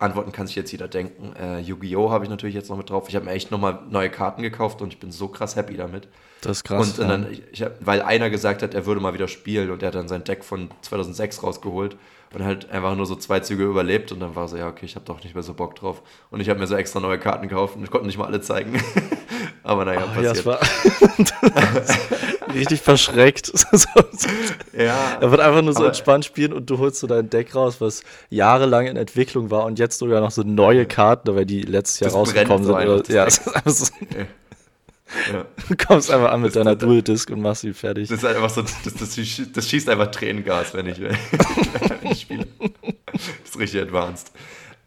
[0.00, 1.34] Antworten kann sich jetzt jeder denken.
[1.36, 2.10] Äh, Yu-Gi-Oh!
[2.10, 3.08] habe ich natürlich jetzt noch mit drauf.
[3.08, 6.08] Ich habe mir echt nochmal neue Karten gekauft und ich bin so krass happy damit.
[6.40, 6.98] Das ist krass.
[6.98, 9.70] und, und dann, ich, ich hab, weil einer gesagt hat, er würde mal wieder spielen
[9.70, 11.96] und er hat dann sein Deck von 2006 rausgeholt
[12.34, 14.94] und halt einfach nur so zwei Züge überlebt und dann war so, ja, okay, ich
[14.94, 16.02] habe doch nicht mehr so Bock drauf.
[16.30, 18.40] Und ich habe mir so extra neue Karten gekauft und ich konnte nicht mal alle
[18.40, 18.80] zeigen.
[19.62, 21.32] Aber naja, ja, ja, es passiert.
[21.42, 23.52] war richtig verschreckt.
[24.76, 27.80] Ja, er wird einfach nur so entspannt spielen und du holst so dein Deck raus,
[27.80, 32.00] was jahrelang in Entwicklung war und jetzt sogar noch so neue Karten, weil die letztes
[32.00, 32.74] Jahr rausgekommen sind.
[32.74, 33.86] Oder, ja, ist einfach so,
[35.32, 35.44] ja.
[35.68, 38.08] du kommst einfach an mit Das- deiner Dual Disc und machst sie fertig.
[38.08, 41.16] Das ist einfach so, das, das, schießt- das schießt einfach Tränengas, wenn ich, wenn
[42.12, 42.46] ich spiele.
[43.12, 44.30] Das ist richtig advanced.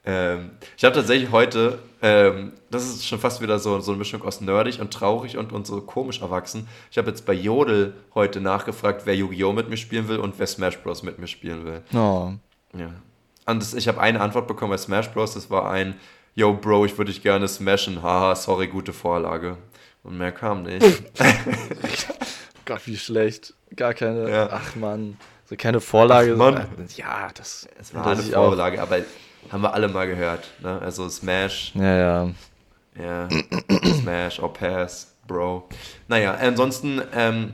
[0.04, 4.24] Ähm, ich habe tatsächlich heute, ähm, das ist schon fast wieder so, so eine Mischung
[4.24, 6.68] aus nerdig und traurig und, und so komisch erwachsen.
[6.90, 9.54] Ich habe jetzt bei Jodel heute nachgefragt, wer Yu-Gi-Oh!
[9.54, 11.04] mit mir spielen will und wer Smash Bros.
[11.04, 11.82] mit mir spielen will.
[11.94, 12.32] Oh.
[12.76, 12.90] Ja.
[13.46, 15.36] Und das, ich habe eine Antwort bekommen bei Smash Bros.
[15.36, 15.96] Das war ein,
[16.34, 18.02] Yo Bro, ich würde dich gerne smashen.
[18.02, 19.58] Haha, sorry, gute Vorlage.
[20.04, 20.84] Und mehr kam nicht.
[22.66, 23.54] Gott, wie schlecht.
[23.76, 24.30] Gar keine.
[24.30, 24.50] Ja.
[24.52, 26.34] Ach man, So keine Vorlage.
[26.34, 26.66] Ach, Mann.
[26.96, 28.84] Ja, das, es war eine Vorlage, auch.
[28.84, 29.00] aber
[29.50, 30.48] haben wir alle mal gehört.
[30.62, 30.80] Ne?
[30.82, 31.74] Also Smash.
[31.76, 32.30] Ja, ja.
[33.00, 33.30] Ja,
[34.02, 35.70] Smash or Pass, Bro.
[36.08, 37.54] Naja, ansonsten ähm,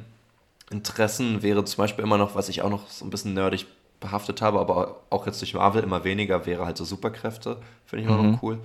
[0.72, 3.68] Interessen wäre zum Beispiel immer noch, was ich auch noch so ein bisschen nerdig
[4.00, 7.58] behaftet habe, aber auch jetzt durch Marvel immer weniger, wäre halt so Superkräfte.
[7.86, 8.32] Finde ich immer mhm.
[8.32, 8.60] noch cool.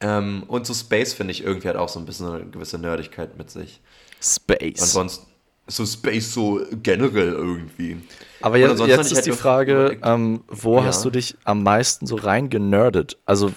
[0.00, 3.36] Ähm, und so Space finde ich irgendwie hat auch so ein bisschen eine gewisse Nerdigkeit
[3.36, 3.80] mit sich.
[4.20, 4.80] Space.
[4.80, 5.26] Ansonsten
[5.68, 7.98] so Space so generell irgendwie.
[8.40, 10.84] Aber jetzt, jetzt ist die Frage, ähm, wo ja.
[10.84, 13.18] hast du dich am meisten so rein generdet?
[13.26, 13.52] Also,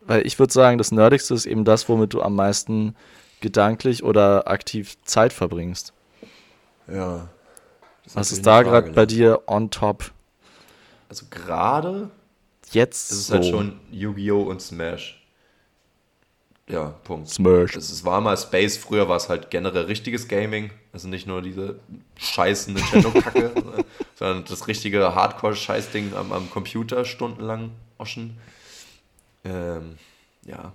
[0.00, 2.94] weil ich würde sagen, das Nerdigste ist eben das, womit du am meisten
[3.40, 5.92] gedanklich oder aktiv Zeit verbringst.
[6.88, 7.28] Ja.
[8.14, 10.10] Was ist da gerade bei dir on top?
[11.08, 12.10] Also gerade
[12.70, 13.58] jetzt ist es halt so.
[13.58, 14.42] halt schon Yu-Gi-Oh!
[14.42, 15.21] und Smash.
[16.68, 17.28] Ja, Punkt.
[17.28, 17.76] Smash.
[17.76, 20.70] Es war mal Space, früher war es halt generell richtiges Gaming.
[20.92, 21.80] Also nicht nur diese
[22.16, 23.52] scheiß Nintendo-Kacke,
[24.14, 28.38] sondern das richtige Hardcore-Scheißding am, am Computer stundenlang oschen.
[29.44, 29.96] Ähm,
[30.44, 30.72] ja.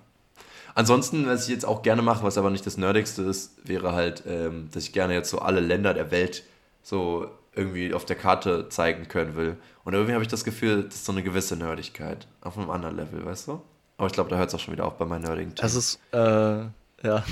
[0.76, 4.24] Ansonsten, was ich jetzt auch gerne mache, was aber nicht das Nerdigste ist, wäre halt,
[4.28, 6.44] ähm, dass ich gerne jetzt so alle Länder der Welt
[6.84, 9.58] so irgendwie auf der Karte zeigen können will.
[9.84, 12.96] Und irgendwie habe ich das Gefühl, das ist so eine gewisse Nerdigkeit auf einem anderen
[12.98, 13.62] Level, weißt du?
[13.98, 15.62] Aber ich glaube, da hört es auch schon wieder auf bei meinen nerdigen Themen.
[15.62, 16.70] Das ist, äh, ja,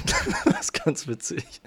[0.46, 1.62] das ist ganz witzig.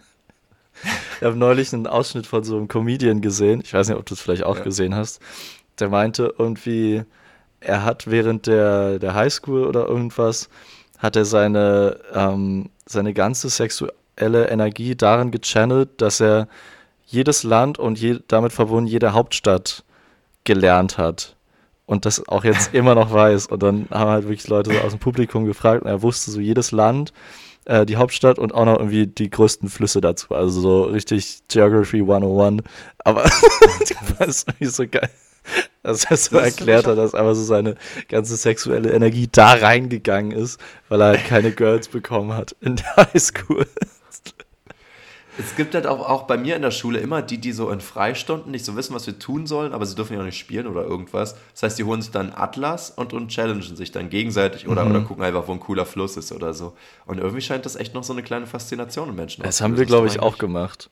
[1.16, 3.60] Ich habe neulich einen Ausschnitt von so einem Comedian gesehen.
[3.64, 4.64] Ich weiß nicht, ob du es vielleicht auch ja.
[4.64, 5.20] gesehen hast.
[5.78, 7.04] Der meinte irgendwie,
[7.60, 10.48] er hat während der, der Highschool oder irgendwas,
[10.98, 16.48] hat er seine, ähm, seine ganze sexuelle Energie darin gechannelt, dass er
[17.06, 19.84] jedes Land und je, damit verbunden jede Hauptstadt
[20.44, 21.37] gelernt hat
[21.88, 23.46] und das auch jetzt immer noch weiß.
[23.46, 26.38] Und dann haben halt wirklich Leute so aus dem Publikum gefragt und er wusste so
[26.38, 27.12] jedes Land,
[27.64, 30.34] äh, die Hauptstadt und auch noch irgendwie die größten Flüsse dazu.
[30.34, 32.62] Also so richtig Geography 101.
[32.98, 33.22] Aber
[34.18, 35.10] das ist irgendwie so geil.
[35.82, 37.76] Dass er so erklärt hat, dass einfach so seine
[38.08, 40.60] ganze sexuelle Energie da reingegangen ist,
[40.90, 43.66] weil er halt keine Girls bekommen hat in der Highschool.
[45.38, 47.80] Es gibt halt auch, auch bei mir in der Schule immer die, die so in
[47.80, 50.66] Freistunden nicht so wissen, was wir tun sollen, aber sie dürfen ja auch nicht spielen
[50.66, 51.36] oder irgendwas.
[51.52, 54.90] Das heißt, die holen sich dann Atlas und, und challengen sich dann gegenseitig oder, mhm.
[54.90, 56.74] oder gucken einfach, wo ein cooler Fluss ist oder so.
[57.06, 59.86] Und irgendwie scheint das echt noch so eine kleine Faszination im Menschen Das haben wir,
[59.86, 60.90] glaube ich, auch gemacht.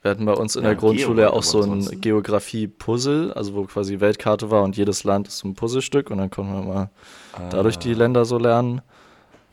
[0.00, 3.64] Wir hatten bei uns in ja, der Grundschule ja auch so ein Geografie-Puzzle, also wo
[3.64, 6.90] quasi Weltkarte war und jedes Land ist so ein Puzzlestück und dann konnten wir mal
[7.32, 7.48] ah.
[7.50, 8.82] dadurch die Länder so lernen.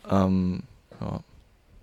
[0.09, 0.63] Ähm,
[0.99, 1.19] ja,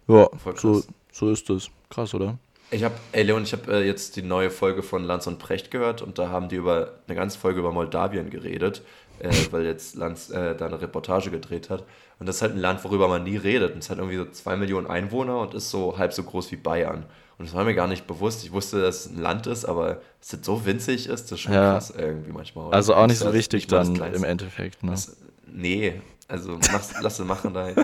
[0.08, 1.70] ja so, so ist es.
[1.90, 2.38] Krass, oder?
[2.70, 5.70] Ich habe, ey Leon, ich habe äh, jetzt die neue Folge von Lanz und Precht
[5.70, 8.82] gehört und da haben die über eine ganze Folge über Moldawien geredet,
[9.20, 11.84] äh, weil jetzt Lanz äh, da eine Reportage gedreht hat.
[12.18, 13.72] Und das ist halt ein Land, worüber man nie redet.
[13.72, 16.56] Und es hat irgendwie so zwei Millionen Einwohner und ist so halb so groß wie
[16.56, 17.06] Bayern.
[17.38, 18.44] Und das war mir gar nicht bewusst.
[18.44, 21.40] Ich wusste, dass es ein Land ist, aber dass es so winzig ist, das ist
[21.40, 21.74] schon ja.
[21.74, 22.66] krass irgendwie manchmal.
[22.66, 22.76] Oder?
[22.76, 24.82] Also auch nicht so wichtig dann im Endeffekt.
[24.82, 24.90] Ne?
[24.90, 25.16] Das,
[25.46, 27.70] nee, also mach's, lass es machen da.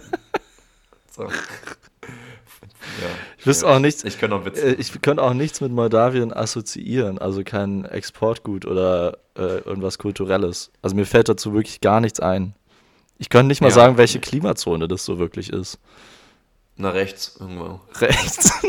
[1.16, 1.28] So.
[3.00, 3.08] Ja,
[3.38, 4.04] ich wüsste auch nichts.
[4.04, 4.46] Ich könnte auch.
[4.46, 10.70] Äh, ich könnte auch nichts mit Moldawien assoziieren, also kein Exportgut oder äh, irgendwas Kulturelles.
[10.82, 12.54] Also mir fällt dazu wirklich gar nichts ein.
[13.18, 15.78] Ich könnte nicht mal ja, sagen, welche Klimazone das so wirklich ist.
[16.76, 17.80] Na, rechts irgendwo.
[18.00, 18.52] Rechts.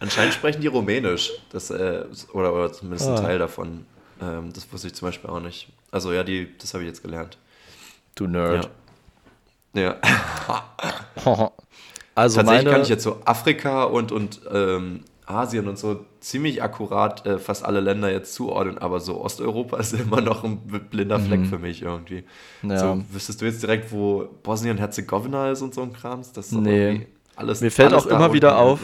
[0.00, 1.32] Anscheinend sprechen die Rumänisch.
[1.50, 3.16] Das, äh, oder, oder zumindest ah.
[3.16, 3.86] ein Teil davon.
[4.20, 5.68] Ähm, das wusste ich zum Beispiel auch nicht.
[5.90, 7.38] Also ja, die, das habe ich jetzt gelernt.
[8.14, 8.64] Du Nerd.
[8.64, 8.70] Ja.
[9.74, 9.96] Ja.
[12.14, 12.70] also Tatsächlich meine...
[12.70, 17.64] kann ich jetzt so Afrika und, und ähm, Asien und so ziemlich akkurat äh, fast
[17.64, 20.58] alle Länder jetzt zuordnen, aber so Osteuropa ist immer noch ein
[20.90, 21.46] blinder Fleck mhm.
[21.46, 22.24] für mich irgendwie.
[22.62, 22.78] Ja.
[22.78, 26.32] So, wüsstest du jetzt direkt, wo Bosnien-Herzegowina ist und so ein Krams?
[26.32, 27.06] Das ist nee.
[27.36, 28.80] alles, Mir fällt alles auch immer wieder auf,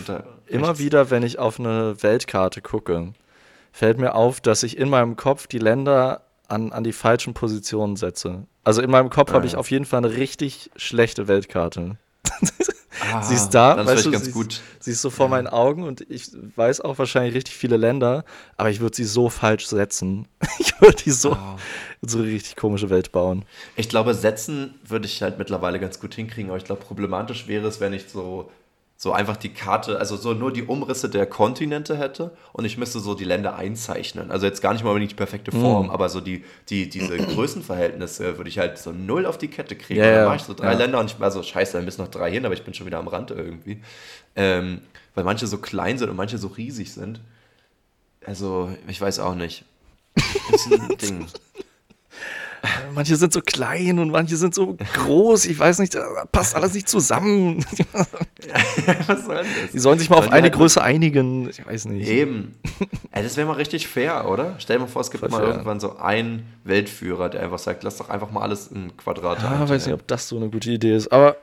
[0.47, 3.13] immer wieder, wenn ich auf eine Weltkarte gucke,
[3.73, 7.97] fällt mir auf, dass ich in meinem Kopf die Länder an, an die falschen Positionen
[7.97, 8.47] setze.
[8.65, 11.97] Also in meinem Kopf habe ich auf jeden Fall eine richtig schlechte Weltkarte.
[13.13, 14.61] Ah, sie ist da, weißt du, sie, gut.
[14.79, 15.31] sie ist so vor ja.
[15.31, 18.25] meinen Augen und ich weiß auch wahrscheinlich richtig viele Länder,
[18.57, 20.29] aber ich würde sie so falsch setzen.
[20.59, 21.57] Ich würde die so, oh.
[22.01, 23.45] so eine richtig komische Welt bauen.
[23.77, 27.69] Ich glaube, setzen würde ich halt mittlerweile ganz gut hinkriegen, aber ich glaube, problematisch wäre
[27.69, 28.51] es, wenn ich so
[29.03, 33.01] so einfach die Karte, also so nur die Umrisse der Kontinente hätte und ich müsste
[33.01, 34.31] so die Länder einzeichnen.
[34.31, 35.91] Also jetzt gar nicht mal unbedingt die perfekte Form, mm.
[35.91, 40.01] aber so die, die, diese Größenverhältnisse würde ich halt so null auf die Kette kriegen.
[40.01, 40.79] Ja, dann mache ich so drei ja.
[40.79, 42.87] Länder und ich war so, scheiße, dann müssen noch drei hin, aber ich bin schon
[42.87, 43.81] wieder am Rand irgendwie.
[44.37, 44.83] Ähm,
[45.15, 47.23] weil manche so klein sind und manche so riesig sind.
[48.27, 49.65] Also, ich weiß auch nicht.
[50.15, 51.27] Das ist ein Ding.
[52.95, 55.47] Manche sind so klein und manche sind so groß.
[55.47, 55.97] Ich weiß nicht,
[56.33, 57.65] passt alles nicht zusammen.
[59.07, 59.47] Was soll das?
[59.73, 61.49] Die sollen sich mal sollen auf eine halt Größe einigen.
[61.49, 62.09] Ich weiß nicht.
[62.09, 62.57] Eben.
[63.13, 64.57] Ey, das wäre mal richtig fair, oder?
[64.59, 65.49] Stell dir mal vor, es gibt Voll mal fair.
[65.49, 69.43] irgendwann so einen Weltführer, der einfach sagt, lass doch einfach mal alles in Quadrate.
[69.43, 71.37] Ja, ich weiß nicht, ob das so eine gute Idee ist, aber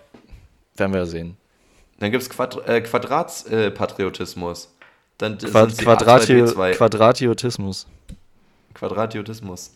[0.75, 1.37] werden wir ja sehen.
[1.99, 4.65] Dann gibt es Quadr äh, Quadratspatriotismus.
[5.19, 7.87] Äh, Quad Quadratio Quadratiotismus.
[8.75, 9.71] Quadratiotismus.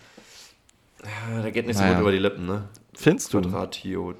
[1.04, 1.94] Ja, der geht nicht so naja.
[1.96, 2.70] gut über die Lippen, ne?
[2.94, 3.42] Findest du?
[3.42, 4.16] Quadratio.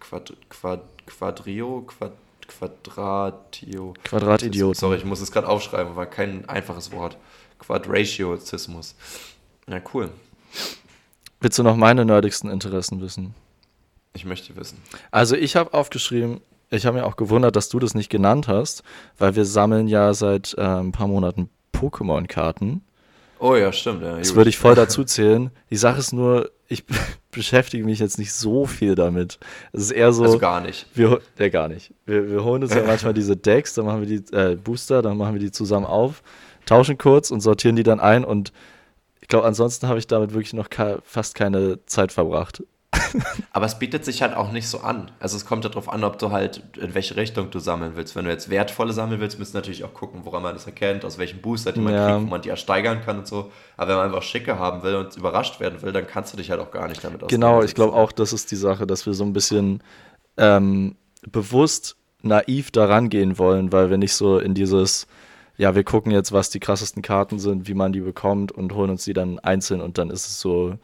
[0.00, 2.12] Quad, Quad, Quadrio, Quad,
[2.46, 3.94] Quadratio.
[4.04, 4.76] Quadratidiot.
[4.76, 7.16] Sorry, ich muss es gerade aufschreiben, war kein einfaches Wort.
[7.58, 8.94] Quadratiotismus.
[9.68, 10.10] Ja, cool.
[11.40, 13.34] Willst du noch meine nerdigsten Interessen wissen?
[14.14, 14.78] Ich möchte wissen.
[15.10, 16.40] Also ich habe aufgeschrieben,
[16.70, 18.82] ich habe mir auch gewundert, dass du das nicht genannt hast,
[19.18, 22.82] weil wir sammeln ja seit äh, ein paar Monaten Pokémon-Karten.
[23.38, 24.02] Oh ja, stimmt.
[24.02, 25.50] Ja, das würde ich voll dazu zählen.
[25.70, 26.84] Die Sache ist nur, ich
[27.30, 29.38] beschäftige mich jetzt nicht so viel damit.
[29.72, 30.24] Es ist eher so.
[30.24, 30.86] Also gar nicht.
[30.94, 31.92] Wir, ja, gar nicht.
[32.06, 35.16] Wir, wir holen uns ja manchmal diese Decks, dann machen wir die äh, Booster, dann
[35.16, 36.22] machen wir die zusammen auf,
[36.64, 38.52] tauschen kurz und sortieren die dann ein und
[39.20, 40.68] ich glaube, ansonsten habe ich damit wirklich noch
[41.02, 42.62] fast keine Zeit verbracht.
[43.52, 45.10] Aber es bietet sich halt auch nicht so an.
[45.20, 48.16] Also es kommt ja darauf an, ob du halt in welche Richtung du sammeln willst.
[48.16, 51.04] Wenn du jetzt wertvolle sammeln willst, müsst du natürlich auch gucken, woran man das erkennt,
[51.04, 52.06] aus welchem Booster die man ja.
[52.06, 53.50] kriegt, wo man die ersteigern kann und so.
[53.76, 56.50] Aber wenn man einfach schicke haben will und überrascht werden will, dann kannst du dich
[56.50, 57.40] halt auch gar nicht damit auseinandersetzen.
[57.40, 59.82] Genau, ich glaube auch, das ist die Sache, dass wir so ein bisschen
[60.36, 60.96] ähm,
[61.30, 65.06] bewusst naiv daran gehen wollen, weil wir nicht so in dieses
[65.58, 68.90] ja, wir gucken jetzt, was die krassesten Karten sind, wie man die bekommt und holen
[68.90, 70.76] uns die dann einzeln und dann ist es so,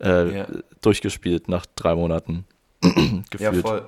[0.00, 0.46] äh, ja.
[0.80, 2.46] durchgespielt nach drei Monaten.
[3.30, 3.40] gefühlt.
[3.40, 3.86] Ja, voll.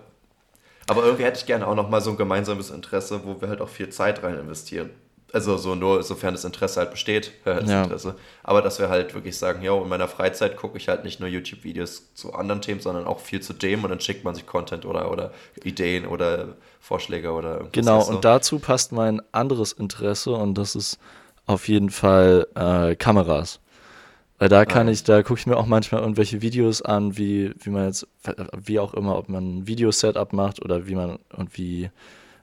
[0.89, 3.69] Aber irgendwie hätte ich gerne auch nochmal so ein gemeinsames Interesse, wo wir halt auch
[3.69, 4.91] viel Zeit rein investieren.
[5.33, 7.85] Also so nur, sofern das Interesse halt besteht, das ja.
[7.85, 8.17] Interesse.
[8.43, 11.29] Aber dass wir halt wirklich sagen, ja, in meiner Freizeit gucke ich halt nicht nur
[11.29, 14.85] YouTube-Videos zu anderen Themen, sondern auch viel zu dem und dann schickt man sich Content
[14.85, 15.33] oder, oder
[15.63, 17.73] Ideen oder Vorschläge oder irgendwas.
[17.73, 20.99] Genau, und dazu passt mein anderes Interesse und das ist
[21.47, 23.61] auf jeden Fall äh, Kameras.
[24.41, 27.69] Weil da kann ich, da gucke ich mir auch manchmal irgendwelche Videos an, wie, wie
[27.69, 28.09] man jetzt,
[28.57, 31.91] wie auch immer, ob man ein Video-Setup macht oder wie man irgendwie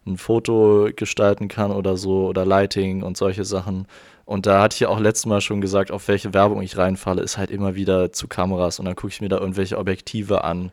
[0.06, 3.88] ein Foto gestalten kann oder so oder Lighting und solche Sachen.
[4.26, 7.24] Und da hatte ich ja auch letztes Mal schon gesagt, auf welche Werbung ich reinfalle,
[7.24, 10.72] ist halt immer wieder zu Kameras und dann gucke ich mir da irgendwelche Objektive an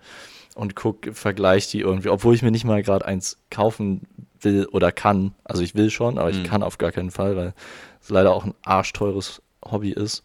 [0.54, 4.02] und guck, vergleiche die irgendwie, obwohl ich mir nicht mal gerade eins kaufen
[4.42, 5.32] will oder kann.
[5.42, 6.42] Also ich will schon, aber mhm.
[6.42, 7.54] ich kann auf gar keinen Fall, weil
[8.02, 10.22] es leider auch ein arschteures Hobby ist.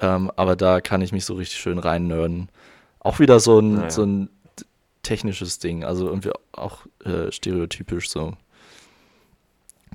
[0.00, 2.48] Ähm, aber da kann ich mich so richtig schön reinnörden.
[3.00, 3.90] Auch wieder so ein, naja.
[3.90, 4.30] so ein
[5.02, 8.34] technisches Ding, also irgendwie auch äh, stereotypisch so.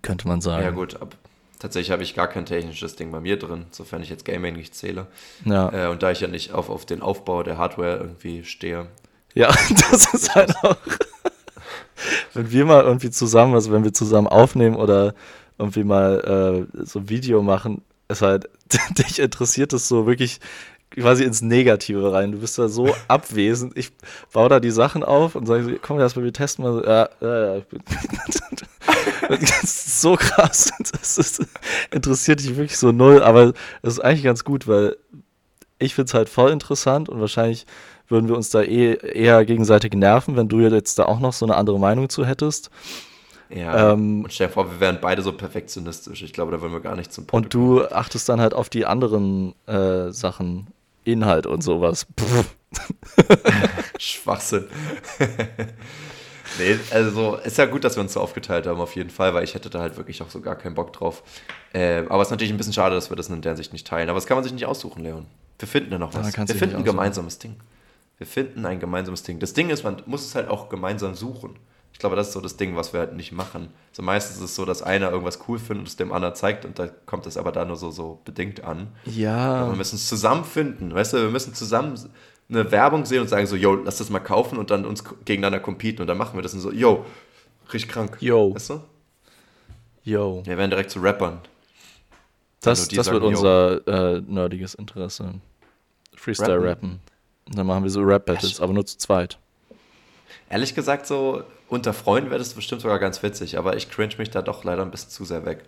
[0.01, 0.63] Könnte man sagen.
[0.63, 1.15] Ja, gut, ab,
[1.59, 4.75] tatsächlich habe ich gar kein technisches Ding bei mir drin, sofern ich jetzt Gaming nicht
[4.75, 5.07] zähle.
[5.45, 5.71] Ja.
[5.71, 8.87] Äh, und da ich ja nicht auf, auf den Aufbau der Hardware irgendwie stehe.
[9.33, 9.47] Ja,
[9.89, 10.77] das ist halt auch.
[12.33, 15.15] wenn wir mal irgendwie zusammen, also wenn wir zusammen aufnehmen oder
[15.57, 18.49] irgendwie mal äh, so ein Video machen, ist halt,
[18.97, 20.39] dich interessiert es so wirklich
[20.91, 22.31] quasi ins Negative rein.
[22.31, 23.77] Du bist da so abwesend.
[23.77, 23.91] Ich
[24.31, 26.83] baue da die Sachen auf und sage so, komm, erstmal, wir testen mal.
[26.85, 27.61] Ja, ja, ja.
[29.29, 30.71] das ist so krass.
[30.91, 31.45] Das ist,
[31.91, 34.97] interessiert dich wirklich so null, aber es ist eigentlich ganz gut, weil
[35.79, 37.65] ich finde es halt voll interessant und wahrscheinlich
[38.07, 41.45] würden wir uns da eh, eher gegenseitig nerven, wenn du jetzt da auch noch so
[41.45, 42.69] eine andere Meinung zu hättest.
[43.49, 46.21] Ja, ähm, und stell dir vor, wir wären beide so perfektionistisch.
[46.23, 47.93] Ich glaube, da würden wir gar nicht zum Punkt Und du kommen.
[47.93, 50.67] achtest dann halt auf die anderen äh, Sachen,
[51.03, 52.07] Inhalt und sowas.
[53.99, 54.65] Schwachsinn.
[56.59, 59.43] nee, also ist ja gut, dass wir uns so aufgeteilt haben, auf jeden Fall, weil
[59.43, 61.23] ich hätte da halt wirklich auch so gar keinen Bock drauf.
[61.73, 63.85] Äh, aber es ist natürlich ein bisschen schade, dass wir das in der Sicht nicht
[63.85, 64.09] teilen.
[64.09, 65.27] Aber das kann man sich nicht aussuchen, Leon.
[65.59, 66.35] Wir finden ja noch was.
[66.35, 67.55] wir finden ein gemeinsames Ding.
[68.17, 69.39] Wir finden ein gemeinsames Ding.
[69.39, 71.55] Das Ding ist, man muss es halt auch gemeinsam suchen.
[71.95, 73.69] Ich glaube, das ist so das Ding, was wir halt nicht machen.
[73.93, 76.65] So meistens ist es so, dass einer irgendwas cool findet und es dem anderen zeigt
[76.65, 78.89] und da kommt es aber da nur so, so bedingt an.
[79.05, 79.61] Ja.
[79.61, 81.97] Aber wir müssen es zusammenfinden, weißt du, wir müssen zusammen
[82.49, 85.61] eine Werbung sehen und sagen so, yo, lass das mal kaufen und dann uns gegeneinander
[85.61, 87.05] competen und dann machen wir das und so, yo,
[87.71, 88.17] richtig krank.
[88.19, 88.53] Yo.
[88.53, 88.81] Weißt du?
[90.03, 90.41] Yo.
[90.43, 91.39] Wir werden direkt zu Rappern.
[92.59, 95.35] Das, das sagen, wird unser äh, nerdiges Interesse.
[96.13, 96.99] Freestyle-Rappen.
[97.45, 99.39] Dann machen wir so Rap-Battles, aber nur zu zweit.
[100.55, 104.29] Ehrlich gesagt, so unter Freunden wäre das bestimmt sogar ganz witzig, aber ich cringe mich
[104.29, 105.65] da doch leider ein bisschen zu sehr weg.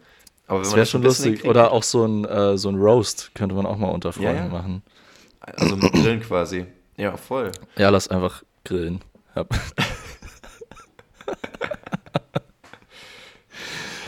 [0.47, 1.43] Aber das wäre schon lustig.
[1.43, 4.43] Oder auch so ein, äh, so ein Roast könnte man auch mal unter Freunden ja,
[4.45, 4.47] ja.
[4.47, 4.81] machen.
[5.41, 6.67] Also mit Grillen quasi.
[6.95, 7.51] Ja, voll.
[7.75, 9.01] Ja, lass einfach grillen.
[9.35, 9.45] Ja.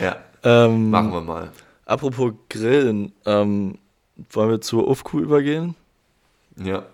[0.00, 0.16] ja.
[0.44, 1.52] Ähm, machen wir mal.
[1.84, 3.76] Apropos Grillen, ähm,
[4.30, 5.74] wollen wir zur UFQ übergehen?
[6.56, 6.86] Ja.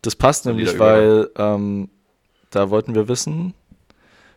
[0.00, 1.90] Das passt nämlich, weil ähm,
[2.56, 3.54] da wollten wir wissen,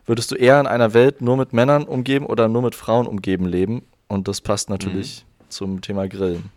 [0.06, 3.46] würdest du eher in einer Welt nur mit Männern umgeben oder nur mit Frauen umgeben
[3.46, 3.82] leben?
[4.08, 5.50] Und das passt natürlich mhm.
[5.50, 6.50] zum Thema Grillen.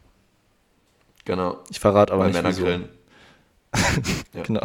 [1.26, 1.58] Genau.
[1.70, 2.64] Ich verrate aber Weil nicht, Männer wieso.
[2.64, 2.90] grillen.
[4.34, 4.44] Ja.
[4.44, 4.62] Genau.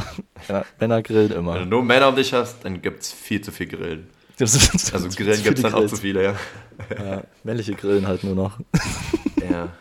[0.48, 1.58] Ja, Männer grillen Wenn immer.
[1.58, 4.08] du nur Männer um dich hast, dann gibt es viel zu viel Grillen.
[4.40, 6.34] Also Grillen gibt es dann auch zu viele, ja.
[6.98, 8.58] Ja, männliche Grillen halt nur noch.
[9.50, 9.68] ja.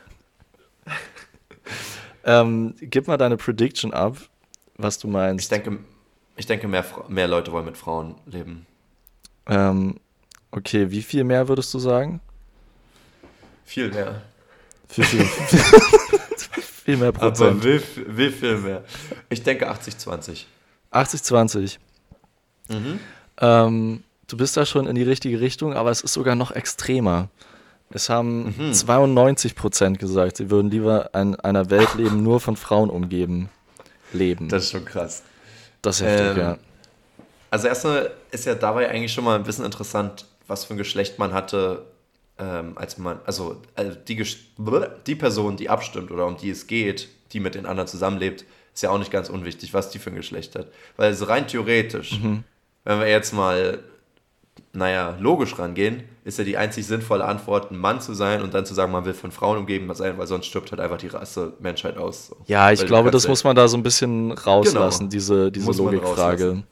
[2.24, 4.18] Ähm, gib mal deine Prediction ab,
[4.76, 5.50] was du Ich meinst.
[5.50, 5.80] denke,
[6.38, 8.66] ich denke mehr, mehr Leute wollen mit Frauen leben.
[9.48, 10.00] Ähm,
[10.52, 12.20] okay, wie viel mehr würdest du sagen?
[13.66, 14.22] Viel mehr.
[14.90, 15.26] Viel, viel,
[16.86, 17.64] viel mehr Aber Prozent.
[17.64, 18.84] wie, wie viel mehr?
[19.30, 20.46] Ich denke 80-20.
[20.92, 21.80] 80, 20.
[22.70, 23.00] Mhm.
[23.40, 27.30] Ähm, du bist da schon in die richtige Richtung, aber es ist sogar noch extremer.
[27.90, 28.74] Es haben Mhm.
[28.74, 33.50] 92 Prozent gesagt, sie würden lieber in einer Welt leben, nur von Frauen umgeben.
[34.14, 34.48] Leben.
[34.48, 35.24] Das ist schon krass.
[35.82, 36.58] Das ist heftig, Ähm, ja.
[37.50, 41.18] Also erstmal ist ja dabei eigentlich schon mal ein bisschen interessant, was für ein Geschlecht
[41.20, 41.86] man hatte,
[42.38, 44.24] ähm, als man, also, also die,
[45.08, 48.84] die Person, die abstimmt oder um die es geht, die mit den anderen zusammenlebt, ist
[48.84, 50.68] ja auch nicht ganz unwichtig, was die für ein Geschlecht hat.
[50.98, 52.20] Weil so rein theoretisch,
[52.84, 53.80] wenn wir jetzt mal,
[54.74, 58.66] naja, logisch rangehen, ist ja die einzig sinnvolle Antwort, ein Mann zu sein und dann
[58.66, 61.54] zu sagen, man will von Frauen umgeben sein, weil sonst stirbt halt einfach die Rasse
[61.60, 62.36] Menschheit aus.
[62.48, 65.12] Ja, ich Weil glaube, das muss man da so ein bisschen rauslassen, Genau.
[65.12, 66.64] diese, diese Logikfrage.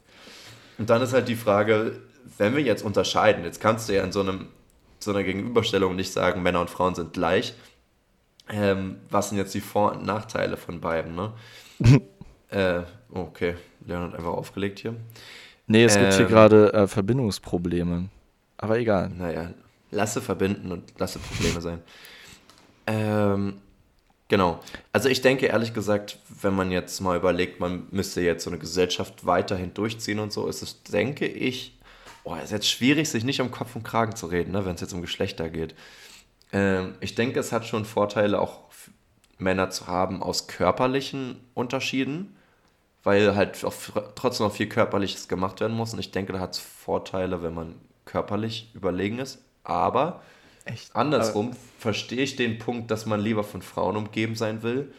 [0.78, 2.00] Und dann ist halt die Frage,
[2.38, 4.48] wenn wir jetzt unterscheiden, jetzt kannst du ja in so, einem,
[4.98, 7.54] so einer Gegenüberstellung nicht sagen, Männer und Frauen sind gleich.
[8.48, 11.14] Ähm, was sind jetzt die Vor- und Nachteile von beiden?
[11.16, 11.32] Ne?
[12.50, 13.56] äh, okay,
[13.86, 14.94] Leon hat einfach aufgelegt hier.
[15.66, 16.28] Nee, es gibt hier Ähm.
[16.28, 18.08] gerade äh, Verbindungsprobleme.
[18.58, 19.10] Aber egal.
[19.10, 19.50] Naja,
[19.90, 21.82] lasse verbinden und lasse Probleme sein.
[22.86, 23.58] Ähm,
[24.28, 24.60] genau.
[24.92, 28.58] Also ich denke ehrlich gesagt, wenn man jetzt mal überlegt, man müsste jetzt so eine
[28.58, 31.78] Gesellschaft weiterhin durchziehen und so, ist es, denke ich,
[32.24, 34.80] boah, ist jetzt schwierig, sich nicht um Kopf und Kragen zu reden, ne, wenn es
[34.80, 35.74] jetzt um Geschlechter geht.
[36.52, 38.60] Ähm, ich denke, es hat schon Vorteile, auch
[39.38, 42.35] Männer zu haben aus körperlichen Unterschieden,
[43.06, 43.72] weil halt auch
[44.16, 45.92] trotzdem noch viel Körperliches gemacht werden muss.
[45.92, 49.38] Und ich denke, da hat es Vorteile, wenn man körperlich überlegen ist.
[49.62, 50.22] Aber
[50.64, 50.90] Echt?
[50.96, 54.92] andersrum verstehe ich den Punkt, dass man lieber von Frauen umgeben sein will.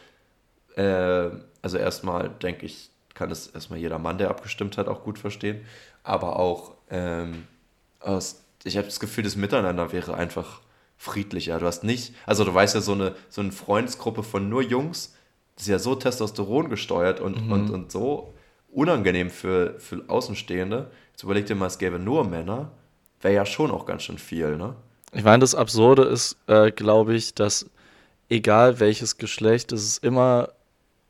[0.74, 5.18] Äh, also erstmal denke ich, kann es erstmal jeder Mann, der abgestimmt hat, auch gut
[5.18, 5.60] verstehen.
[6.02, 7.46] Aber auch, ähm,
[8.00, 10.62] aus, ich habe das Gefühl, das Miteinander wäre einfach
[10.96, 11.58] friedlicher.
[11.58, 15.14] Du hast nicht, also du weißt ja, so eine, so eine Freundesgruppe von nur Jungs,
[15.58, 18.32] das ist ja so Testosteron gesteuert und, und, und so
[18.72, 20.88] unangenehm für, für Außenstehende.
[21.10, 22.70] Jetzt überleg dir mal, es gäbe nur Männer,
[23.20, 24.76] wäre ja schon auch ganz schön viel, ne?
[25.12, 27.68] Ich meine, das Absurde ist, äh, glaube ich, dass
[28.28, 30.50] egal welches Geschlecht, es ist immer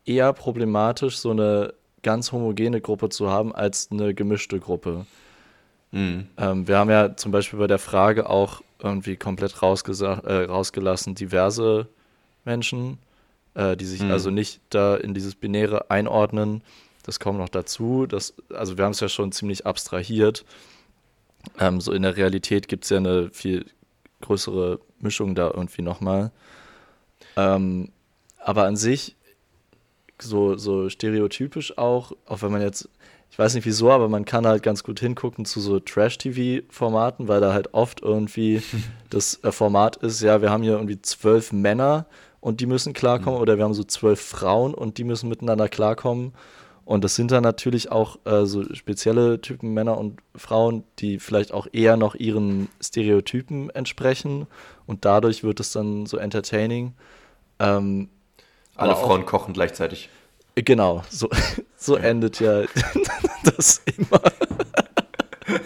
[0.05, 5.05] eher problematisch, so eine ganz homogene Gruppe zu haben, als eine gemischte Gruppe.
[5.91, 6.27] Mhm.
[6.37, 11.87] Ähm, wir haben ja zum Beispiel bei der Frage auch irgendwie komplett äh, rausgelassen, diverse
[12.45, 12.97] Menschen,
[13.55, 14.11] äh, die sich Mhm.
[14.11, 16.61] also nicht da in dieses Binäre einordnen.
[17.03, 18.05] Das kommt noch dazu.
[18.05, 20.45] Das, also wir haben es ja schon ziemlich abstrahiert.
[21.57, 23.65] Ähm, so in der Realität gibt es ja eine viel
[24.21, 26.31] größere Mischung da irgendwie nochmal.
[27.37, 27.89] Ähm,
[28.37, 29.15] aber an sich,
[30.21, 32.89] so, so stereotypisch auch, auch wenn man jetzt,
[33.31, 37.39] ich weiß nicht wieso, aber man kann halt ganz gut hingucken zu so Trash-TV-Formaten, weil
[37.39, 38.61] da halt oft irgendwie
[39.09, 42.05] das äh, Format ist, ja, wir haben hier irgendwie zwölf Männer
[42.41, 46.33] und die müssen klarkommen oder wir haben so zwölf Frauen und die müssen miteinander klarkommen.
[46.85, 51.51] Und das sind dann natürlich auch äh, so spezielle Typen Männer und Frauen, die vielleicht
[51.51, 54.47] auch eher noch ihren Stereotypen entsprechen.
[54.87, 56.93] Und dadurch wird es dann so entertaining.
[57.59, 58.09] Ähm,
[58.75, 60.09] Alle aber auch- Frauen kochen gleichzeitig.
[60.55, 61.29] Genau, so,
[61.77, 62.63] so endet ja
[63.55, 64.21] das immer.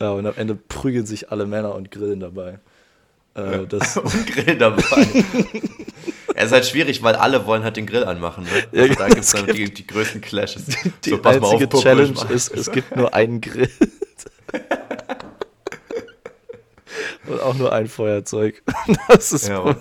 [0.00, 2.60] ja, und am Ende prügeln sich alle Männer und grillen dabei.
[3.36, 4.82] Äh, das, und Grill dabei.
[6.34, 8.44] Es ist halt schwierig, weil alle wollen halt den Grill anmachen.
[8.44, 8.50] Ne?
[8.72, 10.66] Ja, Also da es gibt es dann die, die größten Clashes.
[11.04, 13.70] die So, pass einzige auf, Challenge ist, es gibt nur einen Grill.
[17.26, 18.62] und auch nur ein Feuerzeug.
[19.08, 19.76] Das, ist, Ja,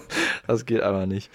[0.47, 1.29] das geht einfach nicht.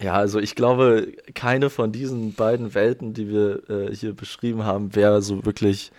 [0.00, 4.94] Ja, also ich glaube, keine von diesen beiden Welten, die wir äh, hier beschrieben haben,
[4.94, 5.92] wäre so wirklich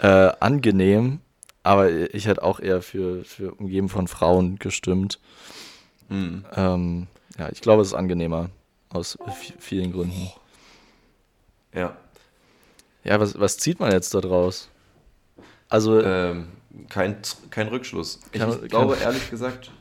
[0.00, 1.20] äh, angenehm.
[1.66, 5.18] Aber ich hätte auch eher für, für Umgeben von Frauen gestimmt.
[6.08, 6.44] Hm.
[6.54, 7.06] Ähm,
[7.38, 8.50] ja, ich glaube, es ist angenehmer.
[8.90, 10.30] Aus vi- vielen Gründen.
[11.74, 11.96] Ja.
[13.02, 14.68] Ja, was, was zieht man jetzt da draus?
[15.68, 16.48] Also, Ähm,
[16.88, 17.16] kein,
[17.50, 18.20] kein Rückschluss.
[18.32, 19.72] Ich Kein- glaube, ehrlich gesagt,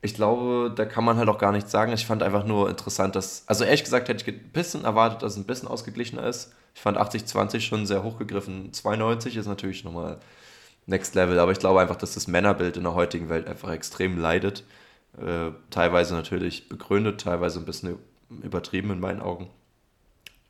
[0.00, 1.92] ich glaube, da kann man halt auch gar nichts sagen.
[1.92, 5.32] Ich fand einfach nur interessant, dass, also ehrlich gesagt hätte ich ein bisschen erwartet, dass
[5.32, 6.52] es ein bisschen ausgeglichener ist.
[6.74, 8.72] Ich fand 80-20 schon sehr hochgegriffen.
[8.72, 10.18] 92 ist natürlich nochmal
[10.86, 14.18] Next Level, aber ich glaube einfach, dass das Männerbild in der heutigen Welt einfach extrem
[14.18, 14.64] leidet.
[15.16, 17.98] Äh, teilweise natürlich begründet, teilweise ein bisschen
[18.42, 19.48] übertrieben in meinen Augen.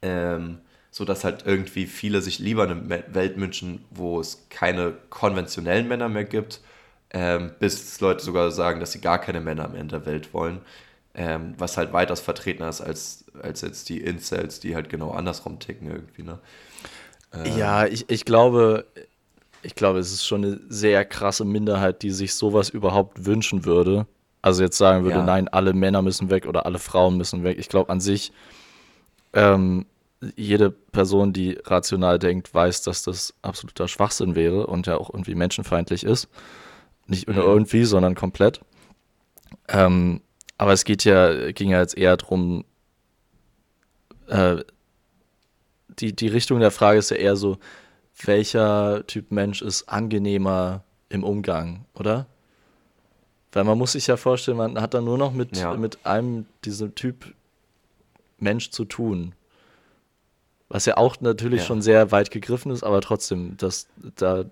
[0.01, 0.59] Ähm,
[0.91, 6.09] so dass halt irgendwie viele sich lieber eine Welt wünschen, wo es keine konventionellen Männer
[6.09, 6.61] mehr gibt,
[7.11, 10.61] ähm, bis Leute sogar sagen, dass sie gar keine Männer mehr in der Welt wollen,
[11.15, 15.59] ähm, was halt weitaus vertretener ist als, als jetzt die Incels, die halt genau andersrum
[15.59, 16.23] ticken irgendwie.
[16.25, 16.39] Ne?
[17.33, 18.85] Ähm, ja, ich, ich glaube,
[19.62, 24.06] ich glaube, es ist schon eine sehr krasse Minderheit, die sich sowas überhaupt wünschen würde.
[24.43, 25.24] Also jetzt sagen würde, ja.
[25.24, 27.59] nein, alle Männer müssen weg oder alle Frauen müssen weg.
[27.59, 28.32] Ich glaube an sich,
[29.32, 29.86] ähm,
[30.36, 35.34] jede Person, die rational denkt, weiß, dass das absoluter Schwachsinn wäre und ja auch irgendwie
[35.34, 36.28] menschenfeindlich ist.
[37.06, 37.51] Nicht nur mhm.
[37.51, 38.60] irgendwie, sondern komplett.
[39.68, 40.20] Ähm,
[40.59, 42.64] aber es geht ja, ging ja jetzt eher darum,
[44.28, 44.56] äh,
[45.98, 47.59] die, die Richtung der Frage ist ja eher so,
[48.24, 52.26] welcher Typ Mensch ist angenehmer im Umgang, oder?
[53.52, 55.74] Weil man muss sich ja vorstellen, man hat dann nur noch mit, ja.
[55.74, 57.34] mit einem, diesem Typ
[58.39, 59.34] Mensch zu tun.
[60.68, 61.66] Was ja auch natürlich ja.
[61.66, 64.47] schon sehr weit gegriffen ist, aber trotzdem, das, da,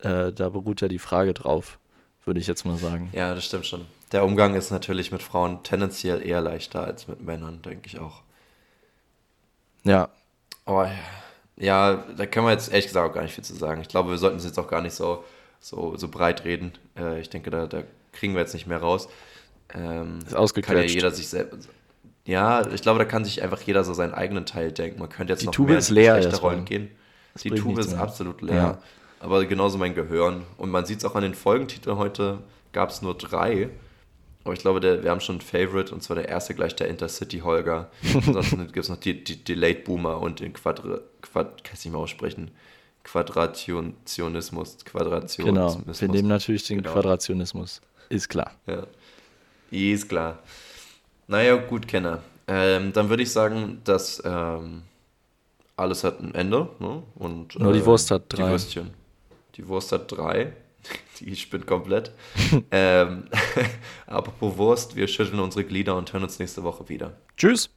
[0.00, 1.78] äh, da beruht ja die Frage drauf,
[2.24, 3.08] würde ich jetzt mal sagen.
[3.12, 3.86] Ja, das stimmt schon.
[4.10, 8.22] Der Umgang ist natürlich mit Frauen tendenziell eher leichter als mit Männern, denke ich auch.
[9.84, 10.08] Ja.
[10.64, 10.98] Aber ja,
[12.16, 13.80] da können wir jetzt ehrlich gesagt auch gar nicht viel zu sagen.
[13.80, 15.24] Ich glaube, wir sollten es jetzt auch gar nicht so,
[15.60, 16.72] so, so breit reden.
[16.96, 17.82] Äh, ich denke, da, da
[18.12, 19.08] kriegen wir jetzt nicht mehr raus.
[19.74, 20.68] Ähm, ist ausgequetscht.
[20.68, 21.68] Kann ja jeder sich selbst.
[22.24, 25.00] Ja, ich glaube, da kann sich einfach jeder so seinen eigenen Teil denken.
[25.00, 26.90] Man könnte jetzt die noch Tube mehr ist leer in Rollen gehen.
[27.32, 28.00] Das die Tube ist mehr.
[28.00, 28.54] absolut leer.
[28.54, 28.78] Ja.
[29.20, 30.44] Aber genauso mein Gehirn.
[30.58, 32.38] Und man sieht es auch an den Folgentiteln heute,
[32.72, 33.70] gab es nur drei.
[34.48, 36.88] Aber ich glaube, der, wir haben schon ein Favorite, und zwar der erste gleich der
[36.88, 37.90] Intercity Holger.
[38.14, 41.84] Ansonsten gibt es noch die, die, die Late Boomer und den Quadra, Quad, kann ich
[41.84, 42.50] nicht mehr aussprechen.
[43.04, 44.78] Quadrationismus.
[44.86, 45.84] Quadrationismus.
[45.84, 46.94] Genau, wir nehmen natürlich den genau.
[46.94, 47.82] Quadrationismus.
[48.08, 48.52] Ist klar.
[48.66, 48.86] Ja.
[49.70, 50.38] Ist klar.
[51.26, 52.22] Naja, gut, Kenner.
[52.46, 54.80] Ähm, dann würde ich sagen, dass ähm,
[55.76, 56.70] alles hat ein Ende.
[56.78, 57.02] Ne?
[57.16, 58.44] Und, Nur die äh, Wurst hat drei.
[58.44, 58.94] Die Würstchen.
[59.56, 60.54] Die Wurst hat drei.
[61.20, 62.12] Die spinnt komplett.
[62.70, 63.24] ähm,
[64.06, 67.16] apropos Wurst, wir schütteln unsere Glieder und hören uns nächste Woche wieder.
[67.36, 67.70] Tschüss.